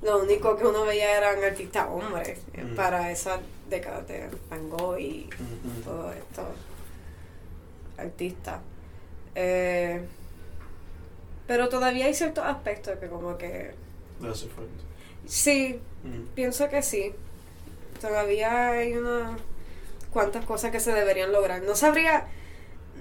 lo 0.02 0.20
único 0.24 0.56
que 0.58 0.66
uno 0.66 0.86
veía 0.86 1.18
eran 1.18 1.44
artistas 1.44 1.88
hombres 1.90 2.40
eh, 2.54 2.64
Mm. 2.64 2.76
para 2.76 3.12
esa 3.12 3.40
década 3.70 4.02
de 4.02 4.30
Van 4.50 4.70
Gogh 4.70 5.00
y 5.00 5.30
mm, 5.40 5.82
todo 5.84 6.12
esto 6.14 6.44
artistas. 7.98 8.60
Eh, 9.36 10.02
pero 11.48 11.70
todavía 11.70 12.06
hay 12.06 12.14
ciertos 12.14 12.44
aspectos 12.46 12.98
que 13.00 13.08
como 13.08 13.38
que 13.38 13.74
Le 14.22 14.30
hace 14.30 14.48
falta. 14.48 14.72
sí, 15.26 15.80
pienso 16.34 16.70
que 16.70 16.82
sí. 16.82 17.14
Todavía 18.02 18.70
hay 18.72 18.94
unas 18.98 19.40
cuantas 20.12 20.46
cosas 20.46 20.72
que 20.72 20.80
se 20.80 20.92
deberían 20.94 21.32
lograr. 21.32 21.62
No 21.64 21.76
sabría 21.76 22.28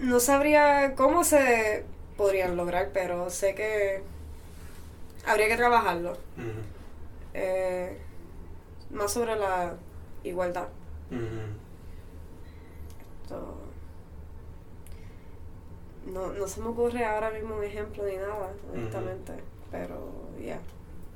no 0.01 0.19
sabría 0.21 0.95
cómo 0.97 1.23
se 1.25 1.85
podrían 2.17 2.57
lograr, 2.57 2.91
pero 2.93 3.31
sé 3.31 3.55
que 3.55 4.03
habría 5.27 5.49
que 5.49 5.57
trabajarlo. 5.57 6.17
Eh, 7.35 7.99
más 8.91 9.13
sobre 9.13 9.37
la 9.37 9.75
igualdad. 10.23 10.69
Esto- 13.23 13.59
No, 16.07 16.33
no 16.35 16.47
se 16.47 16.61
me 16.61 16.67
ocurre 16.69 17.05
ahora 17.05 17.31
mismo 17.31 17.57
un 17.57 17.65
ejemplo 17.65 18.05
ni 18.05 18.17
nada, 18.17 18.53
honestamente. 18.73 19.33
Pero, 19.71 20.13
ya. 20.39 20.61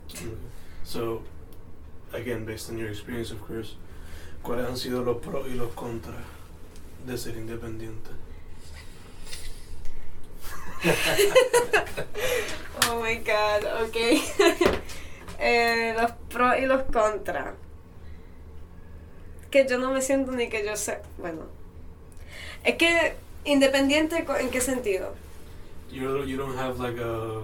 Okay. 0.09 0.34
So, 0.82 1.20
again, 2.14 2.46
based 2.46 2.70
on 2.70 2.78
your 2.78 2.88
experience, 2.88 3.30
of 3.32 3.40
course, 3.46 3.76
¿cuáles 4.42 4.66
han 4.66 4.76
sido 4.78 5.05
los 5.05 5.18
pros 5.18 5.46
y 5.46 5.55
los 5.55 5.70
contras 5.74 6.16
de 7.07 7.18
ser 7.18 7.36
independiente? 7.36 8.11
Oh 12.91 13.01
my 13.03 13.16
god, 13.16 13.64
ok. 13.85 13.97
Eh, 15.41 15.95
los 15.97 16.11
pros 16.29 16.57
y 16.61 16.66
los 16.66 16.83
contras. 16.93 17.55
Que 19.53 19.68
yo 19.68 19.79
no 19.79 19.93
me 19.93 20.03
siento 20.03 20.33
ni 20.33 20.49
que 20.49 20.66
yo 20.66 20.74
sé. 20.74 20.99
Bueno. 21.16 21.43
Es 22.64 22.74
que, 22.74 23.14
independiente, 23.45 24.26
¿en 24.41 24.51
qué 24.51 24.61
sentido? 24.61 25.14
You, 25.93 26.24
you 26.24 26.37
don't 26.37 26.59
have 26.59 26.81
like 26.81 27.01
a... 27.01 27.43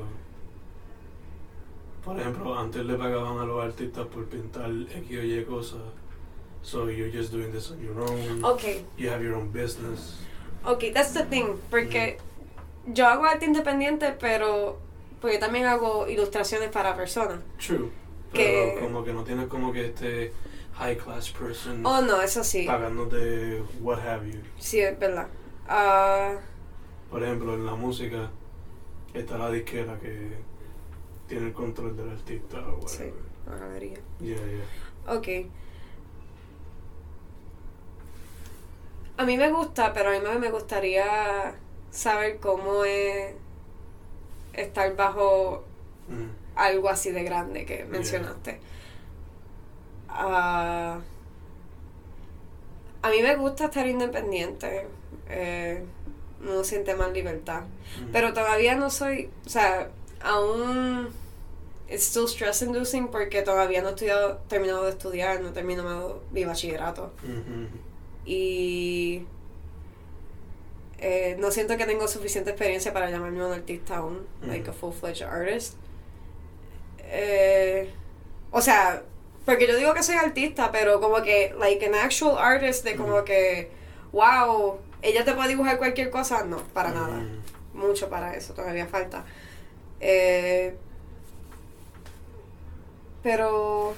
Por 2.04 2.18
ejemplo, 2.18 2.58
antes 2.58 2.84
le 2.84 2.94
pagaban 2.96 3.38
a 3.38 3.44
los 3.44 3.62
artistas 3.64 4.08
por 4.08 4.24
pintar 4.26 4.72
X 4.72 5.18
o 5.18 5.22
Y 5.22 5.44
cosas. 5.44 5.78
So 6.62 6.88
you're 6.90 7.12
just 7.12 7.30
doing 7.30 7.52
this 7.52 7.70
on 7.70 7.80
your 7.80 8.00
own. 8.00 8.44
Ok, 8.44 8.82
You 8.98 9.08
have 9.10 9.22
your 9.22 9.36
own 9.36 9.52
business. 9.52 10.18
ok, 10.64 10.92
that's 10.92 11.12
the 11.12 11.24
thing. 11.26 11.60
Porque 11.70 12.18
yo 12.86 13.06
hago 13.06 13.24
arte 13.24 13.46
independiente, 13.46 14.12
pero. 14.18 14.78
Porque 15.20 15.38
también 15.38 15.64
hago 15.66 16.06
ilustraciones 16.08 16.68
para 16.70 16.94
personas. 16.94 17.40
True. 17.64 17.90
Que- 18.32 18.72
Pero 18.74 18.86
como 18.86 19.04
que 19.04 19.12
no 19.12 19.24
tienes 19.24 19.46
como 19.46 19.72
que 19.72 19.86
este 19.86 20.32
high 20.74 20.96
class 20.98 21.30
person 21.30 21.86
Oh, 21.86 22.02
no, 22.02 22.20
eso 22.20 22.42
sí. 22.44 22.66
pagándote 22.66 23.62
what 23.80 23.98
have 24.00 24.28
you. 24.30 24.40
Sí, 24.58 24.80
es 24.80 24.98
verdad. 24.98 25.28
Ah, 25.68 26.34
Por 27.10 27.22
ejemplo, 27.22 27.54
en 27.54 27.64
la 27.64 27.74
música 27.74 28.30
está 29.14 29.38
la 29.38 29.50
disquera 29.50 29.98
que 30.00 30.32
tiene 31.28 31.46
el 31.46 31.52
control 31.54 31.96
del 31.96 32.10
artista 32.10 32.58
o 32.58 32.86
sí, 32.86 33.04
whatever. 33.04 33.22
majadería. 33.46 33.98
Yeah, 34.20 34.36
yeah. 34.36 35.14
Ok. 35.16 35.28
A 39.16 39.24
mí 39.24 39.36
me 39.36 39.50
gusta, 39.52 39.92
pero 39.92 40.10
a 40.10 40.12
mí 40.12 40.38
me 40.40 40.50
gustaría 40.50 41.54
saber 41.94 42.38
cómo 42.40 42.84
es 42.84 43.34
estar 44.52 44.94
bajo 44.96 45.64
Mm, 46.08 46.28
algo 46.56 46.90
así 46.90 47.10
de 47.12 47.24
grande 47.24 47.64
que 47.64 47.84
mencionaste. 47.86 48.60
Ah, 50.08 50.98
a 53.02 53.08
mí 53.10 53.22
me 53.22 53.36
gusta 53.36 53.66
estar 53.66 53.86
independiente. 53.86 54.86
Eh, 55.28 55.82
uno 56.42 56.62
siente 56.62 56.94
más 56.94 57.10
libertad. 57.12 57.62
mm. 57.62 58.12
Pero 58.12 58.32
todavía 58.34 58.74
no 58.74 58.90
soy, 58.90 59.30
o 59.46 59.48
sea, 59.48 59.88
aún 60.20 61.08
it's 61.88 62.04
still 62.04 62.24
stress 62.26 62.62
inducing 62.62 63.08
porque 63.08 63.42
todavía 63.42 63.80
no 63.82 63.88
he 63.88 63.92
estudiado, 63.92 64.38
terminado 64.48 64.84
de 64.84 64.90
estudiar, 64.90 65.40
no 65.40 65.48
he 65.48 65.52
terminado 65.52 66.22
mi 66.32 66.44
bachillerato. 66.44 67.12
Mhm. 67.22 67.68
Y 68.26 69.26
eh, 71.06 71.36
no 71.38 71.50
siento 71.50 71.76
que 71.76 71.84
tengo 71.84 72.08
suficiente 72.08 72.48
experiencia 72.48 72.94
para 72.94 73.10
llamarme 73.10 73.44
un 73.44 73.52
artista 73.52 73.98
aún, 73.98 74.26
like 74.46 74.70
a 74.70 74.72
full-fledged 74.72 75.26
artist. 75.26 75.74
Eh, 77.00 77.90
o 78.50 78.62
sea, 78.62 79.02
porque 79.44 79.66
yo 79.66 79.76
digo 79.76 79.92
que 79.92 80.02
soy 80.02 80.14
artista, 80.16 80.72
pero 80.72 81.02
como 81.02 81.20
que, 81.22 81.54
like 81.58 81.84
an 81.84 81.94
actual 81.94 82.38
artist, 82.38 82.84
de 82.84 82.96
como 82.96 83.22
que, 83.22 83.70
wow, 84.12 84.78
ella 85.02 85.26
te 85.26 85.34
puede 85.34 85.48
dibujar 85.48 85.76
cualquier 85.76 86.08
cosa, 86.08 86.42
no, 86.44 86.56
para 86.72 86.90
nada 86.90 87.18
Mm, 87.18 87.42
mucho 87.74 88.08
para 88.08 88.34
eso, 88.34 88.54
todavía 88.54 88.86
falta. 88.86 89.26
Eh, 90.00 90.74
pero 93.22 93.92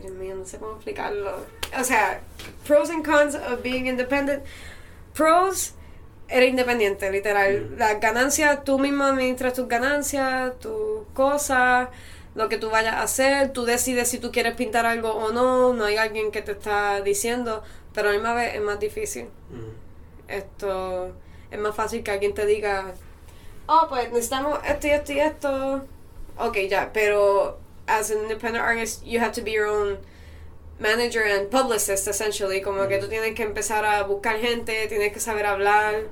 Dios 0.00 0.12
mío, 0.12 0.36
no 0.36 0.44
sé 0.44 0.58
cómo 0.58 0.76
explicarlo. 0.76 1.44
O 1.76 1.82
sea, 1.82 2.20
pros 2.68 2.88
and 2.90 3.04
cons 3.04 3.34
of 3.34 3.62
being 3.64 3.88
independent. 3.88 4.44
Pros, 5.14 5.74
eres 6.28 6.50
independiente, 6.50 7.10
literal. 7.10 7.70
Mm. 7.70 7.78
Las 7.78 8.00
ganancias, 8.00 8.64
tú 8.64 8.78
mismo 8.78 9.04
administras 9.04 9.54
tus 9.54 9.68
ganancias, 9.68 10.58
tus 10.58 11.06
cosas, 11.14 11.88
lo 12.34 12.48
que 12.48 12.58
tú 12.58 12.70
vayas 12.70 12.94
a 12.94 13.02
hacer. 13.02 13.52
Tú 13.52 13.64
decides 13.64 14.08
si 14.08 14.18
tú 14.18 14.32
quieres 14.32 14.54
pintar 14.54 14.86
algo 14.86 15.10
o 15.10 15.32
no. 15.32 15.72
No 15.74 15.84
hay 15.84 15.96
alguien 15.96 16.30
que 16.30 16.42
te 16.42 16.52
está 16.52 17.00
diciendo. 17.02 17.62
Pero 17.92 18.08
a 18.08 18.12
la 18.12 18.18
misma 18.18 18.34
vez 18.34 18.54
es 18.54 18.60
más 18.62 18.80
difícil. 18.80 19.24
Mm. 19.50 20.28
Esto 20.28 21.12
es 21.50 21.58
más 21.58 21.74
fácil 21.74 22.02
que 22.02 22.10
alguien 22.10 22.32
te 22.32 22.46
diga, 22.46 22.94
oh, 23.66 23.86
pues 23.88 24.10
necesitamos 24.10 24.58
esto 24.66 24.86
y 24.86 24.90
esto 24.90 25.12
y 25.12 25.20
esto. 25.20 25.86
Ok, 26.38 26.56
ya, 26.68 26.90
pero 26.92 27.58
as 27.86 28.10
an 28.10 28.22
independent 28.22 28.64
artist, 28.64 29.04
you 29.04 29.20
have 29.20 29.32
to 29.32 29.42
be 29.42 29.52
your 29.52 29.66
own 29.66 29.98
manager 30.82 31.22
and 31.24 31.48
publicist, 31.50 32.08
essentially. 32.08 32.60
Como 32.60 32.86
que 32.88 32.98
tú 32.98 33.08
tienes 33.08 33.34
que 33.34 33.44
empezar 33.44 33.84
a 33.84 34.02
buscar 34.02 34.38
gente, 34.38 34.86
tienes 34.88 35.12
que 35.12 35.20
saber 35.20 35.46
hablar. 35.46 36.08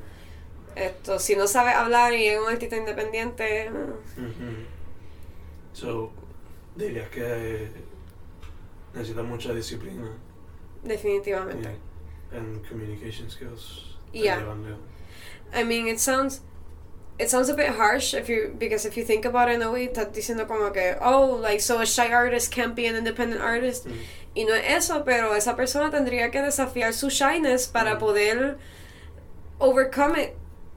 Esto, 0.77 1.19
si 1.19 1.35
no 1.37 1.47
sabes 1.47 1.75
hablar 1.75 2.15
y 2.15 2.27
eres 2.27 2.41
un 2.41 2.49
artista 2.49 2.77
independiente. 2.77 3.71
So, 5.73 6.11
dirías 6.77 7.09
que 7.11 7.23
eh, 7.23 7.71
necesitas 8.95 9.25
mucha 9.25 9.53
disciplina 9.53 10.11
definitivamente. 10.83 11.69
y 11.69 12.37
and 12.37 12.65
communication 12.69 13.29
skills. 13.29 13.97
Yeah. 14.13 14.43
I 15.53 15.65
mean, 15.65 15.89
it 15.89 15.99
sounds 15.99 16.43
it 17.21 17.29
sounds 17.29 17.49
a 17.51 17.55
bit 17.55 17.69
harsh 17.77 18.15
if 18.15 18.29
you 18.29 18.55
because 18.59 18.87
if 18.87 18.97
you 18.97 19.05
think 19.05 19.25
about 19.27 19.49
it 19.51 19.55
in 19.57 19.63
a 19.63 19.71
way, 19.71 19.87
estás 19.89 20.11
diciendo 20.13 20.47
como 20.49 20.71
que 20.73 20.97
oh, 21.03 21.39
like 21.41 21.61
so 21.61 21.79
a 21.81 21.85
shy 21.85 22.11
artist 22.13 22.51
can't 22.51 22.75
be 22.75 22.87
an 22.87 22.97
independent 22.97 23.41
artist. 23.43 23.87
Mm. 23.87 23.93
Y 24.37 24.45
no 24.45 24.55
es 24.55 24.63
eso, 24.89 25.05
pero 25.05 25.35
esa 25.35 25.55
persona 25.57 25.91
tendría 25.91 26.31
que 26.31 26.41
desafiar 26.41 26.93
su 26.95 27.09
shyness 27.11 27.67
para 27.69 27.97
Mm. 27.97 27.99
poder 27.99 28.59
overcome 29.59 30.19
it. 30.23 30.31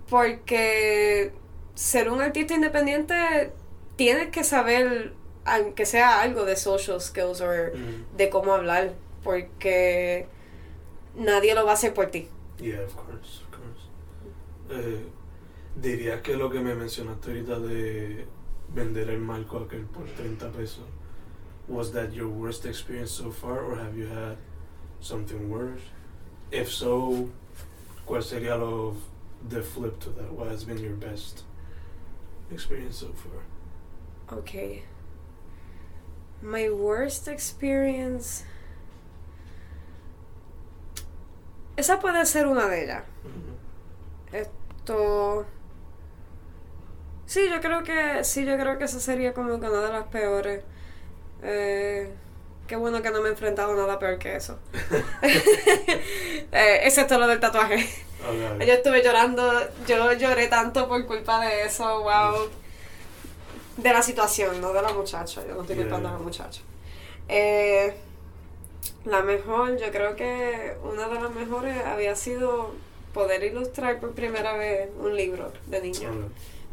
Porque 0.09 1.31
ser 1.75 2.09
un 2.09 2.21
artista 2.21 2.53
independiente 2.53 3.51
tienes 3.95 4.29
que 4.29 4.43
saber, 4.43 5.13
aunque 5.45 5.85
sea 5.85 6.21
algo 6.21 6.45
de 6.45 6.55
social 6.55 6.99
skills 6.99 7.41
o 7.41 7.47
Mm. 7.47 8.17
de 8.17 8.29
cómo 8.29 8.53
hablar, 8.53 8.93
porque 9.23 10.27
nadie 11.15 11.55
lo 11.55 11.63
va 11.65 11.71
a 11.71 11.73
hacer 11.75 11.93
por 11.93 12.07
ti. 12.07 12.27
Yeah, 12.59 12.81
of 12.83 12.95
course, 12.95 13.41
of 13.43 13.49
course. 13.51 13.87
Eh, 14.71 15.05
dirías 15.75 16.21
que 16.21 16.35
lo 16.35 16.49
que 16.49 16.59
me 16.59 16.75
mencionaste 16.75 17.31
ahorita 17.31 17.59
de 17.59 18.25
vender 18.73 19.09
el 19.09 19.19
marco 19.19 19.59
aquel 19.59 19.85
por 19.85 20.05
30 20.05 20.51
pesos, 20.51 20.85
was 21.67 21.91
that 21.91 22.13
your 22.13 22.27
worst 22.27 22.65
experience 22.65 23.11
so 23.11 23.31
far 23.31 23.63
or 23.63 23.75
have 23.77 23.97
you 23.97 24.07
had 24.07 24.37
something 24.99 25.49
worse? 25.49 25.81
If 26.51 26.69
so, 26.69 27.29
¿cuál 28.05 28.23
sería 28.23 28.57
lo 28.57 28.95
the 29.47 29.61
flip 29.61 29.99
to 30.01 30.09
that? 30.11 30.31
What 30.31 30.47
has 30.47 30.63
been 30.63 30.77
your 30.77 30.93
best 30.95 31.43
experience 32.51 32.97
so 32.97 33.07
far? 33.13 34.37
Okay. 34.39 34.83
My 36.41 36.69
worst 36.69 37.27
experience. 37.27 38.43
Esa 41.77 41.99
puede 41.99 42.25
ser 42.25 42.45
una 42.45 42.67
de 42.69 42.83
ellas. 42.83 43.03
Mhm. 43.23 43.55
Esto. 44.33 45.45
Sí, 47.33 47.49
yo 47.49 47.59
creo 47.61 47.83
que. 47.83 48.23
Sí, 48.23 48.45
yo 48.45 48.55
creo 48.57 48.77
que 48.77 48.83
esa 48.83 48.99
sería 48.99 49.33
como 49.33 49.59
que 49.59 49.67
una 49.67 49.81
de 49.81 49.91
las 49.91 50.05
peores. 50.05 50.61
Eh, 51.41 52.13
qué 52.67 52.75
bueno 52.75 53.01
que 53.01 53.09
no 53.09 53.21
me 53.21 53.29
he 53.29 53.31
enfrentado 53.31 53.71
a 53.73 53.75
nada 53.75 53.97
peor 53.97 54.19
que 54.19 54.35
eso. 54.35 54.59
Eh, 56.51 56.81
excepto 56.83 57.17
lo 57.17 57.25
del 57.25 57.39
tatuaje. 57.39 57.89
Yo 58.59 58.73
estuve 58.73 59.01
llorando, 59.03 59.51
yo 59.87 60.13
lloré 60.13 60.45
tanto 60.47 60.87
por 60.87 61.03
culpa 61.07 61.43
de 61.43 61.63
eso, 61.63 62.03
wow. 62.03 62.47
De 63.77 63.91
la 63.91 64.03
situación, 64.03 64.61
no 64.61 64.71
de 64.71 64.83
la 64.83 64.93
muchacha, 64.93 65.41
yo 65.47 65.55
no 65.55 65.61
estoy 65.61 65.77
Yeah. 65.77 65.85
culpando 65.85 66.09
a 66.09 66.11
la 66.11 66.19
muchacha. 66.19 66.61
Eh, 67.27 67.95
la 69.05 69.23
mejor, 69.23 69.77
yo 69.77 69.91
creo 69.91 70.15
que 70.15 70.77
una 70.83 71.07
de 71.07 71.15
las 71.15 71.31
mejores 71.33 71.83
había 71.83 72.15
sido 72.15 72.75
poder 73.11 73.43
ilustrar 73.43 73.99
por 73.99 74.11
primera 74.11 74.53
vez 74.53 74.87
un 74.99 75.15
libro 75.15 75.51
de. 75.65 75.79
Okay. 75.79 76.07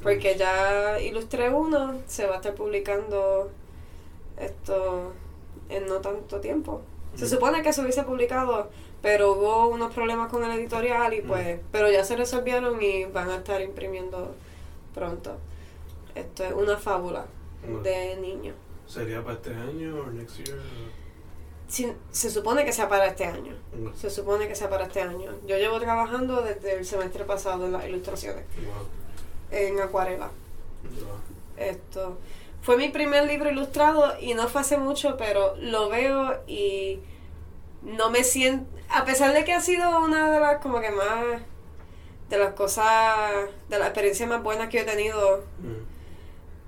Porque 0.03 0.37
ya 0.37 1.01
ilustré 1.01 1.51
uno, 1.51 2.01
se 2.07 2.27
va 2.27 2.35
a 2.35 2.37
estar 2.37 2.55
publicando 2.55 3.51
esto 4.39 5.13
en 5.69 5.87
no 5.87 5.97
tanto 6.01 6.41
tiempo. 6.41 6.83
Se 7.17 7.29
supone 7.29 7.63
que 7.63 7.73
se 7.73 7.81
hubiese 7.83 8.03
publicado, 8.05 8.71
pero 9.03 9.33
hubo 9.33 9.69
unos 9.69 9.93
problemas 9.93 10.31
con 10.31 10.45
el 10.45 10.53
editorial 10.59 11.13
y 11.13 11.21
pues, 11.23 11.59
pero 11.73 11.91
ya 11.91 12.05
se 12.05 12.17
resolvieron 12.17 12.81
y 12.83 13.05
van 13.07 13.29
a 13.31 13.37
estar 13.37 13.61
imprimiendo 13.61 14.35
pronto. 14.95 15.37
Esto 16.15 16.45
es 16.45 16.53
una 16.53 16.77
fábula 16.77 17.27
de 17.83 18.17
niños. 18.17 18.55
¿Sería 18.87 19.23
para 19.23 19.35
este 19.37 19.55
año 19.55 20.01
o 20.01 20.07
next 20.11 20.37
year? 20.39 20.59
Si- 21.69 21.93
se 22.11 22.31
supone 22.31 22.65
que 22.65 22.73
sea 22.73 22.89
para 22.89 23.07
este 23.07 23.25
año. 23.25 23.55
Se 23.97 24.09
supone 24.11 24.49
que 24.49 24.55
sea 24.57 24.69
para 24.71 24.85
este 24.87 25.01
año. 25.03 25.31
Yo 25.47 25.57
llevo 25.57 25.79
trabajando 25.79 26.41
desde 26.43 26.79
el 26.79 26.85
semestre 26.85 27.25
pasado 27.25 27.67
en 27.67 27.73
las 27.73 27.85
ilustraciones, 27.87 28.45
Wow. 28.65 28.87
En 29.51 29.81
acuarela. 29.81 30.31
Esto 31.57 32.19
fue 32.63 32.77
mi 32.77 32.89
primer 32.89 33.27
libro 33.27 33.51
ilustrado 33.51 34.19
y 34.21 34.35
no 34.35 34.49
fue 34.49 34.61
hace 34.63 34.77
mucho, 34.79 35.17
pero 35.17 35.57
lo 35.57 35.89
veo 35.89 36.41
y 36.47 37.01
no 37.83 38.11
me 38.11 38.25
siento, 38.25 38.67
a 38.91 39.05
pesar 39.05 39.33
de 39.33 39.45
que 39.45 39.53
ha 39.53 39.61
sido 39.61 40.05
una 40.05 40.31
de 40.31 40.41
las 40.41 40.59
como 40.61 40.81
que 40.81 40.91
más 40.91 41.41
de 42.29 42.39
las 42.39 42.53
cosas, 42.55 43.49
de 43.69 43.79
las 43.79 43.89
experiencias 43.89 44.29
más 44.29 44.43
buenas 44.43 44.69
que 44.69 44.81
he 44.81 44.85
tenido, 44.85 45.45
Mm. 45.59 45.83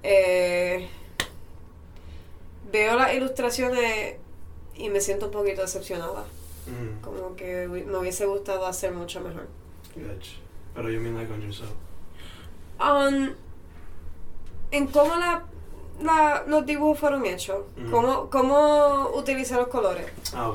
eh, 0.03 0.89
veo 2.72 2.97
las 2.97 3.14
ilustraciones 3.14 4.16
y 4.74 4.89
me 4.89 5.01
siento 5.01 5.26
un 5.26 5.33
poquito 5.33 5.61
decepcionada, 5.62 6.24
Mm. 6.66 7.01
como 7.03 7.37
que 7.37 7.66
me 7.68 7.97
hubiese 7.99 8.24
gustado 8.26 8.66
hacer 8.66 8.93
mucho 8.93 9.20
mejor. 9.20 9.47
Gotcha. 9.95 10.91
You 10.91 11.01
mean 11.01 11.14
like 11.16 11.30
on 11.33 11.43
yourself? 11.43 11.70
Um, 12.81 13.31
en 14.70 14.87
cómo 14.89 15.14
la, 15.16 15.45
la- 16.03 16.45
los 16.47 16.64
dibujos 16.66 16.99
fueron 16.99 17.25
hechos, 17.27 17.64
Mm. 17.77 17.91
cómo, 17.91 18.31
cómo 18.31 19.11
utilicé 19.14 19.55
los 19.55 19.68
colores. 19.68 20.07
Ah. 20.35 20.51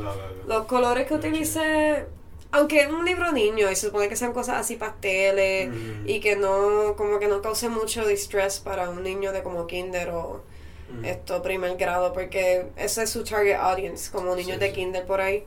Los 0.48 0.66
colores 0.66 1.08
que 1.08 1.14
utilicé, 1.14 2.06
aunque 2.52 2.82
es 2.82 2.90
un 2.90 3.06
libro 3.06 3.32
niño 3.32 3.70
y 3.72 3.76
se 3.76 3.88
supone 3.88 4.10
que 4.10 4.16
sean 4.16 4.34
cosas 4.34 4.58
así 4.58 4.76
pasteles 4.76 5.70
Mm. 5.70 6.08
y 6.10 6.20
que 6.20 6.36
no, 6.36 6.96
como 6.98 7.20
que 7.20 7.28
no 7.28 7.42
cause 7.42 7.70
mucho 7.70 8.06
distress 8.08 8.60
para 8.60 8.90
un 8.90 9.04
niño 9.04 9.32
de 9.32 9.44
como 9.44 9.68
kinder 9.68 10.10
o 10.10 10.42
Mm. 10.90 11.06
esto 11.06 11.42
primer 11.42 11.76
grado, 11.78 12.14
porque 12.14 12.68
ese 12.78 13.04
es 13.04 13.10
su 13.10 13.24
target 13.24 13.56
audience, 13.60 14.10
como 14.12 14.36
niños 14.36 14.54
Sí, 14.56 14.60
de 14.60 14.68
sí. 14.70 14.74
kinder 14.76 15.06
por 15.06 15.22
ahí. 15.22 15.46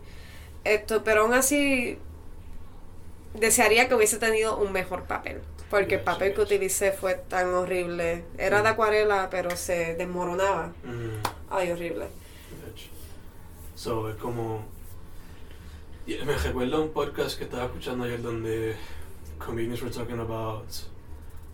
Esto, 0.64 1.02
pero 1.02 1.22
aún 1.22 1.32
así 1.32 1.98
desearía 3.34 3.88
que 3.88 3.94
hubiese 3.94 4.18
tenido 4.18 4.58
un 4.58 4.72
mejor 4.72 5.04
papel, 5.04 5.40
porque 5.70 5.94
el 5.96 6.00
papel 6.02 6.34
que 6.34 6.40
utilicé 6.42 6.92
fue 6.92 7.14
tan 7.14 7.54
horrible. 7.54 8.24
Era 8.36 8.58
de 8.62 8.68
Mm. 8.68 8.72
acuarela, 8.72 9.28
pero 9.30 9.56
se 9.56 9.94
desmoronaba. 9.94 10.72
Mm. 10.84 11.22
Ay, 11.50 11.70
horrible. 11.70 12.06
So, 13.76 14.08
es 14.10 14.16
como... 14.16 14.64
Me 16.06 16.36
recuerda 16.36 16.80
un 16.80 16.90
podcast 16.90 17.38
que 17.38 17.44
estaba 17.44 17.66
escuchando 17.66 18.04
ayer 18.04 18.20
donde 18.20 18.74
comedians 19.38 19.80
were 19.80 19.94
talking 19.94 20.18
about 20.18 20.66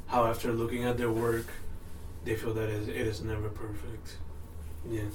how 0.09 0.25
after 0.25 0.51
looking 0.53 0.85
at 0.85 0.97
their 0.97 1.11
work, 1.11 1.47
they 2.25 2.35
feel 2.37 2.55
that 2.55 2.69
it, 2.71 2.89
is 2.89 3.21
never 3.23 3.51
perfect. 3.51 4.17
Yeah. 4.89 5.11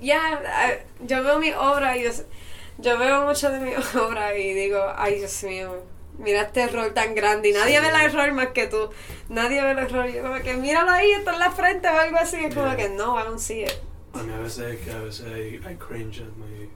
Ya, 0.00 0.40
eh, 0.70 0.86
yo 1.04 1.22
veo 1.24 1.38
mi 1.40 1.50
obra 1.52 1.96
y 1.96 2.04
yo, 2.04 2.10
yo 2.78 2.98
veo 2.98 3.26
mucho 3.26 3.50
de 3.50 3.58
mi 3.58 3.72
obra 4.00 4.38
y 4.38 4.52
digo, 4.54 4.80
ay 4.96 5.16
Dios 5.18 5.42
mío, 5.42 5.82
mira 6.18 6.42
este 6.42 6.62
error 6.62 6.92
tan 6.92 7.14
grande 7.14 7.50
y 7.50 7.52
nadie 7.52 7.78
Sí. 7.78 7.82
ve 7.84 7.88
el 7.88 8.10
error 8.10 8.32
más 8.32 8.48
que 8.48 8.66
tú. 8.66 8.90
Nadie 9.28 9.62
ve 9.62 9.70
el 9.72 9.78
error 9.78 10.06
yo 10.08 10.22
como 10.22 10.34
que 10.42 10.54
míralo 10.56 10.90
ahí, 10.90 11.10
está 11.12 11.32
en 11.34 11.38
la 11.40 11.50
frente 11.50 11.88
o 11.88 11.92
algo 11.92 12.16
así. 12.18 12.36
Es 12.44 12.54
como 12.54 12.66
Yeah. 12.66 12.76
que 12.76 12.88
no, 12.90 13.18
I 13.18 13.24
don't 13.24 13.38
see 13.38 13.62
it. 13.64 13.72
Que 14.12 14.90
a 14.92 14.98
veces 15.00 15.20
I, 15.26 15.56
I 15.70 15.76
cringe 15.76 16.20
at 16.20 16.36
my, 16.36 16.68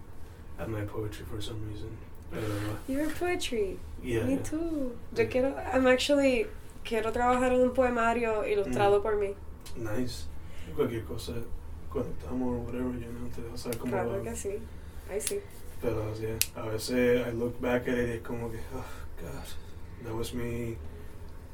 at 0.63 0.69
my 0.69 0.83
poetry 0.87 1.25
for 1.25 1.43
some 1.43 1.59
reason. 1.69 1.89
Pero, 2.31 2.45
Your 2.89 3.13
poetry. 3.15 3.79
yeah. 4.03 4.25
Me 4.25 4.37
too. 4.39 4.93
Yo 5.15 5.29
quiero, 5.29 5.55
I'm 5.75 5.87
actually, 5.87 6.47
quiero 6.85 7.11
trabajar 7.13 7.53
en 7.53 7.61
un 7.63 7.73
poemario 7.75 8.47
ilustrado 8.47 9.01
Mm. 9.01 9.03
por 9.03 9.17
mí. 9.17 9.35
Nice. 9.77 10.27
Cualquier 10.77 11.05
cosa, 11.05 11.33
conectamos 11.91 12.49
o 12.49 12.63
whatever, 12.63 12.93
you 12.99 13.07
know, 13.11 13.29
te 13.35 13.43
dejo 13.43 13.57
saber 13.59 13.79
cómo 13.79 13.93
Claro 13.93 14.11
va. 14.13 14.23
que 14.23 14.37
sí. 14.37 14.59
Ay, 15.11 15.21
sí. 15.21 15.41
Pero 15.83 16.15
yeah, 16.15 16.39
a 16.57 16.67
veces 16.69 17.27
I 17.27 17.33
look 17.33 17.61
back 17.61 17.89
at 17.89 17.99
it 17.99 18.09
y 18.09 18.13
es 18.13 18.21
como 18.23 18.51
que, 18.51 18.59
oh 18.75 18.85
God, 19.23 19.47
that 20.05 20.15
was 20.15 20.35
me 20.35 20.77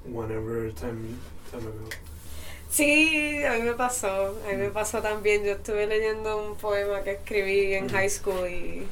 whenever 0.05 0.71
time, 0.71 1.19
time 1.51 1.67
ago. 1.67 1.89
Sí, 2.71 3.43
a 3.45 3.53
mí 3.53 3.63
me 3.63 3.73
pasó, 3.73 4.35
a 4.45 4.53
mí 4.53 4.57
me 4.59 4.69
mm. 4.69 4.73
pasó 4.73 5.01
también. 5.03 5.45
Yo 5.45 5.53
estuve 5.53 5.87
leyendo 5.87 6.37
un 6.37 6.57
poema 6.57 7.03
que 7.03 7.13
escribí 7.13 7.75
en 7.75 7.87
mm. 7.87 7.91
high 7.91 8.09
school 8.09 8.47
y... 8.47 8.87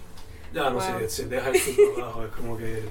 Ya, 0.52 0.70
no 0.70 0.76
Wow. 0.76 1.00
sé, 1.00 1.08
se 1.10 1.26
deja 1.26 1.50
el 1.50 1.58
fútbol 1.58 2.02
abajo, 2.02 2.24
es 2.24 2.32
como 2.32 2.56
que... 2.56 2.82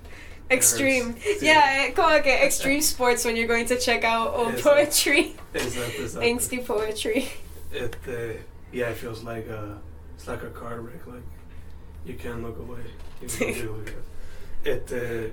Extreme. 0.50 1.14
Sí. 1.20 1.44
Yeah, 1.46 1.92
como 1.94 2.20
que 2.22 2.44
extreme 2.44 2.80
sports 2.82 3.24
when 3.24 3.36
you're 3.36 3.46
going 3.46 3.66
to 3.66 3.78
check 3.78 4.02
out 4.02 4.34
old 4.34 4.54
Exacto. 4.54 4.62
poetry. 4.62 5.36
Exacto, 5.54 6.02
exacto. 6.02 6.20
Angsty 6.26 6.66
poetry. 6.66 7.28
Este, 7.72 8.40
yeah, 8.72 8.88
it 8.88 8.96
feels 8.96 9.22
like 9.22 9.46
a, 9.46 9.78
it's 10.16 10.26
like 10.26 10.42
a 10.42 10.50
car 10.50 10.80
wreck, 10.80 11.06
like, 11.06 11.22
you 12.04 12.14
can't 12.14 12.42
look 12.42 12.58
away. 12.58 12.80
You 13.22 13.28
can't 13.28 13.76
look 13.76 13.88
it. 13.88 14.09
Este, 14.64 15.32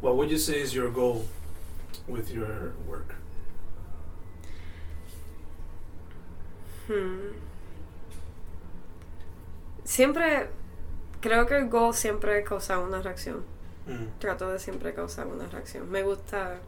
what 0.00 0.16
would 0.16 0.30
you 0.30 0.38
say 0.38 0.60
is 0.60 0.74
your 0.74 0.90
goal 0.90 1.24
with 2.06 2.30
your 2.30 2.72
work? 2.86 3.14
Hmm. 6.88 7.32
Siempre, 9.84 10.48
creo 11.20 11.46
que 11.46 11.56
el 11.56 11.68
goal 11.68 11.94
siempre 11.94 12.38
es 12.40 12.48
causar 12.48 12.78
una 12.78 13.00
reacción. 13.00 13.44
Mm. 13.86 14.18
Trato 14.18 14.50
de 14.50 14.58
siempre 14.58 14.92
causar 14.94 15.26
una 15.28 15.46
reacción. 15.46 15.90
Me 15.90 16.02
gusta 16.02 16.58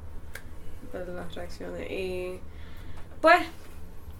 ver 0.93 1.09
las 1.09 1.35
reacciones 1.35 1.91
y 1.91 2.41
pues, 3.21 3.41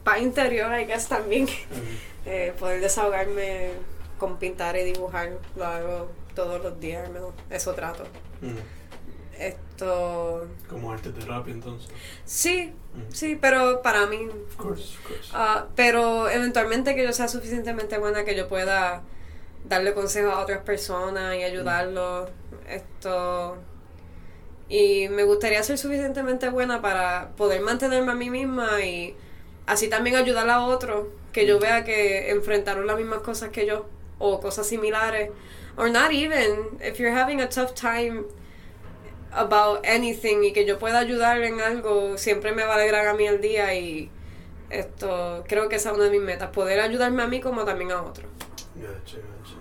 para 0.05 0.19
interior, 0.19 0.73
I 0.79 0.85
guess 0.85 1.09
también, 1.09 1.45
Mm. 1.47 2.27
eh, 2.27 2.55
poder 2.59 2.81
desahogarme 2.81 3.71
con 4.19 4.37
pintar 4.39 4.77
y 4.77 4.83
dibujar, 4.85 5.39
lo 5.57 5.65
hago 5.65 6.09
todos 6.39 6.63
los 6.63 6.79
días, 6.79 7.05
al 7.07 7.13
menos 7.13 7.33
eso 7.51 7.75
trato. 7.75 8.05
Mm. 8.41 8.57
Esto, 9.41 10.47
Como 10.69 10.91
arte 10.93 11.11
terapia, 11.11 11.53
entonces. 11.53 11.89
sí, 12.25 12.73
Mm. 12.95 13.13
sí, 13.13 13.37
pero 13.41 13.83
para 13.83 14.07
mí 14.07 14.27
Of 14.27 14.57
course, 14.57 14.97
of 14.99 15.07
course. 15.07 15.31
Ah, 15.33 15.67
pero 15.77 16.29
eventualmente 16.29 16.95
que 16.97 17.05
yo 17.05 17.13
sea 17.13 17.29
suficientemente 17.29 17.99
buena 17.99 18.25
que 18.25 18.35
yo 18.37 18.49
pueda 18.49 19.03
darle 19.69 19.95
consejos 19.95 20.33
a 20.35 20.41
otras 20.41 20.63
personas 20.63 21.37
y 21.37 21.43
ayudarlos. 21.45 22.31
Esto. 22.69 23.57
Y 24.69 25.09
me 25.09 25.23
gustaría 25.25 25.63
ser 25.63 25.79
suficientemente 25.79 26.49
buena 26.51 26.83
para 26.83 27.31
poder 27.37 27.61
mantenerme 27.63 28.13
a 28.13 28.15
mí 28.15 28.31
misma 28.31 28.83
y 28.83 29.15
así 29.67 29.89
también 29.89 30.17
ayudar 30.17 30.49
a 30.51 30.63
otros 30.67 31.07
que 31.33 31.47
yo 31.47 31.59
vea 31.61 31.85
que 31.85 32.31
enfrentaron 32.31 32.87
las 32.87 32.97
mismas 32.97 33.21
cosas 33.21 33.51
que 33.51 33.67
yo 33.67 33.87
o 34.19 34.41
cosas 34.41 34.67
similares. 34.67 35.31
Or 35.79 35.89
not 35.89 36.13
even, 36.13 36.79
if 36.83 36.99
you're 36.99 37.13
having 37.13 37.41
a 37.41 37.47
tough 37.47 37.73
time 37.75 38.25
about 39.33 39.85
anything 39.85 40.43
y 40.43 40.53
que 40.53 40.67
yo 40.67 40.77
pueda 40.79 40.99
ayudar 40.99 41.41
en 41.43 41.61
algo, 41.61 42.19
siempre 42.19 42.53
me 42.53 42.65
va 42.65 42.73
a 42.73 42.75
alegrar 42.75 43.07
a 43.07 43.15
mí 43.15 43.27
el 43.27 43.41
día 43.41 43.73
y 43.75 44.11
esto 44.71 45.45
creo 45.47 45.69
que 45.69 45.77
esa 45.77 45.91
es 45.91 45.97
una 45.97 46.07
de 46.07 46.11
mis 46.11 46.21
metas, 46.21 46.51
poder 46.51 46.81
ayudarme 46.81 47.23
a 47.23 47.29
mí 47.29 47.41
como 47.41 47.65
también 47.65 47.93
a 47.93 48.03
otros. 48.03 48.27
Gotcha, 48.75 49.19
gotcha. 49.19 49.55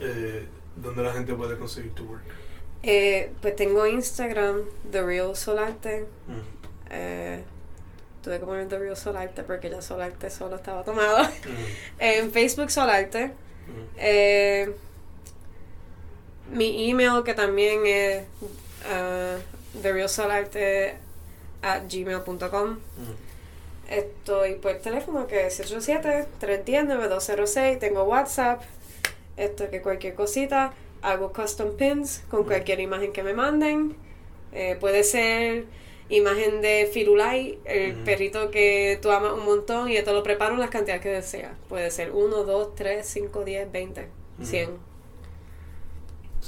Eh, 0.00 0.48
¿Dónde 0.74 1.02
la 1.04 1.12
gente 1.12 1.32
puede 1.34 1.56
conseguir 1.56 1.94
tu 1.94 2.06
work? 2.06 2.24
Eh, 2.82 3.32
pues 3.40 3.54
tengo 3.54 3.86
Instagram, 3.86 4.62
The 4.90 5.02
Real 5.02 5.36
Solarte. 5.36 6.06
Mm. 6.26 6.90
Eh, 6.90 7.44
tuve 8.22 8.40
que 8.40 8.46
poner 8.46 8.68
The 8.68 8.78
Real 8.80 8.96
Solarte 8.96 9.44
porque 9.44 9.70
ya 9.70 9.80
Solarte 9.80 10.28
solo 10.28 10.56
estaba 10.56 10.82
tomado. 10.82 11.22
Mm. 11.22 11.98
en 12.00 12.32
Facebook 12.32 12.70
Solarte. 12.70 13.26
Mm. 13.26 14.00
Mi 16.50 16.90
email 16.90 17.22
que 17.24 17.34
también 17.34 17.86
es 17.86 18.24
uh, 18.82 19.38
TheRealSolarte 19.80 20.96
at 21.62 21.82
gmail.com. 21.88 22.70
Mm. 22.70 22.78
Estoy 23.88 24.54
por 24.54 24.74
teléfono 24.76 25.26
que 25.26 25.46
es 25.46 25.60
787-310-9206. 25.60 27.78
Tengo 27.78 28.04
WhatsApp. 28.04 28.62
Esto 29.36 29.68
que 29.70 29.82
cualquier 29.82 30.14
cosita. 30.14 30.72
Hago 31.02 31.32
custom 31.32 31.76
pins 31.76 32.22
con 32.30 32.44
cualquier 32.44 32.80
imagen 32.80 33.12
que 33.12 33.22
me 33.22 33.32
manden. 33.32 33.96
Eh, 34.52 34.76
puede 34.78 35.02
ser 35.04 35.64
imagen 36.08 36.60
de 36.60 36.90
Firulai, 36.92 37.58
el 37.64 37.94
Ujú. 37.94 38.04
perrito 38.04 38.50
que 38.50 38.98
tú 39.00 39.10
amas 39.12 39.32
un 39.32 39.44
montón 39.44 39.88
y 39.88 39.94
yo 39.94 40.02
te 40.04 40.12
lo 40.12 40.22
preparo 40.24 40.54
en 40.54 40.60
las 40.60 40.70
cantidades 40.70 41.02
que 41.02 41.08
deseas. 41.08 41.52
Puede 41.68 41.90
ser 41.90 42.10
1, 42.10 42.44
2, 42.44 42.74
3, 42.74 43.06
5, 43.06 43.44
10, 43.44 43.72
20, 43.72 44.08
100. 44.42 44.89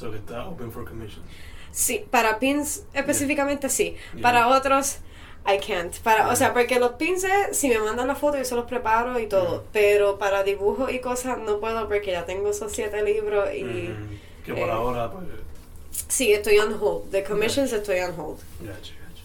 So 0.03 0.11
que 0.11 0.19
está 0.19 0.49
open 0.49 0.73
for 0.73 0.85
commission. 0.85 1.23
Sí, 1.71 2.05
para 2.11 2.41
pins 2.41 2.83
específicamente 2.93 3.69
sí. 3.69 3.95
Yeah. 4.15 4.21
Para 4.23 4.49
otros, 4.49 4.99
I 5.47 5.59
can't. 5.59 5.97
Para, 6.03 6.25
Yeah. 6.25 6.33
O 6.33 6.35
sea, 6.37 6.53
porque 6.53 6.81
los 6.81 6.95
pins, 6.95 7.25
si 7.53 7.69
me 7.69 7.79
mandan 7.79 8.09
la 8.09 8.17
foto, 8.17 8.37
yo 8.37 8.45
se 8.45 8.57
los 8.57 8.67
preparo 8.67 9.21
y 9.21 9.29
todo. 9.29 9.61
Yeah. 9.61 9.69
Pero 9.73 10.19
para 10.19 10.43
dibujos 10.43 10.91
y 10.93 10.99
cosas 10.99 11.39
no 11.39 11.61
puedo 11.61 11.87
porque 11.87 12.11
ya 12.11 12.27
tengo 12.27 12.51
esos 12.51 12.73
siete 12.73 13.01
libros 13.05 13.49
y 13.55 13.63
Mm. 13.63 14.19
Que 14.45 14.55
por 14.55 14.69
eh, 14.69 14.73
ahora, 14.73 15.13
pues, 15.13 15.25
sí, 16.09 16.33
estoy 16.33 16.59
on 16.59 16.73
hold. 16.81 17.13
The 17.13 17.23
commissions 17.23 17.73
estoy 17.73 18.01
on 18.01 18.13
hold. 18.19 18.41
gotcha, 18.61 18.73
gotcha. 18.75 19.23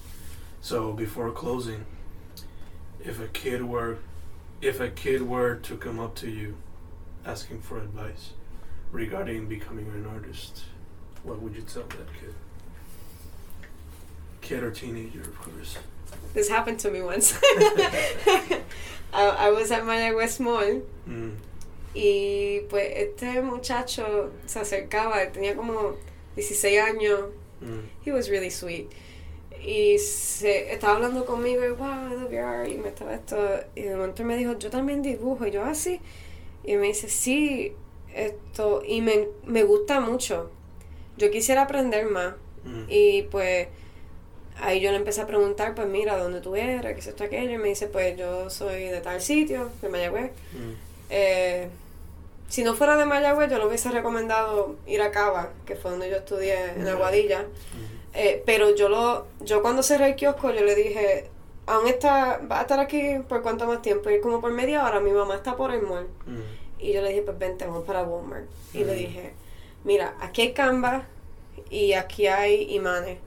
So 0.62 0.94
before 0.94 1.32
closing, 1.34 1.86
if 3.04 3.20
a 3.20 3.28
kid 3.30 3.64
were, 3.64 3.98
if 4.62 4.80
a 4.80 4.92
kid 4.92 5.24
were 5.24 5.56
to 5.56 5.76
come 5.76 6.00
up 6.00 6.14
to 6.18 6.30
you, 6.30 6.54
asking 7.26 7.62
for 7.62 7.80
advice 7.80 8.34
regarding 8.92 9.48
becoming 9.48 9.88
an 9.88 10.06
artist, 10.14 10.64
what 11.24 11.42
would 11.42 11.56
you 11.56 11.62
tell 11.64 11.84
that 11.84 12.08
kid? 12.20 12.34
Kid 14.42 14.64
or 14.64 14.72
teenager, 14.72 15.22
of 15.22 15.38
course. 15.40 15.78
This 16.34 16.50
happened 16.50 16.80
to 16.80 16.92
me 16.92 17.02
once. 17.02 17.34
I, 19.14 19.24
I 19.48 19.50
was 19.52 19.72
at 19.72 19.84
Mayagüez 19.84 20.40
Mall 20.40 20.82
Mm. 21.08 21.36
y 21.96 22.62
pues 22.70 22.92
este 22.96 23.42
muchacho 23.42 24.32
se 24.46 24.60
acercaba, 24.60 25.32
tenía 25.32 25.56
como 25.56 25.96
16 26.36 26.80
años 26.82 27.30
Mm. 27.60 27.80
He 28.06 28.12
was 28.12 28.30
really 28.30 28.52
sweet. 28.52 28.92
Y 29.60 29.98
se 29.98 30.72
estaba 30.72 30.98
hablando 30.98 31.26
conmigo 31.26 31.64
y 31.66 31.72
wow, 31.72 32.12
I 32.12 32.14
love 32.14 32.32
your 32.32 32.44
art", 32.44 32.70
y 32.70 32.78
me 32.78 32.90
estaba 32.90 33.16
esto. 33.16 33.36
Y 33.76 33.82
de 33.82 33.96
momento 33.96 34.24
me 34.24 34.38
dijo, 34.38 34.54
yo 34.60 34.70
también 34.70 35.02
dibujo. 35.02 35.48
Y 35.48 35.50
yo 35.52 35.64
así. 35.66 36.00
y 36.64 36.76
me 36.76 36.86
dice, 36.88 37.10
sí, 37.10 37.74
esto. 38.18 38.82
Y 38.86 39.02
me, 39.02 39.28
me 39.46 39.64
gusta 39.64 40.00
mucho. 40.00 40.52
Yo 41.18 41.32
quisiera 41.32 41.64
aprender 41.64 42.06
más. 42.06 42.34
Mm. 42.64 42.84
Y 42.90 43.22
pues 43.24 43.68
ahí 44.62 44.82
yo 44.82 44.92
le 44.92 44.98
empecé 44.98 45.22
a 45.22 45.28
preguntar, 45.28 45.76
pues 45.76 45.88
mira, 45.88 46.18
¿dónde 46.18 46.42
tú 46.42 46.56
eres? 46.56 46.82
¿Qué 46.82 47.00
es 47.00 47.08
esto, 47.08 47.24
aquello? 47.24 47.52
Y 47.52 47.58
me 47.58 47.70
dice, 47.70 47.88
pues 47.88 48.18
yo 48.18 48.50
soy 48.50 48.86
de 48.86 49.02
tal 49.02 49.22
sitio, 49.22 49.70
de 49.82 49.90
Mayagüez. 49.90 50.32
Mm. 50.54 50.74
Eh, 51.10 51.70
si 52.50 52.64
no 52.64 52.76
fuera 52.76 52.96
de 52.96 53.06
Mayagüez, 53.06 53.50
yo 53.52 53.58
le 53.58 53.66
hubiese 53.66 53.90
recomendado 53.92 54.76
ir 54.88 55.02
a 55.02 55.12
Cava, 55.12 55.50
que 55.66 55.76
fue 55.76 55.92
donde 55.92 56.10
yo 56.10 56.18
estudié 56.18 56.72
en. 56.76 56.88
Aguadilla. 56.88 57.42
Mm. 57.42 57.98
Eh, 58.14 58.42
pero 58.46 58.74
yo 58.76 58.90
lo, 58.90 59.28
yo 59.42 59.62
cuando 59.62 59.84
cerré 59.84 60.08
el 60.08 60.16
kiosco, 60.16 60.52
yo 60.52 60.62
le 60.62 60.74
dije, 60.74 61.30
aún 61.68 61.88
está, 61.88 62.40
va 62.50 62.60
a 62.60 62.62
estar 62.62 62.80
aquí 62.80 63.20
por 63.28 63.44
cuánto 63.44 63.68
más 63.68 63.82
tiempo, 63.82 64.10
y 64.10 64.20
como 64.22 64.42
por 64.42 64.52
media 64.52 64.84
hora, 64.86 65.00
mi 65.00 65.12
mamá 65.12 65.36
está 65.36 65.56
por 65.56 65.72
el 65.72 65.82
mall. 65.82 66.08
Mm. 66.26 66.40
Y 66.80 66.94
yo 66.94 67.02
le 67.02 67.10
dije, 67.10 67.22
pues 67.24 67.38
vente, 67.40 67.66
vamos 67.66 67.84
para 67.86 68.04
Walmart. 68.04 68.46
Y 68.74 68.84
le 68.84 68.94
dije, 68.94 69.34
mira, 69.84 70.14
aquí 70.20 70.42
hay 70.44 70.54
canvas 70.54 71.04
y 71.70 71.94
aquí 71.94 72.28
hay 72.28 72.74
imanes. 72.76 73.18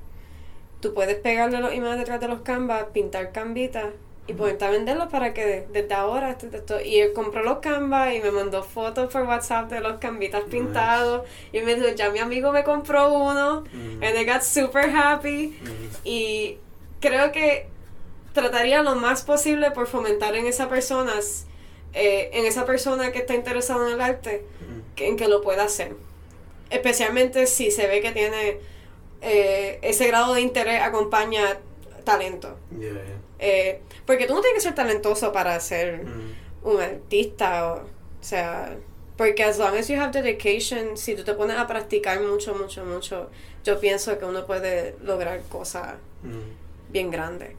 Tú 0.80 0.94
puedes 0.94 1.16
pegarle 1.16 1.58
los 1.60 1.74
imanes 1.74 1.98
detrás 1.98 2.20
de 2.20 2.28
los 2.28 2.40
canvas, 2.40 2.84
pintar 2.92 3.32
canvitas 3.32 3.86
y 4.26 4.32
ponerte 4.34 4.64
a 4.64 4.70
venderlos 4.70 5.08
para 5.08 5.34
que 5.34 5.66
desde 5.72 5.92
ahora 5.94 6.30
esto, 6.30 6.46
esto- 6.52 6.80
Y 6.80 7.00
él 7.00 7.12
compró 7.12 7.42
los 7.42 7.58
canvas 7.58 8.14
y 8.14 8.20
me 8.20 8.30
mandó 8.30 8.62
fotos 8.62 9.12
por 9.12 9.22
WhatsApp 9.22 9.68
de 9.70 9.80
los 9.80 9.98
canvitas 9.98 10.44
Nice. 10.44 10.56
pintados. 10.56 11.26
Y 11.52 11.60
me 11.60 11.74
dijo, 11.74 11.88
ya 11.96 12.10
mi 12.10 12.20
amigo 12.20 12.52
me 12.52 12.62
compró 12.64 13.12
uno. 13.12 13.64
Mm. 13.72 14.02
And 14.04 14.16
I 14.18 14.24
got 14.24 14.42
super 14.42 14.88
happy. 14.88 15.58
Y 16.04 16.58
creo 17.00 17.32
que 17.32 17.66
trataría 18.32 18.82
lo 18.82 18.94
más 18.94 19.22
posible 19.22 19.72
por 19.72 19.86
fomentar 19.88 20.36
en 20.36 20.46
esa 20.46 20.68
persona, 20.68 21.12
eh, 21.94 22.30
en 22.32 22.46
esa 22.46 22.64
persona 22.66 23.12
que 23.12 23.18
está 23.20 23.34
interesada 23.34 23.86
en 23.88 23.94
el 23.94 24.00
arte, 24.00 24.44
que- 24.96 25.08
en 25.08 25.16
que 25.16 25.28
lo 25.28 25.40
pueda 25.42 25.64
hacer. 25.64 25.94
Especialmente 26.70 27.46
si 27.46 27.70
se 27.70 27.86
ve 27.86 28.00
que 28.00 28.12
tiene 28.12 28.58
eh, 29.22 29.78
ese 29.82 30.06
grado 30.06 30.32
de 30.34 30.40
interés 30.40 30.80
acompaña 30.80 31.58
talento. 32.04 32.56
Yeah, 32.70 32.92
yeah. 32.92 33.02
Eh, 33.38 33.80
porque 34.06 34.26
tú 34.26 34.34
no 34.34 34.40
tienes 34.40 34.62
que 34.62 34.68
ser 34.68 34.74
talentoso 34.74 35.30
para 35.32 35.58
ser 35.60 36.04
Mm. 36.04 36.32
un 36.68 36.80
artista, 36.80 37.72
o, 37.72 37.76
o 37.80 37.82
sea, 38.22 38.76
porque 39.18 39.42
as 39.44 39.58
long 39.58 39.76
as 39.76 39.88
you 39.88 40.00
have 40.00 40.12
dedication, 40.12 40.96
si 40.96 41.14
tú 41.14 41.24
te 41.24 41.34
pones 41.34 41.58
a 41.58 41.66
practicar 41.66 42.20
mucho, 42.22 42.54
mucho, 42.54 42.84
mucho, 42.86 43.28
yo 43.62 43.78
pienso 43.78 44.18
que 44.18 44.24
uno 44.24 44.46
puede 44.46 44.94
lograr 45.02 45.42
cosas 45.50 45.94
Mm. 46.22 46.90
bien 46.92 47.10
grandes. 47.10 47.50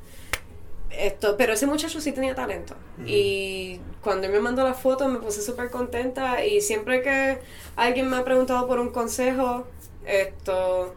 Esto, 0.98 1.38
pero 1.38 1.54
ese 1.54 1.68
muchacho 1.68 2.02
sí 2.02 2.12
tenía 2.12 2.36
talento. 2.36 2.76
Y 3.06 3.80
cuando 4.02 4.28
él 4.28 4.34
me 4.34 4.40
mandó 4.40 4.64
la 4.64 4.74
foto 4.74 5.08
me 5.08 5.20
puse 5.20 5.42
súper 5.42 5.70
contenta 5.70 6.46
y 6.46 6.62
siempre 6.62 7.02
que 7.02 7.40
alguien 7.76 8.10
me 8.10 8.18
ha 8.18 8.24
preguntado 8.26 8.68
por 8.68 8.80
un 8.80 8.90
consejo, 8.90 9.66
esto, 10.06 10.96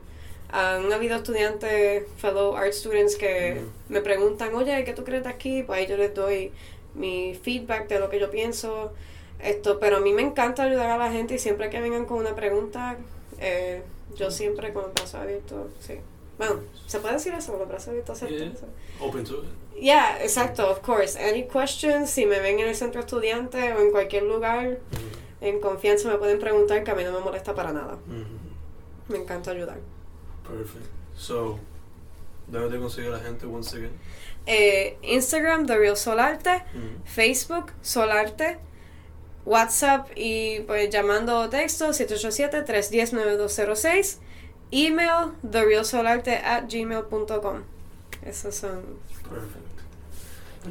Han 0.50 0.92
habido 0.92 1.16
estudiantes, 1.16 2.04
fellow 2.18 2.56
art 2.56 2.72
students, 2.72 3.16
que 3.16 3.60
me 3.88 4.00
preguntan, 4.00 4.54
oye, 4.54 4.84
¿qué 4.84 4.92
tú 4.92 5.02
crees 5.02 5.24
de 5.24 5.30
aquí? 5.30 5.64
Pues 5.64 5.80
ahí 5.80 5.86
yo 5.88 5.96
les 5.96 6.14
doy 6.14 6.52
mi 6.94 7.34
feedback 7.34 7.88
de 7.88 7.98
lo 7.98 8.08
que 8.08 8.20
yo 8.20 8.30
pienso. 8.30 8.92
Esto, 9.40 9.80
pero 9.80 9.96
a 9.96 10.00
mí 10.00 10.12
me 10.12 10.22
encanta 10.22 10.62
ayudar 10.62 10.90
a 10.90 10.96
la 10.96 11.10
gente 11.10 11.34
y 11.34 11.38
siempre 11.38 11.70
que 11.70 11.80
vengan 11.80 12.04
con 12.06 12.18
una 12.18 12.36
pregunta, 12.36 12.96
eh, 13.40 13.82
yo 14.16 14.30
siempre 14.30 14.72
con 14.72 14.84
los 14.84 14.94
brazos 14.94 15.16
abiertos, 15.16 15.72
sí. 15.80 15.94
Bueno, 16.38 16.60
¿se 16.86 17.00
puede 17.00 17.14
decir 17.14 17.34
eso? 17.34 17.50
Con 17.50 17.60
los 17.60 17.68
brazos 17.68 17.88
abiertos, 17.88 18.20
Yeah. 18.20 18.52
Open 19.00 19.24
to 19.24 19.34
it. 19.38 19.44
Yeah, 19.76 20.18
exacto, 20.22 20.70
of 20.70 20.82
course. 20.82 21.16
Any 21.16 21.44
questions, 21.44 22.10
si 22.10 22.26
me 22.26 22.38
ven 22.40 22.60
en 22.60 22.68
el 22.68 22.74
centro 22.74 23.00
estudiante 23.00 23.72
o 23.72 23.80
en 23.80 23.90
cualquier 23.90 24.22
lugar, 24.22 24.78
en 25.40 25.60
confianza 25.60 26.08
me 26.08 26.16
pueden 26.16 26.38
preguntar 26.38 26.84
que 26.84 26.90
a 26.90 26.94
mí 26.94 27.04
no 27.04 27.12
me 27.12 27.20
molesta 27.20 27.54
para 27.54 27.72
nada. 27.72 27.98
Me 29.08 29.18
encanta 29.18 29.50
ayudar. 29.50 29.78
Perfect. 30.48 30.86
So, 31.16 31.58
¿dónde 32.46 32.76
te 32.76 32.80
consigue 32.80 33.10
la 33.10 33.20
gente 33.20 33.46
once 33.46 33.76
again? 33.76 33.92
Eh, 34.46 34.96
Instagram, 35.02 35.66
The 35.66 35.78
Real 35.78 35.96
Solarte. 35.96 36.62
Facebook, 37.04 37.72
Solarte. 37.82 38.58
WhatsApp 39.44 40.08
y 40.16 40.60
pues 40.60 40.88
llamando 40.90 41.40
o 41.40 41.48
texto 41.50 41.88
787-310-9206. 41.90 44.18
Email, 44.70 45.32
therealsolarte 45.42 46.36
at 46.36 46.64
gmail.com. 46.68 47.62
Esos 48.24 48.54
son. 48.54 48.82
Perfect. 49.28 49.63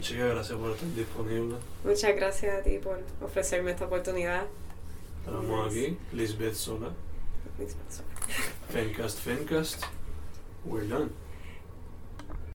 Chica, 0.02 0.26
gracias 0.26 0.58
por 0.58 0.72
estar 0.72 0.90
disponible. 0.96 1.56
Muchas 1.84 2.16
gracias 2.16 2.60
a 2.60 2.64
ti 2.64 2.80
por 2.80 3.00
ofrecerme 3.22 3.72
esta 3.72 3.86
oportunidad. 3.86 4.46
Estamos 5.26 5.72
aquí, 5.72 5.98
Lisbeth 6.12 6.56
Sola, 6.56 6.90
Fencast 8.70 9.20
Fencast. 9.20 9.84
We're 10.66 10.88
done. 10.88 11.23